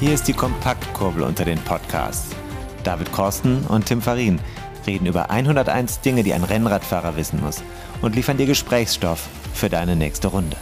Hier 0.00 0.12
ist 0.12 0.26
die 0.26 0.32
Kompaktkurbel 0.32 1.22
unter 1.22 1.44
den 1.44 1.58
Podcasts. 1.58 2.34
David 2.82 3.12
Korsten 3.12 3.64
und 3.66 3.86
Tim 3.86 4.02
Farin 4.02 4.40
reden 4.86 5.06
über 5.06 5.30
101 5.30 6.00
Dinge, 6.00 6.24
die 6.24 6.34
ein 6.34 6.42
Rennradfahrer 6.42 7.16
wissen 7.16 7.40
muss 7.40 7.62
und 8.02 8.16
liefern 8.16 8.36
dir 8.36 8.46
Gesprächsstoff 8.46 9.28
für 9.54 9.70
deine 9.70 9.94
nächste 9.94 10.28
Runde. 10.28 10.56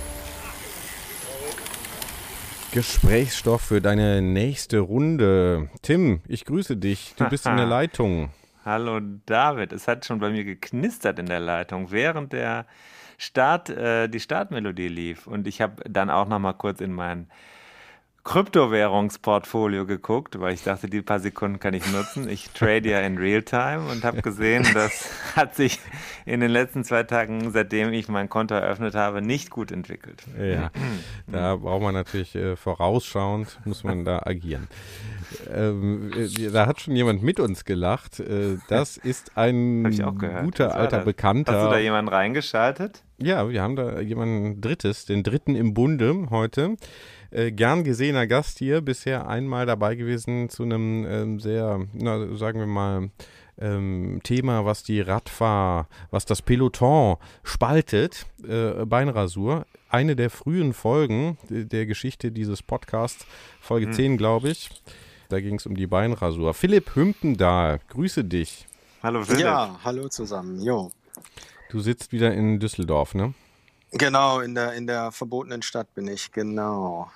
Gesprächsstoff 2.73 3.63
für 3.63 3.81
deine 3.81 4.21
nächste 4.21 4.81
Runde. 4.81 5.71
Tim, 5.81 6.21
ich 6.29 6.45
grüße 6.45 6.77
dich. 6.77 7.15
Du 7.17 7.25
bist 7.29 7.47
in 7.47 7.57
der 7.57 7.67
Leitung. 7.79 8.29
Hallo 8.67 9.01
David, 9.25 9.73
es 9.73 9.89
hat 9.89 10.05
schon 10.05 10.21
bei 10.21 10.29
mir 10.29 10.45
geknistert 10.45 11.19
in 11.19 11.27
der 11.27 11.41
Leitung, 11.41 11.91
während 11.91 12.35
der 12.35 12.67
Start, 13.17 13.71
äh, 13.71 14.09
die 14.09 14.21
Startmelodie 14.21 14.89
lief. 14.89 15.27
Und 15.27 15.47
ich 15.47 15.63
habe 15.63 15.83
dann 15.89 16.11
auch 16.11 16.29
noch 16.29 16.39
mal 16.39 16.53
kurz 16.53 16.81
in 16.81 16.93
mein 16.93 17.29
Kryptowährungsportfolio 18.25 19.85
geguckt, 19.85 20.39
weil 20.39 20.55
ich 20.55 20.63
dachte, 20.63 20.89
die 20.89 21.03
paar 21.03 21.19
Sekunden 21.19 21.59
kann 21.59 21.75
ich 21.75 21.91
nutzen. 21.91 22.29
Ich 22.29 22.51
trade 22.51 22.89
ja 22.89 23.01
in 23.01 23.19
Realtime 23.19 23.89
und 23.91 24.05
habe 24.05 24.23
gesehen, 24.23 24.65
das 24.75 25.11
hat 25.37 25.57
sich 25.57 25.81
in 26.25 26.39
den 26.39 26.51
letzten 26.51 26.85
zwei 26.85 27.03
Tagen, 27.03 27.51
seitdem 27.51 27.93
ich 27.93 28.09
mein 28.09 28.29
Konto 28.29 28.55
eröffnet 28.55 28.95
habe, 28.95 29.23
nicht 29.23 29.51
gut 29.51 29.73
entwickelt. 29.73 30.23
Ja, 30.41 30.71
da 31.27 31.57
braucht 31.57 31.83
man 31.83 31.95
natürlich 31.95 32.37
äh, 32.37 32.55
vorausschauend, 32.55 33.59
muss 33.65 33.83
man 33.83 34.05
da 34.05 34.21
agieren. 34.25 34.69
Ähm, 35.53 36.13
äh, 36.17 36.51
da 36.51 36.67
hat 36.67 36.81
schon 36.81 36.95
jemand 36.95 37.25
mit 37.25 37.41
uns 37.41 37.65
gelacht. 37.65 38.21
Äh, 38.21 38.59
das 38.69 38.97
ist 39.03 39.37
ein 39.37 39.83
guter 40.45 40.77
alter 40.77 40.99
das? 40.99 41.05
Bekannter. 41.05 41.53
Hast 41.55 41.67
du 41.67 41.71
da 41.71 41.79
jemanden 41.79 42.09
reingeschaltet? 42.09 43.03
Ja, 43.19 43.49
wir 43.49 43.63
haben 43.63 43.77
da 43.77 44.01
jemanden 44.01 44.61
Drittes, 44.61 45.07
den 45.07 45.23
Dritten 45.23 45.55
im 45.55 45.75
Bunde 45.75 46.29
heute. 46.31 46.77
Äh, 47.33 47.51
gern 47.51 47.83
gesehener 47.83 48.27
Gast 48.27 48.59
hier, 48.59 48.83
bisher 48.83 49.27
einmal 49.27 49.65
dabei 49.65 49.95
gewesen 49.95 50.51
zu 50.51 50.65
einem 50.65 51.07
ähm, 51.07 51.41
sehr, 51.41 51.81
na, 51.95 52.35
sagen 52.37 52.61
wir 52.61 52.67
mal, 52.67 53.11
ähm, 53.59 54.21
Thema, 54.23 54.65
was 54.65 54.83
die 54.83 55.01
Radfahr, 55.01 55.89
was 56.11 56.27
das 56.27 56.43
Peloton 56.43 57.17
spaltet, 57.43 58.27
äh, 58.47 58.85
Beinrasur. 58.85 59.67
Eine 59.89 60.17
der 60.17 60.31
frühen 60.31 60.73
Folgen 60.75 61.39
der 61.49 61.87
Geschichte 61.87 62.33
dieses 62.33 62.63
Podcasts, 62.63 63.27
Folge 63.61 63.87
Hm. 63.87 63.93
10, 63.93 64.17
glaube 64.19 64.51
ich. 64.51 64.71
Da 65.29 65.41
ging 65.41 65.55
es 65.57 65.67
um 65.67 65.75
die 65.75 65.87
Beinrasur. 65.87 66.53
Philipp 66.53 66.95
Hümpendahl, 66.95 67.81
grüße 67.89 68.25
dich. 68.25 68.67
Hallo 69.03 69.25
Philipp. 69.25 69.43
Ja, 69.43 69.81
hallo 69.83 70.09
zusammen. 70.09 70.61
Jo. 70.61 70.91
Du 71.71 71.81
sitzt 71.81 72.13
wieder 72.13 72.33
in 72.35 72.61
Düsseldorf, 72.61 73.15
ne? 73.15 73.33
Genau, 73.93 74.41
in 74.41 74.55
der, 74.55 74.73
in 74.75 74.87
der 74.87 75.13
verbotenen 75.13 75.63
Stadt 75.63 75.95
bin 75.95 76.09
ich, 76.09 76.33
genau. 76.33 77.11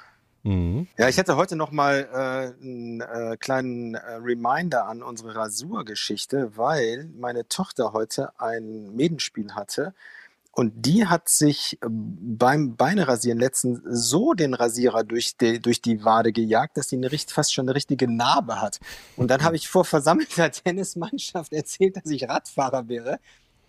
Mhm. 0.47 0.87
Ja, 0.97 1.09
ich 1.09 1.17
hätte 1.17 1.37
heute 1.37 1.57
noch 1.57 1.73
mal 1.73 2.09
äh, 2.13 2.63
einen 2.63 3.01
äh, 3.01 3.37
kleinen 3.37 3.97
äh, 3.97 3.99
Reminder 4.23 4.87
an 4.87 5.03
unsere 5.03 5.35
Rasurgeschichte, 5.35 6.57
weil 6.57 7.11
meine 7.19 7.49
Tochter 7.49 7.93
heute 7.93 8.31
ein 8.39 8.95
Medenspiel 8.95 9.55
hatte 9.55 9.93
und 10.53 10.73
die 10.87 11.07
hat 11.07 11.29
sich 11.29 11.75
äh, 11.83 11.87
beim 11.91 12.77
Beinerasieren 12.77 13.41
letztens 13.41 13.81
so 13.85 14.35
den 14.35 14.55
Rasierer 14.55 15.03
durch 15.03 15.37
die, 15.37 15.61
durch 15.61 15.83
die 15.83 16.05
Wade 16.05 16.33
gejagt, 16.33 16.77
dass 16.77 16.91
sie 16.91 16.97
eine, 16.97 17.11
fast 17.11 17.53
schon 17.53 17.67
eine 17.67 17.75
richtige 17.75 18.07
Narbe 18.07 18.61
hat. 18.61 18.79
Und 19.17 19.33
dann 19.33 19.43
habe 19.43 19.57
ich 19.57 19.69
vor 19.69 19.85
versammelter 19.85 20.51
Tennismannschaft 20.65 21.53
erzählt, 21.53 21.97
dass 21.97 22.07
ich 22.07 22.29
Radfahrer 22.29 22.89
wäre 22.89 23.19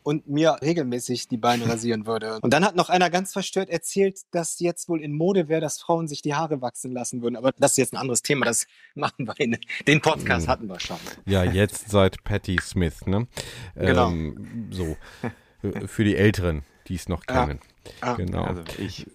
und 0.08 0.26
mir 0.30 0.58
regelmäßig 0.62 1.28
die 1.28 1.36
Beine 1.36 1.68
rasieren 1.70 2.06
würde. 2.08 2.40
Und 2.42 2.54
dann 2.54 2.64
hat 2.64 2.78
noch 2.78 2.88
einer 2.90 3.10
ganz 3.10 3.34
verstört 3.34 3.70
erzählt, 3.70 4.22
dass 4.32 4.58
jetzt 4.60 4.88
wohl 4.88 5.02
in 5.02 5.12
Mode 5.12 5.50
wäre, 5.50 5.60
dass 5.60 5.80
Frauen 5.80 6.08
sich 6.08 6.22
die 6.22 6.34
Haare 6.34 6.62
wachsen 6.62 6.94
lassen 6.94 7.22
würden. 7.22 7.36
Aber 7.36 7.52
das 7.58 7.72
ist 7.72 7.78
jetzt 7.78 7.94
ein 7.94 7.98
anderes 7.98 8.22
Thema, 8.22 8.46
das 8.46 8.68
machen 8.96 9.28
wir 9.28 9.38
in 9.40 9.58
den 9.86 10.00
Podcast 10.02 10.48
hatten 10.48 10.68
wir 10.68 10.80
schon. 10.80 10.96
Ja, 11.26 11.44
jetzt 11.44 11.90
seit 11.90 12.24
Patti 12.24 12.58
Smith, 12.62 13.06
ne? 13.06 13.28
Genau. 13.76 14.10
Ähm, 14.10 14.70
so. 14.72 14.96
Für 15.88 16.04
die 16.06 16.16
Älteren, 16.16 16.64
die 16.88 16.96
es 16.96 17.10
noch 17.10 17.26
kennen. 17.26 17.60
Ja. 18.02 18.14
Genau. 18.16 18.44
Also 18.44 18.64
ich, 18.78 19.06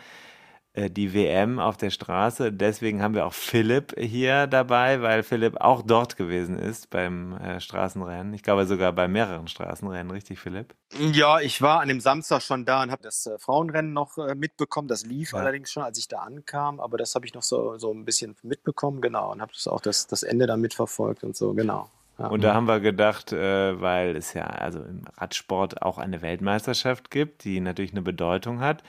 die 0.75 1.13
WM 1.13 1.59
auf 1.59 1.77
der 1.77 1.91
Straße. 1.91 2.51
Deswegen 2.51 3.01
haben 3.01 3.13
wir 3.13 3.25
auch 3.25 3.33
Philipp 3.33 3.93
hier 3.97 4.47
dabei, 4.47 5.01
weil 5.01 5.21
Philipp 5.23 5.61
auch 5.61 5.83
dort 5.83 6.17
gewesen 6.17 6.57
ist 6.57 6.89
beim 6.89 7.37
äh, 7.37 7.59
Straßenrennen. 7.59 8.33
Ich 8.33 8.41
glaube 8.41 8.65
sogar 8.65 8.91
bei 8.91 9.07
mehreren 9.07 9.47
Straßenrennen, 9.47 10.11
richtig, 10.11 10.39
Philipp? 10.39 10.73
Ja, 10.97 11.39
ich 11.39 11.61
war 11.61 11.81
an 11.81 11.89
dem 11.89 11.99
Samstag 11.99 12.41
schon 12.41 12.65
da 12.65 12.81
und 12.81 12.91
habe 12.91 13.03
das 13.03 13.27
äh, 13.27 13.37
Frauenrennen 13.37 13.93
noch 13.93 14.17
äh, 14.17 14.33
mitbekommen. 14.33 14.87
Das 14.87 15.05
lief 15.05 15.33
Ja. 15.33 15.39
allerdings 15.39 15.71
schon, 15.71 15.83
als 15.83 15.99
ich 15.99 16.07
da 16.07 16.19
ankam, 16.19 16.79
aber 16.79 16.97
das 16.97 17.13
habe 17.13 17.25
ich 17.25 17.33
noch 17.33 17.43
so, 17.43 17.77
so 17.77 17.91
ein 17.91 18.05
bisschen 18.05 18.35
mitbekommen, 18.41 19.01
genau. 19.01 19.31
Und 19.31 19.41
habe 19.41 19.51
das 19.53 19.67
auch 19.67 19.81
das, 19.81 20.07
das 20.07 20.23
Ende 20.23 20.47
da 20.47 20.57
mitverfolgt 20.57 21.23
und 21.23 21.35
so, 21.35 21.53
genau. 21.53 21.89
Und 22.17 22.43
da 22.43 22.53
haben 22.53 22.67
wir 22.67 22.79
gedacht, 22.79 23.33
äh, 23.33 23.81
weil 23.81 24.15
es 24.15 24.33
ja 24.33 24.43
also 24.43 24.79
im 24.79 25.01
Radsport 25.17 25.81
auch 25.81 25.97
eine 25.97 26.21
Weltmeisterschaft 26.21 27.09
gibt, 27.09 27.43
die 27.43 27.59
natürlich 27.59 27.91
eine 27.91 28.03
Bedeutung 28.03 28.59
hat, 28.59 28.83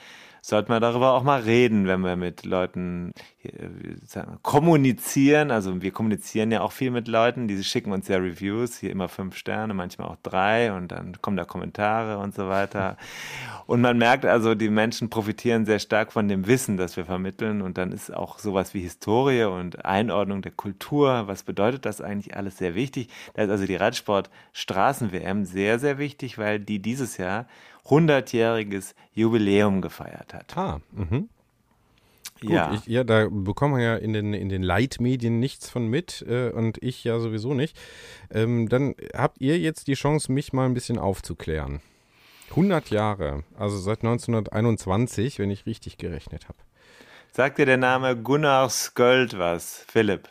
sollte 0.47 0.69
man 0.69 0.79
darüber 0.79 1.13
auch 1.13 1.23
mal 1.23 1.41
reden, 1.41 1.87
wenn 1.87 2.01
wir 2.01 2.15
mit 2.15 2.45
Leuten 2.45 3.13
äh, 3.41 3.49
wir, 3.51 4.37
kommunizieren. 4.43 5.49
Also 5.49 5.81
wir 5.81 5.89
kommunizieren 5.89 6.51
ja 6.51 6.61
auch 6.61 6.71
viel 6.71 6.91
mit 6.91 7.07
Leuten, 7.07 7.47
die 7.47 7.63
schicken 7.63 7.91
uns 7.91 8.07
ja 8.09 8.17
Reviews, 8.17 8.77
hier 8.77 8.91
immer 8.91 9.09
fünf 9.09 9.37
Sterne, 9.37 9.73
manchmal 9.73 10.07
auch 10.07 10.17
drei 10.21 10.71
und 10.71 10.89
dann 10.89 11.19
kommen 11.19 11.35
da 11.35 11.45
Kommentare 11.45 12.19
und 12.19 12.35
so 12.35 12.47
weiter. 12.47 12.95
Und 13.67 13.81
man 13.81 13.97
merkt 13.97 14.27
also, 14.27 14.53
die 14.53 14.69
Menschen 14.69 15.09
profitieren 15.09 15.65
sehr 15.65 15.79
stark 15.79 16.13
von 16.13 16.27
dem 16.27 16.45
Wissen, 16.45 16.77
das 16.77 16.97
wir 16.97 17.05
vermitteln 17.05 17.63
und 17.63 17.79
dann 17.79 17.91
ist 17.91 18.13
auch 18.13 18.37
sowas 18.37 18.75
wie 18.75 18.81
Historie 18.81 19.45
und 19.45 19.85
Einordnung 19.85 20.43
der 20.43 20.51
Kultur, 20.51 21.23
was 21.25 21.41
bedeutet 21.41 21.83
das 21.83 21.99
eigentlich 21.99 22.37
alles 22.37 22.59
sehr 22.59 22.75
wichtig. 22.75 23.09
Da 23.33 23.41
ist 23.41 23.49
also 23.49 23.65
die 23.65 23.75
Radsport-Straßen-WM 23.75 25.45
sehr, 25.45 25.79
sehr 25.79 25.97
wichtig, 25.97 26.37
weil 26.37 26.59
die 26.59 26.79
dieses 26.79 27.17
Jahr 27.17 27.47
100-jähriges 27.87 28.95
Jubiläum 29.13 29.81
gefeiert 29.81 30.33
hat. 30.33 30.57
Ah, 30.57 30.81
mhm. 30.91 31.29
Gut, 32.41 32.49
Ja. 32.49 32.73
Ich, 32.73 32.85
ja, 32.87 33.03
da 33.03 33.27
bekommen 33.29 33.77
wir 33.77 33.83
ja 33.83 33.95
in 33.95 34.13
den, 34.13 34.33
in 34.33 34.49
den 34.49 34.63
Leitmedien 34.63 35.39
nichts 35.39 35.69
von 35.69 35.87
mit 35.87 36.23
äh, 36.27 36.49
und 36.49 36.81
ich 36.83 37.03
ja 37.03 37.19
sowieso 37.19 37.53
nicht. 37.53 37.77
Ähm, 38.29 38.67
dann 38.67 38.95
habt 39.13 39.39
ihr 39.39 39.57
jetzt 39.59 39.87
die 39.87 39.93
Chance, 39.93 40.31
mich 40.31 40.51
mal 40.51 40.65
ein 40.65 40.73
bisschen 40.73 40.97
aufzuklären. 40.97 41.81
100 42.51 42.89
Jahre, 42.89 43.43
also 43.57 43.77
seit 43.77 43.99
1921, 43.99 45.39
wenn 45.39 45.49
ich 45.49 45.65
richtig 45.65 45.97
gerechnet 45.97 46.47
habe. 46.47 46.57
Sagt 47.31 47.57
dir 47.57 47.65
der 47.65 47.77
Name 47.77 48.15
Gunnar 48.15 48.69
Sköld 48.69 49.37
was, 49.37 49.83
Philipp? 49.87 50.29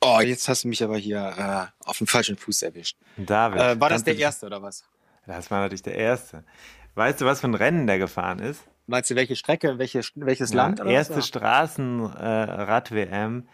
Oh, 0.00 0.20
jetzt 0.20 0.48
hast 0.48 0.64
du 0.64 0.68
mich 0.68 0.84
aber 0.84 0.96
hier 0.96 1.34
äh, 1.36 1.88
auf 1.88 1.98
dem 1.98 2.06
falschen 2.06 2.36
Fuß 2.36 2.62
erwischt. 2.62 2.96
David. 3.16 3.60
Äh, 3.60 3.80
war 3.80 3.88
das 3.88 4.04
der 4.04 4.16
erste 4.16 4.46
oder 4.46 4.62
was? 4.62 4.84
Das 5.30 5.50
war 5.52 5.60
natürlich 5.60 5.82
der 5.82 5.94
erste. 5.94 6.42
Weißt 6.96 7.20
du, 7.20 7.24
was 7.24 7.40
für 7.40 7.46
ein 7.46 7.54
Rennen 7.54 7.86
der 7.86 7.98
gefahren 7.98 8.40
ist? 8.40 8.64
Meinst 8.86 9.10
du, 9.10 9.14
welche 9.14 9.36
Strecke, 9.36 9.78
welche, 9.78 10.00
welches 10.16 10.50
Ja, 10.50 10.56
Land? 10.56 10.80
Erste 10.80 11.18
was? 11.18 11.28
Straßenrad-WM 11.28 13.46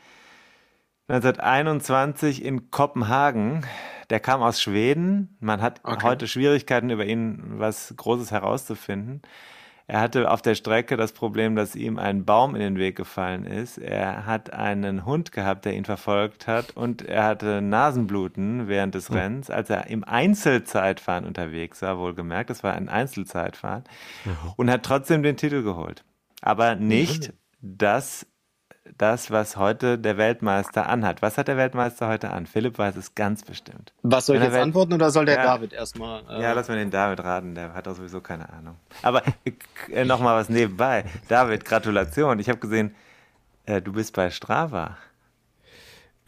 1921 1.08 2.42
in 2.44 2.70
Kopenhagen. 2.70 3.66
Der 4.08 4.20
kam 4.20 4.42
aus 4.42 4.62
Schweden. 4.62 5.36
Man 5.38 5.60
hat 5.60 5.80
Okay. 5.84 6.02
heute 6.02 6.26
Schwierigkeiten, 6.28 6.88
über 6.88 7.04
ihn 7.04 7.58
was 7.58 7.92
Großes 7.94 8.30
herauszufinden. 8.30 9.20
Er 9.88 10.00
hatte 10.00 10.30
auf 10.30 10.42
der 10.42 10.56
Strecke 10.56 10.96
das 10.96 11.12
Problem, 11.12 11.54
dass 11.54 11.76
ihm 11.76 11.98
ein 11.98 12.24
Baum 12.24 12.56
in 12.56 12.60
den 12.60 12.76
Weg 12.76 12.96
gefallen 12.96 13.44
ist. 13.44 13.78
Er 13.78 14.26
hat 14.26 14.52
einen 14.52 15.04
Hund 15.04 15.30
gehabt, 15.30 15.64
der 15.64 15.74
ihn 15.74 15.84
verfolgt 15.84 16.48
hat 16.48 16.76
und 16.76 17.02
er 17.02 17.22
hatte 17.22 17.62
Nasenbluten 17.62 18.66
während 18.66 18.96
des 18.96 19.12
Rennens, 19.12 19.48
als 19.48 19.70
er 19.70 19.86
im 19.86 20.02
Einzelzeitfahren 20.02 21.24
unterwegs 21.24 21.82
war, 21.82 21.98
wohlgemerkt. 21.98 22.50
Das 22.50 22.64
war 22.64 22.74
ein 22.74 22.88
Einzelzeitfahren 22.88 23.84
und 24.56 24.70
hat 24.70 24.82
trotzdem 24.82 25.22
den 25.22 25.36
Titel 25.36 25.62
geholt. 25.62 26.04
Aber 26.42 26.74
nicht 26.74 27.32
das, 27.60 28.26
das, 28.98 29.30
was 29.30 29.56
heute 29.56 29.98
der 29.98 30.16
Weltmeister 30.16 30.88
anhat. 30.88 31.22
Was 31.22 31.38
hat 31.38 31.48
der 31.48 31.56
Weltmeister 31.56 32.08
heute 32.08 32.30
an? 32.30 32.46
Philipp 32.46 32.78
weiß 32.78 32.96
es 32.96 33.14
ganz 33.14 33.42
bestimmt. 33.42 33.92
Was 34.02 34.26
soll 34.26 34.36
ich 34.36 34.40
er 34.40 34.46
jetzt 34.46 34.54
Welt- 34.54 34.62
antworten 34.64 34.92
oder 34.94 35.10
soll 35.10 35.24
der 35.26 35.36
Ja. 35.36 35.44
David 35.56 35.72
erstmal? 35.72 36.22
Äh, 36.28 36.42
Ja, 36.42 36.52
lass 36.52 36.68
mal 36.68 36.76
den 36.76 36.90
David 36.90 37.20
raten, 37.20 37.54
der 37.54 37.74
hat 37.74 37.86
doch 37.86 37.96
sowieso 37.96 38.20
keine 38.20 38.48
Ahnung. 38.52 38.76
Aber 39.02 39.22
äh, 39.90 40.04
noch 40.04 40.20
mal 40.20 40.36
was 40.38 40.48
nebenbei. 40.48 41.04
David, 41.28 41.64
Gratulation. 41.64 42.38
Ich 42.38 42.48
habe 42.48 42.58
gesehen, 42.58 42.94
äh, 43.66 43.82
du 43.82 43.92
bist 43.92 44.14
bei 44.14 44.30
Strava. 44.30 44.96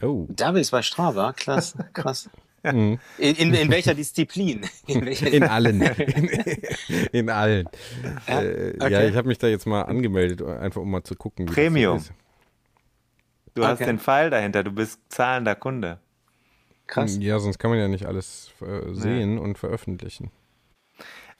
Oh, 0.01 0.25
David 0.29 0.61
ist 0.61 0.71
bei 0.71 0.81
Strava, 0.81 1.33
krass, 1.37 1.75
krass. 1.93 2.29
Mhm. 2.63 2.99
In, 3.17 3.35
in, 3.35 3.53
in 3.53 3.71
welcher 3.71 3.93
Disziplin? 3.93 4.61
In, 4.85 5.05
welcher 5.05 5.31
in 5.31 5.43
allen. 5.43 5.81
In, 5.81 6.29
in 7.13 7.29
allen. 7.29 7.69
Ja? 8.27 8.41
Äh, 8.41 8.73
Okay. 8.79 8.91
Ja, 8.91 9.03
ich 9.03 9.15
habe 9.15 9.29
mich 9.29 9.37
da 9.37 9.47
jetzt 9.47 9.65
mal 9.65 9.83
angemeldet, 9.83 10.41
einfach 10.45 10.81
um 10.81 10.91
mal 10.91 11.03
zu 11.03 11.15
gucken. 11.15 11.47
Wie 11.47 11.53
Premium. 11.53 12.03
Du 13.59 13.65
hast 13.67 13.73
Okay. 13.81 13.85
den 13.85 13.99
Pfeil 13.99 14.29
dahinter, 14.29 14.63
du 14.63 14.71
bist 14.71 14.99
zahlender 15.09 15.55
Kunde. 15.55 15.99
krass. 16.87 17.17
Ja, 17.19 17.37
sonst 17.39 17.59
kann 17.59 17.69
man 17.71 17.79
ja 17.79 17.87
nicht 17.87 18.05
alles 18.05 18.51
äh, 18.61 18.93
sehen 18.93 19.37
und 19.37 19.57
veröffentlichen. 19.57 20.31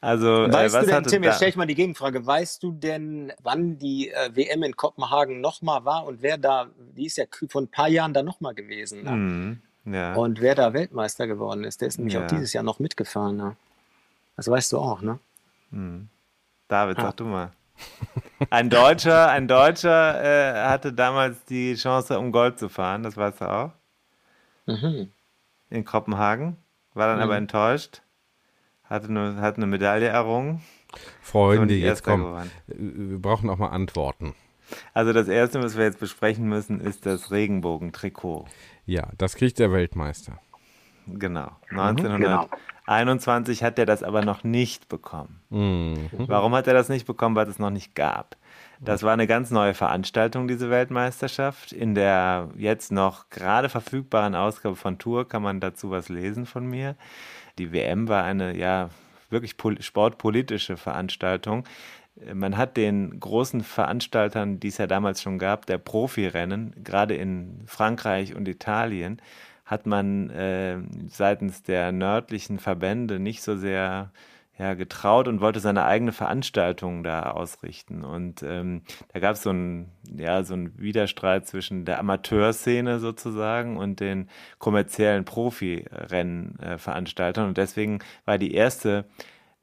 Also, 0.01 0.45
äh, 0.45 0.53
Weißt 0.53 0.75
was 0.75 0.85
du 0.85 0.91
denn, 0.91 1.03
Tim, 1.05 1.23
jetzt 1.23 1.37
stelle 1.37 1.49
ich 1.49 1.55
mal 1.57 1.65
die 1.65 1.75
Gegenfrage. 1.75 2.25
Weißt 2.25 2.61
du 2.63 2.71
denn, 2.71 3.33
wann 3.41 3.77
die 3.77 4.09
äh, 4.11 4.29
WM 4.33 4.63
in 4.63 4.75
Kopenhagen 4.75 5.41
nochmal 5.41 5.83
war 5.85 6.05
und 6.05 6.21
wer 6.21 6.37
da, 6.37 6.67
die 6.95 7.05
ist 7.07 7.17
ja 7.17 7.25
vor 7.49 7.61
ein 7.61 7.67
paar 7.67 7.87
Jahren 7.89 8.13
da 8.13 8.21
nochmal 8.23 8.53
gewesen. 8.53 9.03
Ne? 9.03 9.09
Hm, 9.11 9.93
ja. 9.93 10.13
Und 10.15 10.39
wer 10.39 10.55
da 10.55 10.73
Weltmeister 10.73 11.25
geworden 11.27 11.63
ist, 11.63 11.81
der 11.81 11.87
ist 11.89 11.97
nämlich 11.97 12.13
Ja. 12.13 12.23
auch 12.23 12.27
dieses 12.27 12.53
Jahr 12.53 12.63
noch 12.63 12.79
mitgefahren. 12.79 13.35
Ne? 13.37 13.55
Das 14.37 14.47
weißt 14.49 14.71
du 14.71 14.77
auch, 14.77 15.01
ne? 15.01 15.19
David, 16.69 16.97
Ah. 16.99 17.01
sag 17.01 17.17
du 17.17 17.25
mal. 17.25 17.51
Ein 18.49 18.69
Deutscher, 18.69 19.29
ein 19.29 19.47
Deutscher 19.47 20.23
äh, 20.23 20.67
hatte 20.69 20.93
damals 20.93 21.43
die 21.45 21.75
Chance, 21.75 22.17
um 22.19 22.31
Gold 22.31 22.57
zu 22.59 22.69
fahren, 22.69 23.03
das 23.03 23.17
weißt 23.17 23.41
du 23.41 23.45
auch, 23.51 23.71
Mhm. 24.65 25.09
in 25.69 25.83
Kopenhagen, 25.85 26.57
war 26.93 27.07
dann 27.07 27.19
aber 27.21 27.37
enttäuscht, 27.37 28.01
hatte 28.83 29.07
eine, 29.09 29.37
hat 29.41 29.57
eine 29.57 29.65
Medaille 29.67 30.07
errungen. 30.07 30.61
Freunde, 31.21 31.61
und 31.63 31.69
jetzt 31.71 31.83
Erster 31.83 32.11
komm. 32.11 32.21
geworden. 32.23 32.51
Äh, 32.69 32.73
Wir 33.11 33.21
brauchen 33.21 33.49
auch 33.49 33.57
mal 33.57 33.69
Antworten. 33.69 34.33
Also 34.93 35.13
das 35.13 35.27
Erste, 35.27 35.61
was 35.63 35.75
wir 35.77 35.85
jetzt 35.85 35.99
besprechen 35.99 36.47
müssen, 36.47 36.79
ist 36.79 37.05
das 37.05 37.31
Regenbogentrikot. 37.31 38.45
Ja, 38.85 39.07
das 39.17 39.35
kriegt 39.35 39.57
der 39.59 39.71
Weltmeister. 39.71 40.39
Genau. 41.07 41.51
genau. 41.69 42.47
1921 42.89 43.63
hat 43.63 43.77
er 43.77 43.85
das 43.85 44.01
aber 44.01 44.25
noch 44.25 44.43
nicht 44.43 44.89
bekommen. 44.89 45.41
Mhm. 45.49 46.09
Warum 46.11 46.55
hat 46.55 46.65
er 46.65 46.73
das 46.73 46.89
nicht 46.89 47.05
bekommen? 47.05 47.35
Weil 47.35 47.47
es 47.47 47.59
noch 47.59 47.69
nicht 47.69 47.93
gab. 47.93 48.35
Das 48.81 49.03
war 49.03 49.11
eine 49.11 49.27
ganz 49.27 49.51
neue 49.51 49.73
Veranstaltung, 49.73 50.47
diese 50.47 50.69
Weltmeisterschaft. 50.69 51.71
In 51.71 51.95
der 51.95 52.49
jetzt 52.57 52.91
noch 52.91 53.29
gerade 53.29 53.69
verfügbaren 53.69 54.35
Ausgabe 54.35 54.75
von 54.75 54.97
Tour 54.97 55.27
kann 55.27 55.43
man 55.43 55.59
dazu 55.59 55.91
was 55.91 56.09
lesen 56.09 56.45
von 56.45 56.65
mir. 56.65 56.95
Die 57.57 57.73
WM 57.73 58.07
war 58.07 58.23
eine, 58.23 58.57
ja, 58.57 58.89
wirklich 59.29 59.57
pol- 59.57 59.81
sportpolitische 59.81 60.77
Veranstaltung. 60.77 61.65
Man 62.33 62.57
hat 62.57 62.75
den 62.75 63.19
großen 63.19 63.63
Veranstaltern, 63.63 64.59
die 64.59 64.69
es 64.69 64.77
ja 64.77 64.87
damals 64.87 65.21
schon 65.21 65.39
gab, 65.39 65.65
der 65.65 65.77
Profirennen, 65.77 66.73
gerade 66.83 67.15
in 67.15 67.61
Frankreich 67.65 68.33
und 68.33 68.47
Italien, 68.47 69.21
hat 69.69 69.85
man 69.85 70.29
äh, 70.31 70.79
seitens 71.07 71.61
der 71.61 71.91
nördlichen 71.91 72.57
Verbände 72.57 73.19
nicht 73.19 73.43
so 73.43 73.55
sehr 73.55 74.11
ja, 74.57 74.73
getraut 74.73 75.27
und 75.27 75.41
wollte 75.41 75.59
seine 75.59 75.85
eigene 75.85 76.11
Veranstaltung 76.11 77.03
da 77.03 77.29
ausrichten. 77.29 78.03
Und 78.03 78.41
ähm, 78.41 78.81
da 79.13 79.19
gab 79.19 79.35
es 79.35 79.43
so 79.43 79.51
einen 79.51 79.91
ja, 80.17 80.41
so 80.43 80.55
einen 80.55 80.75
Widerstreit 80.79 81.45
zwischen 81.47 81.85
der 81.85 81.99
Amateurszene 81.99 82.97
sozusagen 82.99 83.77
und 83.77 83.99
den 83.99 84.27
kommerziellen 84.57 85.23
Profi-Rennveranstaltern. 85.23 87.47
Und 87.47 87.57
deswegen 87.57 87.99
war 88.25 88.39
die 88.39 88.55
erste 88.55 89.05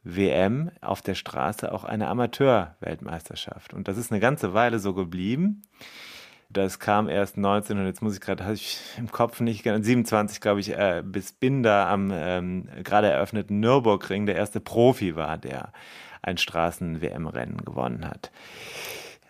WM 0.05 0.71
auf 0.83 1.03
der 1.03 1.17
Straße 1.17 1.73
auch 1.73 1.83
eine 1.83 2.07
Amateur-Weltmeisterschaft. 2.07 3.75
Und 3.75 3.89
das 3.89 3.99
ist 3.99 4.13
eine 4.13 4.21
ganze 4.21 4.55
Weile 4.55 4.79
so 4.79 4.95
geblieben. 4.95 5.63
Das 6.49 6.79
kam 6.79 7.09
erst 7.09 7.37
19 7.37 7.79
und 7.79 7.87
jetzt 7.87 8.03
muss 8.03 8.15
ich 8.15 8.21
gerade, 8.21 8.45
habe 8.45 8.55
ich 8.55 8.79
im 8.99 9.11
Kopf 9.11 9.41
nicht, 9.41 9.63
genau, 9.63 9.83
27 9.83 10.41
glaube 10.41 10.61
ich, 10.61 10.71
äh, 10.71 11.03
bis 11.05 11.33
Binder 11.33 11.89
am 11.89 12.13
ähm, 12.15 12.69
gerade 12.85 13.09
eröffneten 13.09 13.61
Nürburgring 13.61 14.27
der 14.27 14.37
erste 14.37 14.61
Profi 14.61 15.17
war, 15.17 15.39
der 15.39 15.73
ein 16.23 16.39
Straßen-WM-Rennen 16.39 17.59
gewonnen 17.65 18.07
hat. 18.09 18.31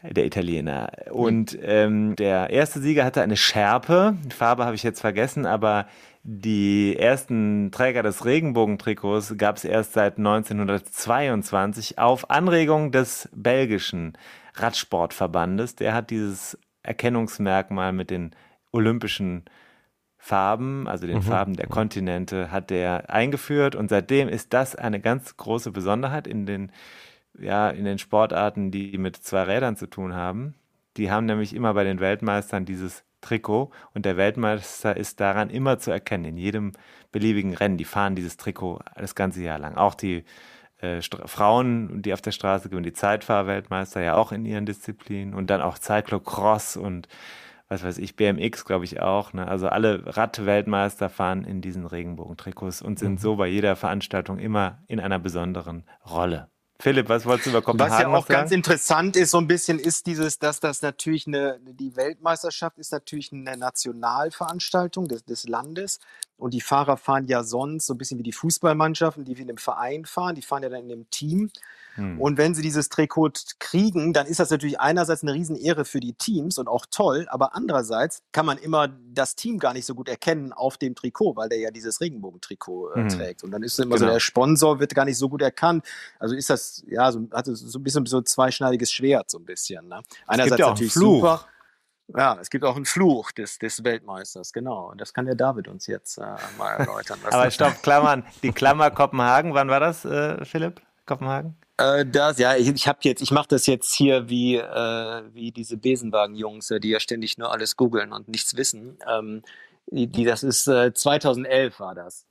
Der 0.02 0.26
Italiener. 0.26 0.90
Und 1.10 1.58
ähm, 1.62 2.14
der 2.16 2.50
erste 2.50 2.80
Sieger 2.80 3.04
hatte 3.04 3.22
eine 3.22 3.36
Schärpe. 3.36 4.16
Die 4.24 4.34
Farbe 4.34 4.64
habe 4.64 4.76
ich 4.76 4.82
jetzt 4.82 5.00
vergessen, 5.00 5.46
aber 5.46 5.86
die 6.22 6.96
ersten 6.96 7.70
Träger 7.70 8.02
des 8.02 8.24
Regenbogentrikots 8.24 9.36
gab 9.38 9.56
es 9.56 9.64
erst 9.64 9.92
seit 9.94 10.18
1922 10.18 11.98
auf 11.98 12.30
Anregung 12.30 12.92
des 12.92 13.28
belgischen 13.32 14.18
Radsportverbandes. 14.54 15.76
Der 15.76 15.94
hat 15.94 16.10
dieses 16.10 16.58
Erkennungsmerkmal 16.86 17.92
mit 17.92 18.10
den 18.10 18.30
olympischen 18.72 19.44
Farben, 20.18 20.88
also 20.88 21.06
den 21.06 21.22
Farben 21.22 21.54
der 21.54 21.68
Kontinente, 21.68 22.50
hat 22.50 22.70
der 22.70 23.10
eingeführt 23.10 23.76
und 23.76 23.88
seitdem 23.88 24.28
ist 24.28 24.52
das 24.52 24.74
eine 24.74 25.00
ganz 25.00 25.36
große 25.36 25.70
Besonderheit 25.70 26.26
in 26.26 26.46
den, 26.46 26.72
ja, 27.38 27.70
in 27.70 27.84
den 27.84 27.98
Sportarten, 27.98 28.70
die 28.70 28.98
mit 28.98 29.16
zwei 29.16 29.42
Rädern 29.42 29.76
zu 29.76 29.86
tun 29.86 30.14
haben. 30.14 30.54
Die 30.96 31.10
haben 31.10 31.26
nämlich 31.26 31.54
immer 31.54 31.74
bei 31.74 31.84
den 31.84 32.00
Weltmeistern 32.00 32.64
dieses 32.64 33.04
Trikot 33.20 33.70
und 33.94 34.04
der 34.04 34.16
Weltmeister 34.16 34.96
ist 34.96 35.20
daran 35.20 35.50
immer 35.50 35.78
zu 35.78 35.90
erkennen, 35.90 36.24
in 36.24 36.36
jedem 36.36 36.72
beliebigen 37.12 37.54
Rennen. 37.54 37.76
Die 37.76 37.84
fahren 37.84 38.14
dieses 38.14 38.36
Trikot 38.36 38.80
das 38.96 39.14
ganze 39.14 39.42
Jahr 39.42 39.58
lang. 39.58 39.76
Auch 39.76 39.94
die 39.94 40.24
äh, 40.78 41.00
Frauen, 41.02 42.02
die 42.02 42.12
auf 42.12 42.20
der 42.20 42.32
Straße 42.32 42.68
gewinnen, 42.68 42.84
die 42.84 42.92
Zeitfahrweltmeister 42.92 44.02
ja 44.02 44.14
auch 44.16 44.32
in 44.32 44.44
ihren 44.44 44.66
Disziplinen 44.66 45.34
und 45.34 45.48
dann 45.48 45.62
auch 45.62 45.76
Cyclocross 45.78 46.76
und 46.76 47.08
was 47.68 47.82
weiß 47.82 47.98
ich, 47.98 48.14
BMX 48.14 48.64
glaube 48.64 48.84
ich 48.84 49.00
auch. 49.00 49.32
Ne? 49.32 49.46
Also 49.48 49.68
alle 49.68 50.16
Radweltmeister 50.16 51.08
fahren 51.08 51.44
in 51.44 51.60
diesen 51.60 51.84
Regenbogentrikots 51.84 52.80
und 52.80 52.98
sind 52.98 53.20
so 53.20 53.36
bei 53.36 53.48
jeder 53.48 53.74
Veranstaltung 53.74 54.38
immer 54.38 54.78
in 54.86 55.00
einer 55.00 55.18
besonderen 55.18 55.84
Rolle. 56.08 56.48
Philipp, 56.78 57.08
was 57.08 57.24
wolltest 57.24 57.46
du 57.46 57.50
über 57.50 57.62
Kopenhagen 57.62 57.92
Was 57.92 58.00
ja 58.00 58.08
auch 58.08 58.26
ganz 58.26 58.50
sagen? 58.50 58.58
interessant 58.60 59.16
ist, 59.16 59.30
so 59.30 59.38
ein 59.38 59.46
bisschen, 59.46 59.78
ist 59.78 60.06
dieses, 60.06 60.38
dass 60.38 60.60
das 60.60 60.82
natürlich 60.82 61.26
eine, 61.26 61.58
die 61.60 61.96
Weltmeisterschaft 61.96 62.78
ist 62.78 62.92
natürlich 62.92 63.32
eine 63.32 63.56
Nationalveranstaltung 63.56 65.08
des, 65.08 65.24
des 65.24 65.48
Landes. 65.48 66.00
Und 66.36 66.52
die 66.52 66.60
Fahrer 66.60 66.98
fahren 66.98 67.26
ja 67.28 67.42
sonst 67.42 67.86
so 67.86 67.94
ein 67.94 67.98
bisschen 67.98 68.18
wie 68.18 68.24
die 68.24 68.32
Fußballmannschaften, 68.32 69.24
die 69.24 69.38
wie 69.38 69.42
in 69.42 69.48
einem 69.48 69.58
Verein 69.58 70.04
fahren. 70.04 70.34
Die 70.34 70.42
fahren 70.42 70.62
ja 70.62 70.68
dann 70.68 70.84
in 70.84 70.92
einem 70.92 71.10
Team. 71.10 71.50
Hm. 71.96 72.20
Und 72.20 72.38
wenn 72.38 72.54
sie 72.54 72.62
dieses 72.62 72.88
Trikot 72.88 73.32
kriegen, 73.58 74.12
dann 74.12 74.26
ist 74.26 74.40
das 74.40 74.50
natürlich 74.50 74.80
einerseits 74.80 75.22
eine 75.22 75.34
Riesenehre 75.34 75.84
für 75.84 76.00
die 76.00 76.14
Teams 76.14 76.58
und 76.58 76.68
auch 76.68 76.86
toll, 76.90 77.26
aber 77.28 77.54
andererseits 77.54 78.22
kann 78.32 78.46
man 78.46 78.58
immer 78.58 78.88
das 79.12 79.34
Team 79.34 79.58
gar 79.58 79.72
nicht 79.72 79.86
so 79.86 79.94
gut 79.94 80.08
erkennen 80.08 80.52
auf 80.52 80.76
dem 80.76 80.94
Trikot, 80.94 81.36
weil 81.36 81.48
der 81.48 81.58
ja 81.58 81.70
dieses 81.70 82.00
Regenbogentrikot 82.00 82.92
äh, 82.92 82.94
hm. 83.00 83.08
trägt. 83.08 83.44
Und 83.44 83.50
dann 83.50 83.62
ist 83.62 83.78
immer 83.78 83.96
genau. 83.96 84.08
so, 84.08 84.12
der 84.12 84.20
Sponsor 84.20 84.80
wird 84.80 84.94
gar 84.94 85.04
nicht 85.04 85.18
so 85.18 85.28
gut 85.28 85.42
erkannt. 85.42 85.84
Also 86.18 86.34
ist 86.34 86.50
das, 86.50 86.84
ja, 86.88 87.10
so, 87.10 87.26
hat 87.32 87.46
so 87.46 87.78
ein 87.78 87.82
bisschen 87.82 88.06
so 88.06 88.18
ein 88.18 88.26
zweischneidiges 88.26 88.92
Schwert, 88.92 89.30
so 89.30 89.38
ein 89.38 89.44
bisschen. 89.44 89.88
Ne? 89.88 90.00
Einerseits 90.26 90.58
ja 90.58 90.68
natürlich 90.68 90.92
super. 90.92 91.46
Ja, 92.14 92.38
es 92.40 92.50
gibt 92.50 92.64
auch 92.64 92.76
einen 92.76 92.84
Fluch 92.84 93.32
des, 93.32 93.58
des 93.58 93.82
Weltmeisters, 93.82 94.52
genau. 94.52 94.90
Und 94.90 95.00
das 95.00 95.12
kann 95.12 95.26
der 95.26 95.34
David 95.34 95.66
uns 95.66 95.88
jetzt 95.88 96.18
äh, 96.18 96.36
mal 96.56 96.74
erläutern. 96.74 97.18
Aber 97.24 97.50
stopp, 97.50 97.74
Klammern. 97.82 98.24
Die 98.42 98.52
Klammer 98.52 98.90
Kopenhagen, 98.92 99.54
wann 99.54 99.68
war 99.68 99.80
das, 99.80 100.04
äh, 100.04 100.44
Philipp? 100.44 100.80
Kopenhagen? 101.04 101.56
Äh, 101.78 102.06
das, 102.06 102.38
ja, 102.38 102.56
ich, 102.56 102.68
ich 102.68 102.88
habe 102.88 102.98
jetzt, 103.02 103.20
ich 103.20 103.30
mache 103.30 103.48
das 103.48 103.66
jetzt 103.66 103.94
hier 103.94 104.28
wie, 104.28 104.56
äh, 104.56 105.22
wie 105.32 105.52
diese 105.52 105.76
Besenwagen-Jungs, 105.76 106.70
äh, 106.70 106.80
die 106.80 106.90
ja 106.90 107.00
ständig 107.00 107.38
nur 107.38 107.52
alles 107.52 107.76
googeln 107.76 108.12
und 108.12 108.28
nichts 108.28 108.56
wissen. 108.56 108.98
Ähm, 109.08 109.42
die, 109.88 110.06
die, 110.06 110.24
das 110.24 110.42
ist 110.42 110.66
äh, 110.66 110.92
2011 110.92 111.78
war 111.78 111.94
das. 111.94 112.26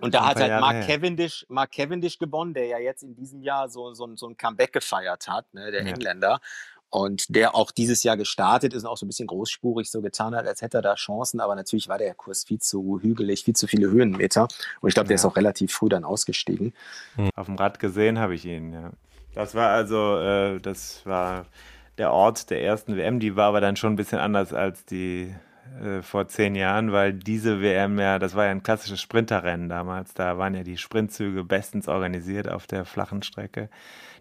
Und 0.00 0.14
da 0.14 0.26
hat 0.26 0.36
halt 0.36 0.48
Jahre 0.48 0.60
Mark 0.60 0.86
Cavendish, 0.86 1.46
Mark 1.48 1.72
Cavendish 1.72 2.18
gewonnen, 2.18 2.54
der 2.54 2.66
ja 2.66 2.78
jetzt 2.78 3.02
in 3.02 3.14
diesem 3.14 3.42
Jahr 3.42 3.68
so, 3.68 3.92
so, 3.94 4.14
so 4.16 4.28
ein 4.28 4.36
Comeback 4.36 4.72
gefeiert 4.72 5.28
hat, 5.28 5.52
ne, 5.54 5.70
der 5.70 5.82
ja. 5.82 5.88
Engländer 5.88 6.40
und 6.90 7.34
der 7.34 7.54
auch 7.54 7.70
dieses 7.70 8.02
Jahr 8.02 8.16
gestartet 8.16 8.72
ist 8.74 8.84
und 8.84 8.90
auch 8.90 8.96
so 8.96 9.06
ein 9.06 9.08
bisschen 9.08 9.26
großspurig 9.26 9.90
so 9.90 10.00
getan 10.02 10.34
hat, 10.34 10.46
als 10.46 10.62
hätte 10.62 10.78
er 10.78 10.82
da 10.82 10.94
Chancen, 10.94 11.40
aber 11.40 11.54
natürlich 11.54 11.88
war 11.88 11.98
der 11.98 12.14
Kurs 12.14 12.44
viel 12.44 12.58
zu 12.58 13.00
hügelig, 13.00 13.44
viel 13.44 13.56
zu 13.56 13.66
viele 13.66 13.90
Höhenmeter 13.90 14.48
und 14.80 14.88
ich 14.88 14.94
glaube, 14.94 15.08
der 15.08 15.16
ja. 15.16 15.20
ist 15.20 15.24
auch 15.24 15.36
relativ 15.36 15.72
früh 15.72 15.88
dann 15.88 16.04
ausgestiegen. 16.04 16.72
Hm. 17.16 17.30
Auf 17.34 17.46
dem 17.46 17.56
Rad 17.56 17.78
gesehen 17.78 18.18
habe 18.18 18.34
ich 18.34 18.44
ihn, 18.44 18.72
ja. 18.72 18.90
Das 19.34 19.54
war 19.54 19.70
also, 19.70 20.18
äh, 20.18 20.60
das 20.60 21.04
war 21.04 21.46
der 21.98 22.12
Ort 22.12 22.50
der 22.50 22.62
ersten 22.62 22.96
WM, 22.96 23.20
die 23.20 23.36
war 23.36 23.48
aber 23.48 23.60
dann 23.60 23.76
schon 23.76 23.92
ein 23.92 23.96
bisschen 23.96 24.18
anders 24.18 24.52
als 24.52 24.84
die 24.84 25.34
äh, 25.82 26.02
vor 26.02 26.28
zehn 26.28 26.54
Jahren, 26.54 26.92
weil 26.92 27.12
diese 27.12 27.60
WM 27.60 27.98
ja, 27.98 28.18
das 28.18 28.34
war 28.34 28.46
ja 28.46 28.50
ein 28.50 28.62
klassisches 28.62 29.00
Sprinterrennen 29.00 29.68
damals, 29.68 30.14
da 30.14 30.38
waren 30.38 30.54
ja 30.54 30.62
die 30.62 30.76
Sprintzüge 30.76 31.44
bestens 31.44 31.88
organisiert 31.88 32.50
auf 32.50 32.66
der 32.66 32.84
flachen 32.84 33.22
Strecke. 33.22 33.68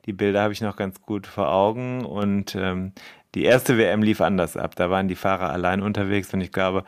Die 0.06 0.14
Bilder 0.14 0.44
habe 0.44 0.54
ich 0.54 0.62
noch 0.62 0.75
ganz 0.75 1.02
gut 1.02 1.25
vor 1.28 1.52
Augen 1.52 2.06
und 2.06 2.56
ähm, 2.56 2.94
die 3.34 3.44
erste 3.44 3.78
WM 3.78 4.02
lief 4.04 4.22
anders 4.22 4.56
ab. 4.56 4.75
Da 4.75 4.90
waren 4.90 5.08
die 5.08 5.16
Fahrer 5.16 5.50
allein 5.52 5.82
unterwegs 5.82 6.34
und 6.34 6.42
ich 6.42 6.52
glaube, 6.52 6.84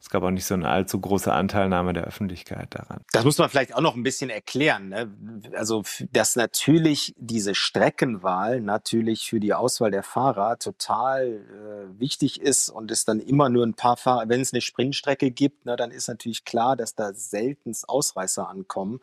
es 0.00 0.08
gab 0.08 0.22
auch 0.22 0.30
nicht 0.30 0.46
so 0.46 0.54
eine 0.54 0.68
allzu 0.68 0.98
große 0.98 1.30
Anteilnahme 1.30 1.92
der 1.92 2.04
Öffentlichkeit 2.04 2.74
daran. 2.74 3.02
Das 3.12 3.24
muss 3.24 3.36
man 3.36 3.50
vielleicht 3.50 3.74
auch 3.74 3.82
noch 3.82 3.94
ein 3.94 4.02
bisschen 4.02 4.30
erklären. 4.30 4.88
Ne? 4.88 5.12
Also, 5.54 5.84
dass 6.10 6.36
natürlich 6.36 7.14
diese 7.18 7.54
Streckenwahl 7.54 8.62
natürlich 8.62 9.28
für 9.28 9.40
die 9.40 9.52
Auswahl 9.52 9.90
der 9.90 10.02
Fahrer 10.02 10.58
total 10.58 11.26
äh, 11.26 12.00
wichtig 12.00 12.40
ist 12.40 12.70
und 12.70 12.90
es 12.90 13.04
dann 13.04 13.20
immer 13.20 13.50
nur 13.50 13.66
ein 13.66 13.74
paar 13.74 13.98
Fahrer, 13.98 14.28
wenn 14.30 14.40
es 14.40 14.54
eine 14.54 14.62
Sprintstrecke 14.62 15.30
gibt, 15.30 15.66
ne, 15.66 15.76
dann 15.76 15.90
ist 15.90 16.08
natürlich 16.08 16.44
klar, 16.46 16.76
dass 16.76 16.94
da 16.94 17.12
selten 17.12 17.72
Ausreißer 17.86 18.48
ankommen. 18.48 19.00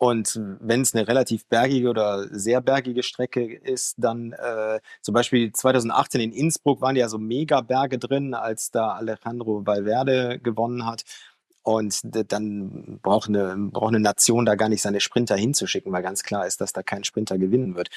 Und 0.00 0.40
wenn 0.60 0.80
es 0.80 0.94
eine 0.94 1.06
relativ 1.06 1.44
bergige 1.44 1.90
oder 1.90 2.26
sehr 2.30 2.62
bergige 2.62 3.02
Strecke 3.02 3.54
ist, 3.54 3.96
dann 3.98 4.32
äh, 4.32 4.80
zum 5.02 5.12
Beispiel 5.12 5.52
2018 5.52 6.22
in 6.22 6.32
Innsbruck 6.32 6.80
waren 6.80 6.96
ja 6.96 7.06
so 7.10 7.18
Mega-Berge 7.18 7.98
drin, 7.98 8.32
als 8.32 8.70
da 8.70 8.92
Alejandro 8.92 9.66
Valverde 9.66 10.38
gewonnen 10.38 10.86
hat. 10.86 11.04
Und 11.62 12.00
dann 12.32 12.98
braucht 13.02 13.28
eine, 13.28 13.54
braucht 13.70 13.90
eine 13.90 14.00
Nation 14.00 14.46
da 14.46 14.54
gar 14.54 14.70
nicht 14.70 14.80
seine 14.80 15.02
Sprinter 15.02 15.36
hinzuschicken, 15.36 15.92
weil 15.92 16.02
ganz 16.02 16.22
klar 16.22 16.46
ist, 16.46 16.62
dass 16.62 16.72
da 16.72 16.82
kein 16.82 17.04
Sprinter 17.04 17.36
gewinnen 17.36 17.76
wird. 17.76 17.90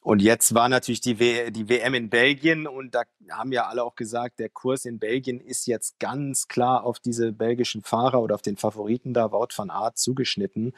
Und 0.00 0.22
jetzt 0.22 0.54
war 0.54 0.68
natürlich 0.68 1.00
die, 1.00 1.18
w 1.18 1.50
die 1.50 1.68
WM 1.68 1.94
in 1.94 2.08
Belgien 2.08 2.68
und 2.68 2.94
da 2.94 3.02
haben 3.30 3.50
ja 3.50 3.66
alle 3.66 3.82
auch 3.82 3.96
gesagt, 3.96 4.38
der 4.38 4.48
Kurs 4.48 4.84
in 4.84 5.00
Belgien 5.00 5.40
ist 5.40 5.66
jetzt 5.66 5.98
ganz 5.98 6.46
klar 6.46 6.84
auf 6.84 7.00
diese 7.00 7.32
belgischen 7.32 7.82
Fahrer 7.82 8.22
oder 8.22 8.36
auf 8.36 8.42
den 8.42 8.56
Favoriten 8.56 9.12
da, 9.12 9.32
Wout 9.32 9.48
van 9.56 9.70
Aert, 9.70 9.98
zugeschnitten 9.98 10.72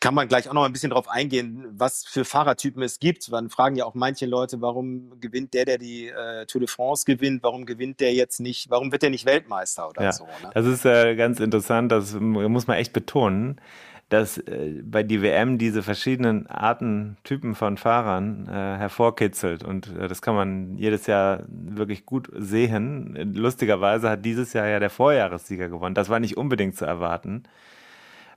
kann 0.00 0.14
man 0.14 0.28
gleich 0.28 0.48
auch 0.48 0.52
noch 0.52 0.64
ein 0.64 0.72
bisschen 0.72 0.90
darauf 0.90 1.08
eingehen, 1.08 1.66
was 1.70 2.04
für 2.04 2.24
Fahrertypen 2.24 2.82
es 2.82 2.98
gibt. 2.98 3.30
Man 3.30 3.50
fragen 3.50 3.76
ja 3.76 3.84
auch 3.84 3.94
manche 3.94 4.26
Leute, 4.26 4.60
warum 4.60 5.20
gewinnt 5.20 5.54
der, 5.54 5.64
der 5.64 5.78
die 5.78 6.08
äh, 6.08 6.46
Tour 6.46 6.60
de 6.60 6.68
France 6.68 7.04
gewinnt, 7.04 7.42
warum 7.42 7.66
gewinnt 7.66 8.00
der 8.00 8.12
jetzt 8.14 8.40
nicht, 8.40 8.70
warum 8.70 8.92
wird 8.92 9.02
der 9.02 9.10
nicht 9.10 9.26
Weltmeister 9.26 9.88
oder 9.88 10.02
ja, 10.02 10.12
so. 10.12 10.24
Ne? 10.24 10.50
Das 10.52 10.66
ist 10.66 10.84
äh, 10.84 11.14
ganz 11.16 11.40
interessant, 11.40 11.92
das 11.92 12.14
muss 12.14 12.66
man 12.66 12.76
echt 12.76 12.92
betonen, 12.92 13.60
dass 14.08 14.38
äh, 14.38 14.82
bei 14.82 15.02
die 15.02 15.22
WM 15.22 15.58
diese 15.58 15.82
verschiedenen 15.82 16.46
Arten, 16.46 17.16
Typen 17.24 17.54
von 17.54 17.76
Fahrern 17.76 18.46
äh, 18.48 18.52
hervorkitzelt 18.52 19.62
und 19.62 19.88
äh, 19.96 20.08
das 20.08 20.22
kann 20.22 20.34
man 20.34 20.76
jedes 20.76 21.06
Jahr 21.06 21.44
wirklich 21.48 22.04
gut 22.04 22.30
sehen. 22.36 23.32
Lustigerweise 23.34 24.10
hat 24.10 24.24
dieses 24.24 24.52
Jahr 24.52 24.66
ja 24.66 24.78
der 24.78 24.90
Vorjahressieger 24.90 25.68
gewonnen. 25.68 25.94
Das 25.94 26.08
war 26.08 26.20
nicht 26.20 26.36
unbedingt 26.36 26.76
zu 26.76 26.84
erwarten 26.84 27.44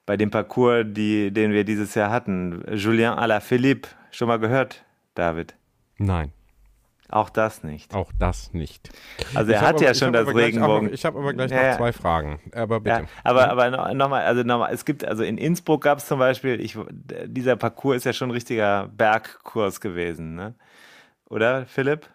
bei 0.07 0.17
dem 0.17 0.31
Parcours, 0.31 0.85
die, 0.87 1.31
den 1.31 1.51
wir 1.51 1.63
dieses 1.63 1.93
Jahr 1.93 2.09
hatten. 2.09 2.63
Julien 2.73 3.13
Alaphilippe, 3.13 3.89
schon 4.09 4.29
mal 4.29 4.39
gehört, 4.39 4.83
David? 5.13 5.53
Nein. 5.97 6.31
Auch 7.09 7.29
das 7.29 7.63
nicht. 7.63 7.93
Auch 7.93 8.11
das 8.17 8.53
nicht. 8.53 8.89
Also 9.33 9.51
er 9.51 9.59
ich 9.59 9.65
hat 9.65 9.81
ja 9.81 9.93
schon 9.93 10.11
das 10.11 10.27
Regenbogen. 10.33 10.93
ich 10.93 11.05
habe 11.05 11.19
aber 11.19 11.33
gleich 11.33 11.51
noch 11.51 11.57
ja, 11.57 11.77
zwei 11.77 11.93
Fragen. 11.93 12.39
Aber 12.53 12.79
bitte. 12.79 13.01
Ja, 13.01 13.07
aber 13.23 13.49
aber 13.49 13.69
nochmal, 13.69 13.93
noch 13.95 14.11
also 14.11 14.43
nochmal, 14.43 14.73
es 14.73 14.83
gibt, 14.83 15.05
also 15.05 15.23
in 15.23 15.37
Innsbruck 15.37 15.83
gab 15.83 15.99
es 15.99 16.05
zum 16.05 16.19
Beispiel, 16.19 16.59
ich, 16.59 16.77
dieser 17.25 17.55
Parcours 17.55 17.97
ist 17.97 18.03
ja 18.05 18.13
schon 18.13 18.29
ein 18.29 18.33
richtiger 18.33 18.89
Bergkurs 18.89 19.79
gewesen, 19.79 20.35
ne? 20.35 20.55
Oder, 21.29 21.65
Philipp? 21.65 22.07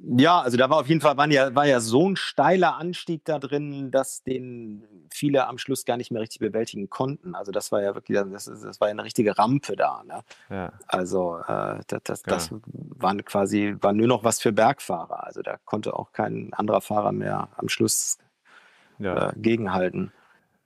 Ja, 0.00 0.40
also 0.40 0.56
da 0.56 0.68
war 0.68 0.78
auf 0.78 0.88
jeden 0.88 1.00
Fall 1.00 1.16
waren 1.16 1.30
ja, 1.30 1.54
war 1.54 1.66
ja 1.66 1.80
so 1.80 2.08
ein 2.08 2.16
steiler 2.16 2.76
Anstieg 2.76 3.24
da 3.24 3.38
drin, 3.38 3.90
dass 3.90 4.22
den 4.22 4.84
viele 5.10 5.46
am 5.46 5.58
Schluss 5.58 5.84
gar 5.84 5.96
nicht 5.96 6.10
mehr 6.10 6.20
richtig 6.20 6.40
bewältigen 6.40 6.90
konnten. 6.90 7.34
Also 7.34 7.50
das 7.50 7.72
war 7.72 7.82
ja 7.82 7.94
wirklich, 7.94 8.18
das, 8.30 8.44
das 8.44 8.80
war 8.80 8.88
ja 8.88 8.92
eine 8.92 9.04
richtige 9.04 9.38
Rampe 9.38 9.74
da. 9.74 10.02
Ne? 10.04 10.20
Ja. 10.50 10.72
Also 10.86 11.38
äh, 11.38 11.80
das, 11.86 12.02
das, 12.04 12.22
ja. 12.26 12.32
das 12.34 12.50
waren 12.70 13.24
quasi, 13.24 13.76
war 13.80 13.92
nur 13.92 14.06
noch 14.06 14.22
was 14.22 14.40
für 14.40 14.52
Bergfahrer. 14.52 15.24
Also 15.24 15.42
da 15.42 15.56
konnte 15.64 15.94
auch 15.94 16.12
kein 16.12 16.52
anderer 16.52 16.82
Fahrer 16.82 17.12
mehr 17.12 17.48
am 17.56 17.68
Schluss 17.68 18.18
ja. 18.98 19.30
äh, 19.30 19.32
gegenhalten. 19.36 20.12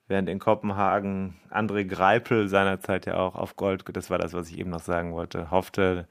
Während 0.09 0.29
in 0.29 0.41
Kopenhagen 0.41 1.37
André 1.51 1.85
Greipel 1.85 2.49
seinerzeit 2.49 3.07
ja 3.07 3.15
auch 3.15 3.37
auf 3.37 3.55
Gold, 3.55 3.85
das 3.93 4.11
war 4.11 4.19
das, 4.19 4.33
was 4.33 4.51
ich 4.51 4.59
eben 4.59 4.71
noch 4.71 4.81
sagen 4.81 5.13
wollte, 5.13 5.53
hoffte, 5.53 6.09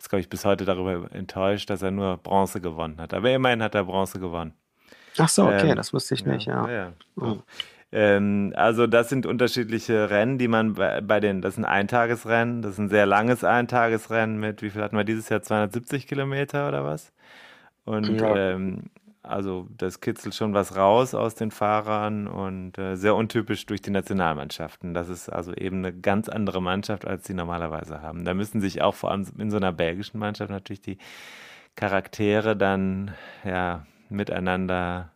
ist, 0.00 0.08
glaube 0.08 0.20
ich, 0.20 0.28
bis 0.28 0.44
heute 0.44 0.64
darüber 0.64 1.12
enttäuscht, 1.12 1.68
dass 1.70 1.82
er 1.82 1.90
nur 1.90 2.16
Bronze 2.16 2.60
gewonnen 2.60 2.98
hat. 2.98 3.12
Aber 3.12 3.30
immerhin 3.30 3.62
hat 3.62 3.74
er 3.74 3.84
Bronze 3.84 4.18
gewonnen. 4.18 4.54
Ach 5.18 5.28
so, 5.28 5.44
okay, 5.44 5.70
ähm, 5.70 5.76
das 5.76 5.92
wusste 5.92 6.14
ich 6.14 6.24
nicht, 6.24 6.46
ja. 6.46 6.68
ja. 6.68 6.72
ja. 6.74 6.92
Mhm. 7.16 7.42
Ähm, 7.92 8.52
also 8.56 8.86
das 8.86 9.08
sind 9.08 9.26
unterschiedliche 9.26 10.10
Rennen, 10.10 10.38
die 10.38 10.48
man 10.48 10.74
bei, 10.74 11.00
bei 11.00 11.20
den, 11.20 11.42
das 11.42 11.54
ist 11.54 11.58
ein 11.58 11.64
Eintagesrennen, 11.64 12.62
das 12.62 12.72
ist 12.72 12.78
ein 12.78 12.88
sehr 12.88 13.04
langes 13.04 13.42
Eintagesrennen 13.42 14.38
mit, 14.38 14.62
wie 14.62 14.70
viel 14.70 14.80
hatten 14.80 14.96
wir 14.96 15.04
dieses 15.04 15.28
Jahr, 15.28 15.42
270 15.42 16.06
Kilometer 16.06 16.68
oder 16.68 16.84
was? 16.84 17.12
Und 17.84 18.20
ja. 18.20 18.36
ähm, 18.36 18.84
also 19.22 19.68
das 19.76 20.00
kitzelt 20.00 20.34
schon 20.34 20.54
was 20.54 20.76
raus 20.76 21.14
aus 21.14 21.34
den 21.34 21.50
Fahrern 21.50 22.26
und 22.26 22.78
äh, 22.78 22.96
sehr 22.96 23.14
untypisch 23.14 23.66
durch 23.66 23.82
die 23.82 23.90
Nationalmannschaften. 23.90 24.94
Das 24.94 25.08
ist 25.08 25.28
also 25.28 25.52
eben 25.54 25.78
eine 25.78 25.92
ganz 25.92 26.28
andere 26.28 26.62
Mannschaft, 26.62 27.06
als 27.06 27.26
sie 27.26 27.34
normalerweise 27.34 28.00
haben. 28.00 28.24
Da 28.24 28.34
müssen 28.34 28.60
sich 28.60 28.80
auch 28.82 28.94
vor 28.94 29.10
allem 29.10 29.26
in 29.38 29.50
so 29.50 29.58
einer 29.58 29.72
belgischen 29.72 30.18
Mannschaft 30.18 30.50
natürlich 30.50 30.80
die 30.80 30.98
Charaktere 31.76 32.56
dann 32.56 33.14
ja 33.44 33.86
miteinander 34.08 35.12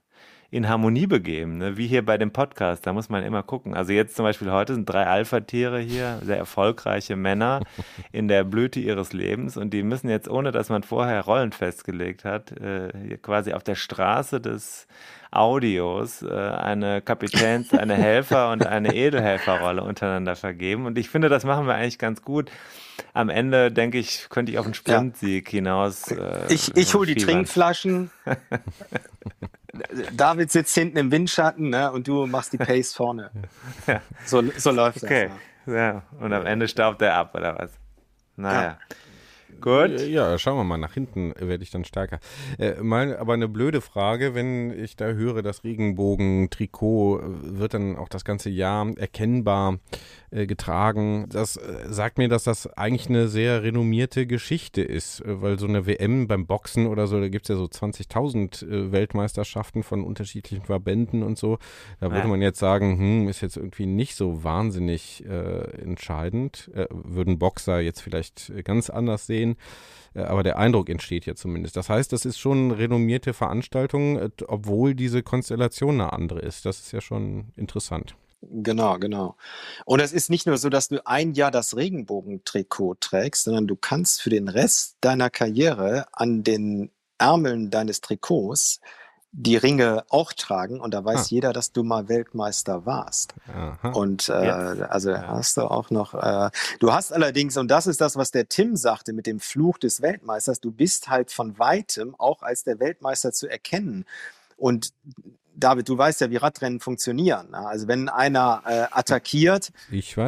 in 0.54 0.68
Harmonie 0.68 1.08
begeben, 1.08 1.58
ne? 1.58 1.76
wie 1.76 1.88
hier 1.88 2.04
bei 2.06 2.16
dem 2.16 2.30
Podcast. 2.30 2.86
Da 2.86 2.92
muss 2.92 3.08
man 3.08 3.24
immer 3.24 3.42
gucken. 3.42 3.74
Also 3.74 3.92
jetzt 3.92 4.14
zum 4.14 4.24
Beispiel 4.24 4.52
heute 4.52 4.74
sind 4.74 4.88
drei 4.88 5.04
Alpha-Tiere 5.04 5.80
hier, 5.80 6.20
sehr 6.22 6.36
erfolgreiche 6.36 7.16
Männer 7.16 7.60
in 8.12 8.28
der 8.28 8.44
Blüte 8.44 8.78
ihres 8.78 9.12
Lebens 9.12 9.56
und 9.56 9.70
die 9.70 9.82
müssen 9.82 10.08
jetzt, 10.08 10.28
ohne 10.28 10.52
dass 10.52 10.68
man 10.68 10.84
vorher 10.84 11.22
Rollen 11.22 11.50
festgelegt 11.50 12.24
hat, 12.24 12.52
äh, 12.52 13.18
quasi 13.20 13.52
auf 13.52 13.64
der 13.64 13.74
Straße 13.74 14.40
des 14.40 14.86
Audios 15.32 16.22
äh, 16.22 16.28
eine 16.32 17.00
Kapitäns-, 17.00 17.76
eine 17.76 17.94
Helfer- 17.94 18.52
und 18.52 18.64
eine 18.64 18.94
Edelhelferrolle 18.94 19.82
untereinander 19.82 20.36
vergeben. 20.36 20.86
Und 20.86 20.96
ich 20.98 21.08
finde, 21.08 21.28
das 21.28 21.44
machen 21.44 21.66
wir 21.66 21.74
eigentlich 21.74 21.98
ganz 21.98 22.22
gut. 22.22 22.52
Am 23.12 23.28
Ende, 23.28 23.72
denke 23.72 23.98
ich, 23.98 24.28
könnte 24.30 24.52
ich 24.52 24.58
auf 24.60 24.66
einen 24.66 24.74
Sprintsieg 24.74 25.52
ja. 25.52 25.56
hinaus. 25.56 26.12
Äh, 26.12 26.44
ich 26.48 26.76
ich 26.76 26.94
hole 26.94 27.12
die 27.12 27.20
Trinkflaschen. 27.20 28.12
David 30.12 30.50
sitzt 30.50 30.74
hinten 30.74 30.98
im 30.98 31.10
Windschatten 31.10 31.70
ne, 31.70 31.90
und 31.92 32.06
du 32.08 32.26
machst 32.26 32.52
die 32.52 32.58
Pace 32.58 32.94
vorne. 32.94 33.30
Ja. 33.86 34.00
So, 34.24 34.42
so 34.56 34.70
läuft 34.70 35.02
okay. 35.02 35.28
das. 35.28 35.38
Okay, 35.66 35.76
ja. 35.76 36.02
Und 36.20 36.32
am 36.32 36.46
Ende 36.46 36.68
staubt 36.68 37.02
er 37.02 37.14
ab, 37.14 37.34
oder 37.34 37.56
was? 37.58 37.72
Naja. 38.36 38.62
Ja. 38.62 38.78
Gut. 39.60 40.00
Ja, 40.00 40.38
schauen 40.38 40.56
wir 40.56 40.64
mal. 40.64 40.78
Nach 40.78 40.94
hinten 40.94 41.32
werde 41.38 41.62
ich 41.62 41.70
dann 41.70 41.84
stärker. 41.84 42.20
Äh, 42.58 42.82
mal, 42.82 43.16
aber 43.16 43.34
eine 43.34 43.48
blöde 43.48 43.80
Frage, 43.80 44.34
wenn 44.34 44.70
ich 44.70 44.96
da 44.96 45.06
höre, 45.06 45.42
das 45.42 45.64
Regenbogen-Trikot 45.64 47.18
äh, 47.18 47.22
wird 47.58 47.74
dann 47.74 47.96
auch 47.96 48.08
das 48.08 48.24
ganze 48.24 48.50
Jahr 48.50 48.86
erkennbar 48.96 49.78
äh, 50.34 50.46
getragen. 50.46 51.26
Das 51.28 51.56
äh, 51.56 51.92
sagt 51.92 52.18
mir, 52.18 52.28
dass 52.28 52.42
das 52.42 52.66
eigentlich 52.66 53.08
eine 53.08 53.28
sehr 53.28 53.62
renommierte 53.62 54.26
Geschichte 54.26 54.82
ist, 54.82 55.20
äh, 55.20 55.40
weil 55.40 55.60
so 55.60 55.66
eine 55.68 55.86
WM 55.86 56.26
beim 56.26 56.46
Boxen 56.46 56.88
oder 56.88 57.06
so, 57.06 57.20
da 57.20 57.28
gibt 57.28 57.48
es 57.48 57.50
ja 57.50 57.56
so 57.56 57.66
20.000 57.66 58.66
äh, 58.66 58.90
Weltmeisterschaften 58.90 59.84
von 59.84 60.02
unterschiedlichen 60.02 60.64
Verbänden 60.64 61.22
und 61.22 61.38
so. 61.38 61.58
Da 62.00 62.10
würde 62.10 62.22
ja. 62.22 62.26
man 62.26 62.42
jetzt 62.42 62.58
sagen, 62.58 62.98
hm, 62.98 63.28
ist 63.28 63.42
jetzt 63.42 63.56
irgendwie 63.56 63.86
nicht 63.86 64.16
so 64.16 64.42
wahnsinnig 64.42 65.24
entscheidend. 65.24 66.70
würden 66.90 67.38
Boxer 67.38 67.80
jetzt 67.80 68.00
vielleicht 68.00 68.52
ganz 68.64 68.90
anders 68.90 69.26
sehen. 69.26 69.43
Äh, 70.14 70.22
aber 70.22 70.42
der 70.42 70.58
Eindruck 70.58 70.88
entsteht 70.88 71.26
ja 71.26 71.34
zumindest. 71.34 71.76
Das 71.76 71.88
heißt, 71.88 72.12
das 72.12 72.24
ist 72.24 72.38
schon 72.38 72.70
eine 72.70 72.78
renommierte 72.78 73.32
Veranstaltung, 73.32 74.18
äh, 74.18 74.30
obwohl 74.46 74.94
diese 74.94 75.22
Konstellation 75.22 76.00
eine 76.00 76.12
andere 76.12 76.40
ist. 76.40 76.64
Das 76.64 76.80
ist 76.80 76.92
ja 76.92 77.00
schon 77.00 77.52
interessant. 77.56 78.16
Genau, 78.50 78.98
genau. 78.98 79.36
Und 79.86 80.00
es 80.00 80.12
ist 80.12 80.28
nicht 80.28 80.46
nur 80.46 80.58
so, 80.58 80.68
dass 80.68 80.88
du 80.88 81.06
ein 81.06 81.32
Jahr 81.32 81.50
das 81.50 81.76
Regenbogentrikot 81.76 82.96
trägst, 83.00 83.44
sondern 83.44 83.66
du 83.66 83.76
kannst 83.76 84.20
für 84.20 84.30
den 84.30 84.48
Rest 84.48 84.96
deiner 85.00 85.30
Karriere 85.30 86.06
an 86.12 86.42
den 86.42 86.90
Ärmeln 87.18 87.70
deines 87.70 88.00
Trikots 88.00 88.80
die 89.36 89.56
Ringe 89.56 90.04
auch 90.10 90.32
tragen 90.32 90.80
und 90.80 90.94
da 90.94 91.04
weiß 91.04 91.20
ah. 91.20 91.26
jeder, 91.28 91.52
dass 91.52 91.72
du 91.72 91.82
mal 91.82 92.08
Weltmeister 92.08 92.86
warst. 92.86 93.34
Aha. 93.48 93.90
Und 93.90 94.28
äh, 94.28 94.32
also 94.32 95.10
ja. 95.10 95.26
hast 95.26 95.56
du 95.56 95.62
auch 95.62 95.90
noch, 95.90 96.14
äh, 96.14 96.50
du 96.78 96.92
hast 96.92 97.12
allerdings, 97.12 97.56
und 97.56 97.68
das 97.68 97.88
ist 97.88 98.00
das, 98.00 98.16
was 98.16 98.30
der 98.30 98.48
Tim 98.48 98.76
sagte 98.76 99.12
mit 99.12 99.26
dem 99.26 99.40
Fluch 99.40 99.78
des 99.78 100.02
Weltmeisters, 100.02 100.60
du 100.60 100.70
bist 100.70 101.08
halt 101.08 101.32
von 101.32 101.58
weitem 101.58 102.14
auch 102.16 102.42
als 102.42 102.62
der 102.62 102.78
Weltmeister 102.78 103.32
zu 103.32 103.48
erkennen. 103.48 104.04
Und 104.56 104.92
David, 105.56 105.88
du 105.88 105.96
weißt 105.96 106.20
ja, 106.20 106.30
wie 106.30 106.36
Radrennen 106.36 106.80
funktionieren. 106.80 107.50
Ne? 107.50 107.58
Also 107.58 107.88
wenn 107.88 108.08
einer 108.08 108.62
äh, 108.66 108.86
attackiert 108.90 109.72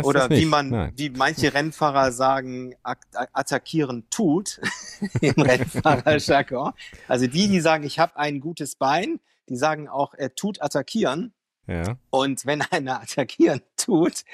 oder 0.03 0.31
wie 0.31 0.47
man, 0.47 0.71
Nein. 0.71 0.93
wie 0.97 1.11
manche 1.11 1.53
Rennfahrer 1.53 2.13
sagen, 2.13 2.75
attackieren 2.83 4.07
tut 4.11 4.61
im 5.21 5.41
Rennfahrerjargon. 5.41 6.73
Also 7.09 7.27
die, 7.27 7.49
die 7.49 7.61
sagen, 7.61 7.85
ich 7.85 7.99
habe 7.99 8.17
ein 8.17 8.41
gutes 8.41 8.77
Bein, 8.77 9.21
die 9.49 9.57
sagen 9.57 9.89
auch, 9.89 10.15
er 10.15 10.35
tut 10.35 10.63
attackieren. 10.63 11.33
Ja. 11.67 11.97
Und 12.11 12.47
wenn 12.47 12.63
einer 12.63 13.03
attackieren 13.03 13.61
tut, 13.77 14.25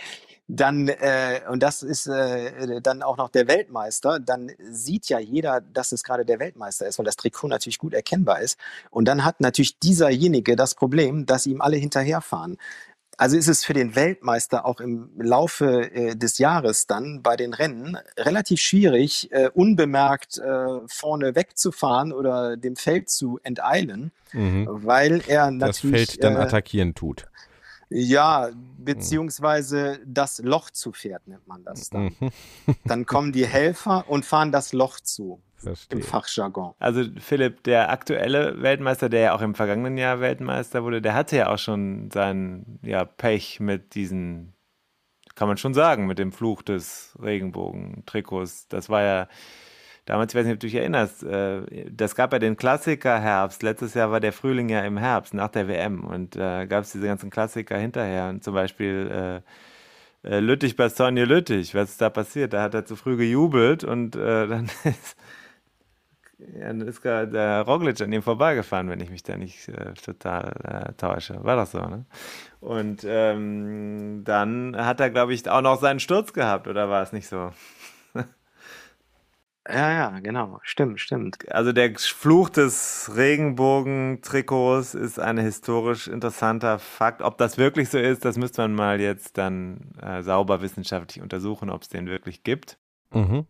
dann, 0.49 0.89
äh, 0.89 1.41
und 1.49 1.63
das 1.63 1.83
ist 1.83 2.07
äh, 2.09 2.81
dann 2.83 3.03
auch 3.03 3.17
noch 3.17 3.31
der 3.31 3.49
Weltmeister, 3.49 4.19
dann 4.19 4.51
sieht 4.59 5.09
ja 5.09 5.19
jeder, 5.19 5.61
dass 5.61 5.93
es 5.93 6.03
gerade 6.03 6.25
der 6.25 6.41
Weltmeister 6.41 6.87
ist, 6.87 6.99
weil 6.99 7.07
das 7.07 7.17
Trikot 7.17 7.49
natürlich 7.49 7.79
gut 7.79 7.95
erkennbar 7.95 8.41
ist. 8.41 8.59
Und 8.91 9.07
dann 9.07 9.25
hat 9.25 9.41
natürlich 9.41 9.79
dieserjenige 9.79 10.57
das 10.57 10.75
Problem, 10.75 11.27
dass 11.27 11.47
ihm 11.47 11.61
alle 11.61 11.77
hinterherfahren. 11.77 12.59
Also 13.19 13.37
ist 13.37 13.49
es 13.49 13.65
für 13.65 13.75
den 13.75 13.95
Weltmeister 13.95 14.67
auch 14.67 14.81
im 14.81 15.11
Laufe 15.17 15.93
äh, 15.95 16.17
des 16.17 16.39
Jahres 16.39 16.87
dann 16.87 17.23
bei 17.23 17.37
den 17.37 17.55
Rennen 17.55 17.97
relativ 18.19 18.61
schwierig, 18.61 19.31
äh, 19.33 19.49
unbemerkt 19.55 20.39
äh, 20.39 20.67
vorne 20.87 21.35
wegzufahren 21.35 22.13
oder 22.13 22.57
dem 22.57 22.75
Feld 22.75 23.11
zu 23.11 23.39
enteilen, 23.43 24.13
mhm. 24.33 24.67
weil 24.69 25.23
er 25.27 25.51
natürlich. 25.51 26.07
Das 26.07 26.11
Feld 26.11 26.25
dann 26.25 26.37
äh, 26.37 26.41
attackieren 26.41 26.95
tut. 26.95 27.27
Ja, 27.95 28.51
beziehungsweise 28.79 30.01
das 30.05 30.39
Loch 30.39 30.71
zu 30.71 30.93
fährt, 30.93 31.27
nennt 31.27 31.47
man 31.47 31.65
das 31.65 31.91
dann. 31.91 32.15
Mhm. 32.19 32.31
dann 32.85 33.07
kommen 33.07 33.33
die 33.33 33.47
Helfer 33.47 34.05
und 34.09 34.25
fahren 34.25 34.53
das 34.53 34.73
Loch 34.73 35.01
zu. 35.01 35.43
Verstehe. 35.57 36.01
Im 36.01 36.05
Fachjargon. 36.05 36.75
Also 36.81 37.05
Philipp, 37.19 37.63
der 37.63 37.91
aktuelle 37.91 38.61
Weltmeister, 38.63 39.09
der 39.09 39.21
ja 39.21 39.35
auch 39.35 39.43
im 39.43 39.55
vergangenen 39.55 39.97
Jahr 39.97 40.21
Weltmeister 40.21 40.83
wurde, 40.83 41.01
der 41.01 41.15
hatte 41.15 41.37
ja 41.37 41.51
auch 41.51 41.59
schon 41.59 42.11
sein 42.11 42.81
ja, 42.83 43.05
Pech 43.05 43.61
mit 43.61 43.95
diesen, 43.95 44.55
kann 45.37 45.47
man 45.47 45.59
schon 45.59 45.73
sagen, 45.73 46.07
mit 46.07 46.19
dem 46.19 46.33
Fluch 46.33 46.63
des 46.63 47.17
Regenbogen-Trikots. 47.23 48.67
Das 48.69 48.89
war 48.89 49.03
ja 49.03 49.29
damals, 50.05 50.33
ich 50.33 50.39
weiß 50.39 50.47
nicht, 50.47 50.55
ob 50.55 50.61
du 50.61 50.67
dich 50.67 50.75
erinnerst, 50.75 51.23
äh, 51.23 51.91
das 51.91 52.15
gab 52.15 52.33
ja 52.33 52.39
den 52.39 52.57
Klassiker 52.57 53.21
Herbst. 53.21 53.63
Letztes 53.63 53.95
Jahr 53.95 54.11
war 54.11 54.21
der 54.21 54.33
Frühling 54.33 54.69
ja 54.69 54.81
im 54.81 54.99
Herbst, 54.99 55.35
nach 55.35 55.49
der 55.49 55.69
WM. 55.69 56.05
Und 56.05 56.37
da 56.37 56.63
äh, 56.63 56.67
gab 56.67 56.85
es 56.85 56.93
diese 56.93 57.07
ganzen 57.07 57.31
Klassiker 57.31 57.77
hinterher. 57.77 58.29
Und 58.29 58.43
zum 58.45 58.55
Beispiel 58.55 59.43
äh, 60.25 60.29
äh, 60.29 60.41
Lüttich, 60.41 60.77
Bastogne, 60.77 61.25
Lüttich. 61.25 61.75
Was 61.75 61.91
ist 61.91 62.01
da 62.01 62.11
passiert? 62.11 62.53
Da 62.53 62.63
hat 62.63 62.75
er 62.75 62.85
zu 62.85 62.97
früh 62.97 63.17
gejubelt 63.17 63.85
und 63.85 64.17
äh, 64.17 64.47
dann 64.49 64.71
ist, 64.85 65.17
ja, 66.39 66.67
dann 66.69 66.81
ist 66.83 67.05
der 67.05 67.63
Roglic 67.63 68.01
an 68.01 68.13
ihm 68.13 68.23
vorbeigefahren, 68.23 68.89
wenn 68.89 69.01
ich 69.01 69.11
mich 69.11 69.23
da 69.23 69.37
nicht 69.37 69.69
äh, 69.69 69.95
total 69.95 70.53
äh, 70.65 70.93
täusche. 70.95 71.43
War 71.45 71.57
das 71.57 71.73
so, 71.73 71.81
ne? 71.81 72.05
Und 72.61 73.05
ähm, 73.05 74.23
dann 74.25 74.77
hat 74.77 75.01
er, 75.01 75.11
glaube 75.11 75.35
ich, 75.35 75.49
auch 75.49 75.63
noch 75.63 75.81
seinen 75.81 75.99
Sturz 76.01 76.33
gehabt, 76.33 76.69
oder 76.69 76.89
war 76.89 77.03
es 77.03 77.13
nicht 77.13 77.27
so? 77.27 77.51
Ja, 79.69 79.93
ja, 79.93 80.21
genau. 80.21 80.59
Stimmt, 80.63 81.01
stimmt. 81.01 81.51
Also 81.53 81.73
der 81.73 81.95
Fluch 81.97 82.49
des 82.49 83.13
Regenbogen-Trikots 83.15 84.95
ist 84.95 85.21
ein 85.21 85.39
historisch 85.39 86.09
interessanter 86.09 86.81
Fakt. 86.81 87.23
Ob 87.23 87.39
das 87.39 87.59
wirklich 87.59 87.89
so 87.89 87.99
ist, 87.99 88.25
das 88.25 88.37
müsste 88.37 88.63
man 88.63 88.75
mal 88.75 89.01
jetzt 89.01 89.39
dann 89.39 89.93
äh, 90.03 90.23
sauber 90.23 90.63
wissenschaftlich 90.63 91.23
untersuchen, 91.23 91.71
ob 91.71 91.83
es 91.83 91.89
den 91.89 92.09
wirklich 92.09 92.43
gibt. 92.43 92.77
Mhm. 93.13 93.47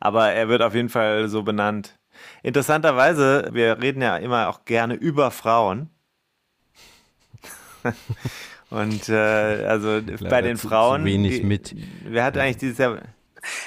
Aber 0.00 0.32
er 0.32 0.48
wird 0.48 0.62
auf 0.62 0.74
jeden 0.74 0.88
Fall 0.88 1.28
so 1.28 1.44
benannt. 1.44 1.96
Interessanterweise, 2.42 3.50
wir 3.52 3.80
reden 3.80 4.02
ja 4.02 4.16
immer 4.16 4.48
auch 4.48 4.64
gerne 4.64 4.94
über 4.94 5.30
Frauen. 5.30 5.90
Und 8.70 9.08
äh, 9.08 9.14
also 9.14 10.00
bei 10.28 10.42
den 10.42 10.56
Frauen. 10.56 11.04
Wenig 11.04 11.44
mit. 11.44 11.76
Wer 12.04 12.24
hat 12.24 12.36
eigentlich 12.36 12.56
dieses 12.56 12.78
Jahr 12.78 13.00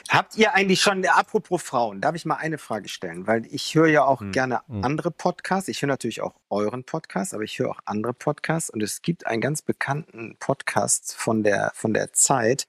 Habt 0.09 0.37
ihr 0.37 0.53
eigentlich 0.53 0.81
schon, 0.81 1.05
apropos 1.05 1.61
Frauen, 1.61 2.01
darf 2.01 2.15
ich 2.15 2.25
mal 2.25 2.35
eine 2.35 2.57
Frage 2.57 2.89
stellen? 2.89 3.27
Weil 3.27 3.45
ich 3.45 3.75
höre 3.75 3.87
ja 3.87 4.03
auch 4.05 4.21
hm. 4.21 4.31
gerne 4.31 4.61
hm. 4.67 4.83
andere 4.83 5.11
Podcasts. 5.11 5.67
Ich 5.69 5.81
höre 5.81 5.87
natürlich 5.87 6.21
auch 6.21 6.35
euren 6.49 6.83
Podcast, 6.83 7.33
aber 7.33 7.43
ich 7.43 7.59
höre 7.59 7.69
auch 7.69 7.79
andere 7.85 8.13
Podcasts. 8.13 8.69
Und 8.69 8.81
es 8.81 9.01
gibt 9.01 9.27
einen 9.27 9.41
ganz 9.41 9.61
bekannten 9.61 10.35
Podcast 10.39 11.15
von 11.15 11.43
der, 11.43 11.71
von 11.75 11.93
der 11.93 12.13
Zeit, 12.13 12.67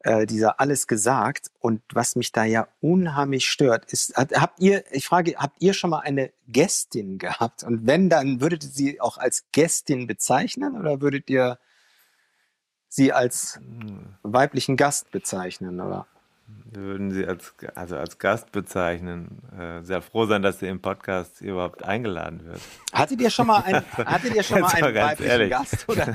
äh, 0.00 0.26
dieser 0.26 0.60
Alles 0.60 0.86
gesagt. 0.86 1.50
Und 1.60 1.82
was 1.92 2.16
mich 2.16 2.32
da 2.32 2.44
ja 2.44 2.68
unheimlich 2.80 3.48
stört, 3.48 3.92
ist, 3.92 4.16
habt 4.16 4.60
ihr, 4.60 4.84
ich 4.90 5.06
frage, 5.06 5.36
habt 5.36 5.56
ihr 5.60 5.74
schon 5.74 5.90
mal 5.90 6.00
eine 6.00 6.32
Gästin 6.48 7.18
gehabt? 7.18 7.62
Und 7.64 7.86
wenn, 7.86 8.08
dann 8.08 8.40
würdet 8.40 8.64
ihr 8.64 8.70
sie 8.70 9.00
auch 9.00 9.18
als 9.18 9.44
Gästin 9.52 10.06
bezeichnen 10.06 10.78
oder 10.78 11.00
würdet 11.00 11.28
ihr 11.30 11.58
sie 12.88 13.12
als 13.12 13.56
hm. 13.56 14.14
weiblichen 14.22 14.76
Gast 14.76 15.10
bezeichnen, 15.10 15.80
oder? 15.80 16.06
Wir 16.72 16.82
würden 16.82 17.10
Sie 17.10 17.26
als, 17.26 17.52
also 17.74 17.96
als 17.96 18.18
Gast 18.18 18.52
bezeichnen. 18.52 19.40
Äh, 19.58 19.82
sehr 19.82 20.02
froh 20.02 20.26
sein, 20.26 20.42
dass 20.42 20.60
sie 20.60 20.68
im 20.68 20.80
Podcast 20.80 21.40
überhaupt 21.40 21.82
eingeladen 21.82 22.44
wird. 22.46 22.60
Hattet 22.92 23.20
ihr 23.20 23.30
schon 23.30 23.48
mal, 23.48 23.60
ein, 23.62 23.82
hattet 24.06 24.34
ihr 24.34 24.42
schon 24.44 24.60
mal 24.60 24.68
einen 24.68 24.94
weiblichen 24.94 25.30
ehrlich. 25.30 25.50
Gast? 25.50 25.88
Oder? 25.88 26.14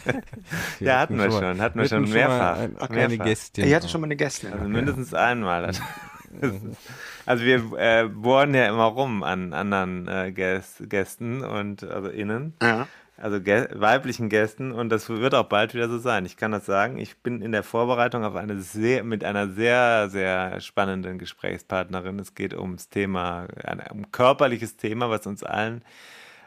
ja, 0.80 1.00
hatten 1.00 1.18
wir 1.18 1.30
schon. 1.30 1.60
Hatten 1.60 1.78
wir 1.78 1.88
schon 1.88 2.08
mehrfach. 2.08 2.62
Schon 2.62 2.76
okay. 2.80 3.04
Eine 3.04 3.18
Gästin. 3.18 3.66
Ich 3.66 3.74
hatte 3.74 3.88
schon 3.88 4.00
mal 4.00 4.06
eine 4.06 4.16
Gästin. 4.16 4.52
Also 4.52 4.64
okay. 4.64 4.72
mindestens 4.72 5.14
einmal. 5.14 5.72
Also 7.24 7.44
wir 7.44 7.72
äh, 7.78 8.08
bohren 8.08 8.52
ja 8.52 8.68
immer 8.68 8.84
rum 8.84 9.22
an 9.22 9.54
anderen 9.54 10.06
äh, 10.06 10.32
Gästen 10.32 11.42
und 11.42 11.82
also 11.82 12.08
innen. 12.08 12.52
Ja 12.62 12.86
also 13.18 13.38
weiblichen 13.38 14.28
Gästen 14.28 14.72
und 14.72 14.90
das 14.90 15.08
wird 15.08 15.34
auch 15.34 15.46
bald 15.46 15.74
wieder 15.74 15.88
so 15.88 15.98
sein. 15.98 16.26
Ich 16.26 16.36
kann 16.36 16.52
das 16.52 16.66
sagen. 16.66 16.98
Ich 16.98 17.16
bin 17.18 17.40
in 17.40 17.52
der 17.52 17.62
Vorbereitung 17.62 18.24
auf 18.24 18.36
eine 18.36 18.60
sehr, 18.60 19.04
mit 19.04 19.24
einer 19.24 19.48
sehr, 19.48 20.10
sehr 20.10 20.60
spannenden 20.60 21.18
Gesprächspartnerin. 21.18 22.18
Es 22.18 22.34
geht 22.34 22.54
ums 22.54 22.90
Thema, 22.90 23.46
um 23.90 24.10
körperliches 24.12 24.76
Thema, 24.76 25.08
was 25.08 25.26
uns 25.26 25.42
allen, 25.42 25.82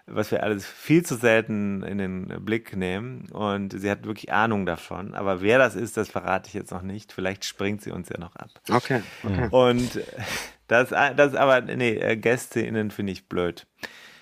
was 0.05 0.29
wir 0.29 0.43
alles 0.43 0.67
viel 0.67 1.03
zu 1.03 1.15
selten 1.15 1.81
in 1.81 1.97
den 1.97 2.27
Blick 2.45 2.75
nehmen. 2.75 3.27
Und 3.31 3.73
sie 3.73 3.89
hat 3.89 4.05
wirklich 4.05 4.31
Ahnung 4.31 4.67
davon. 4.67 5.15
Aber 5.15 5.41
wer 5.41 5.57
das 5.57 5.75
ist, 5.75 5.97
das 5.97 6.09
verrate 6.09 6.49
ich 6.49 6.53
jetzt 6.53 6.71
noch 6.71 6.83
nicht. 6.83 7.11
Vielleicht 7.11 7.45
springt 7.45 7.81
sie 7.81 7.91
uns 7.91 8.09
ja 8.09 8.19
noch 8.19 8.35
ab. 8.35 8.49
Okay. 8.69 9.01
okay. 9.23 9.47
Und 9.49 10.01
das, 10.67 10.89
das 10.89 11.33
aber, 11.33 11.61
nee, 11.61 12.15
GästeInnen 12.15 12.91
finde 12.91 13.11
ich 13.13 13.27
blöd. 13.27 13.65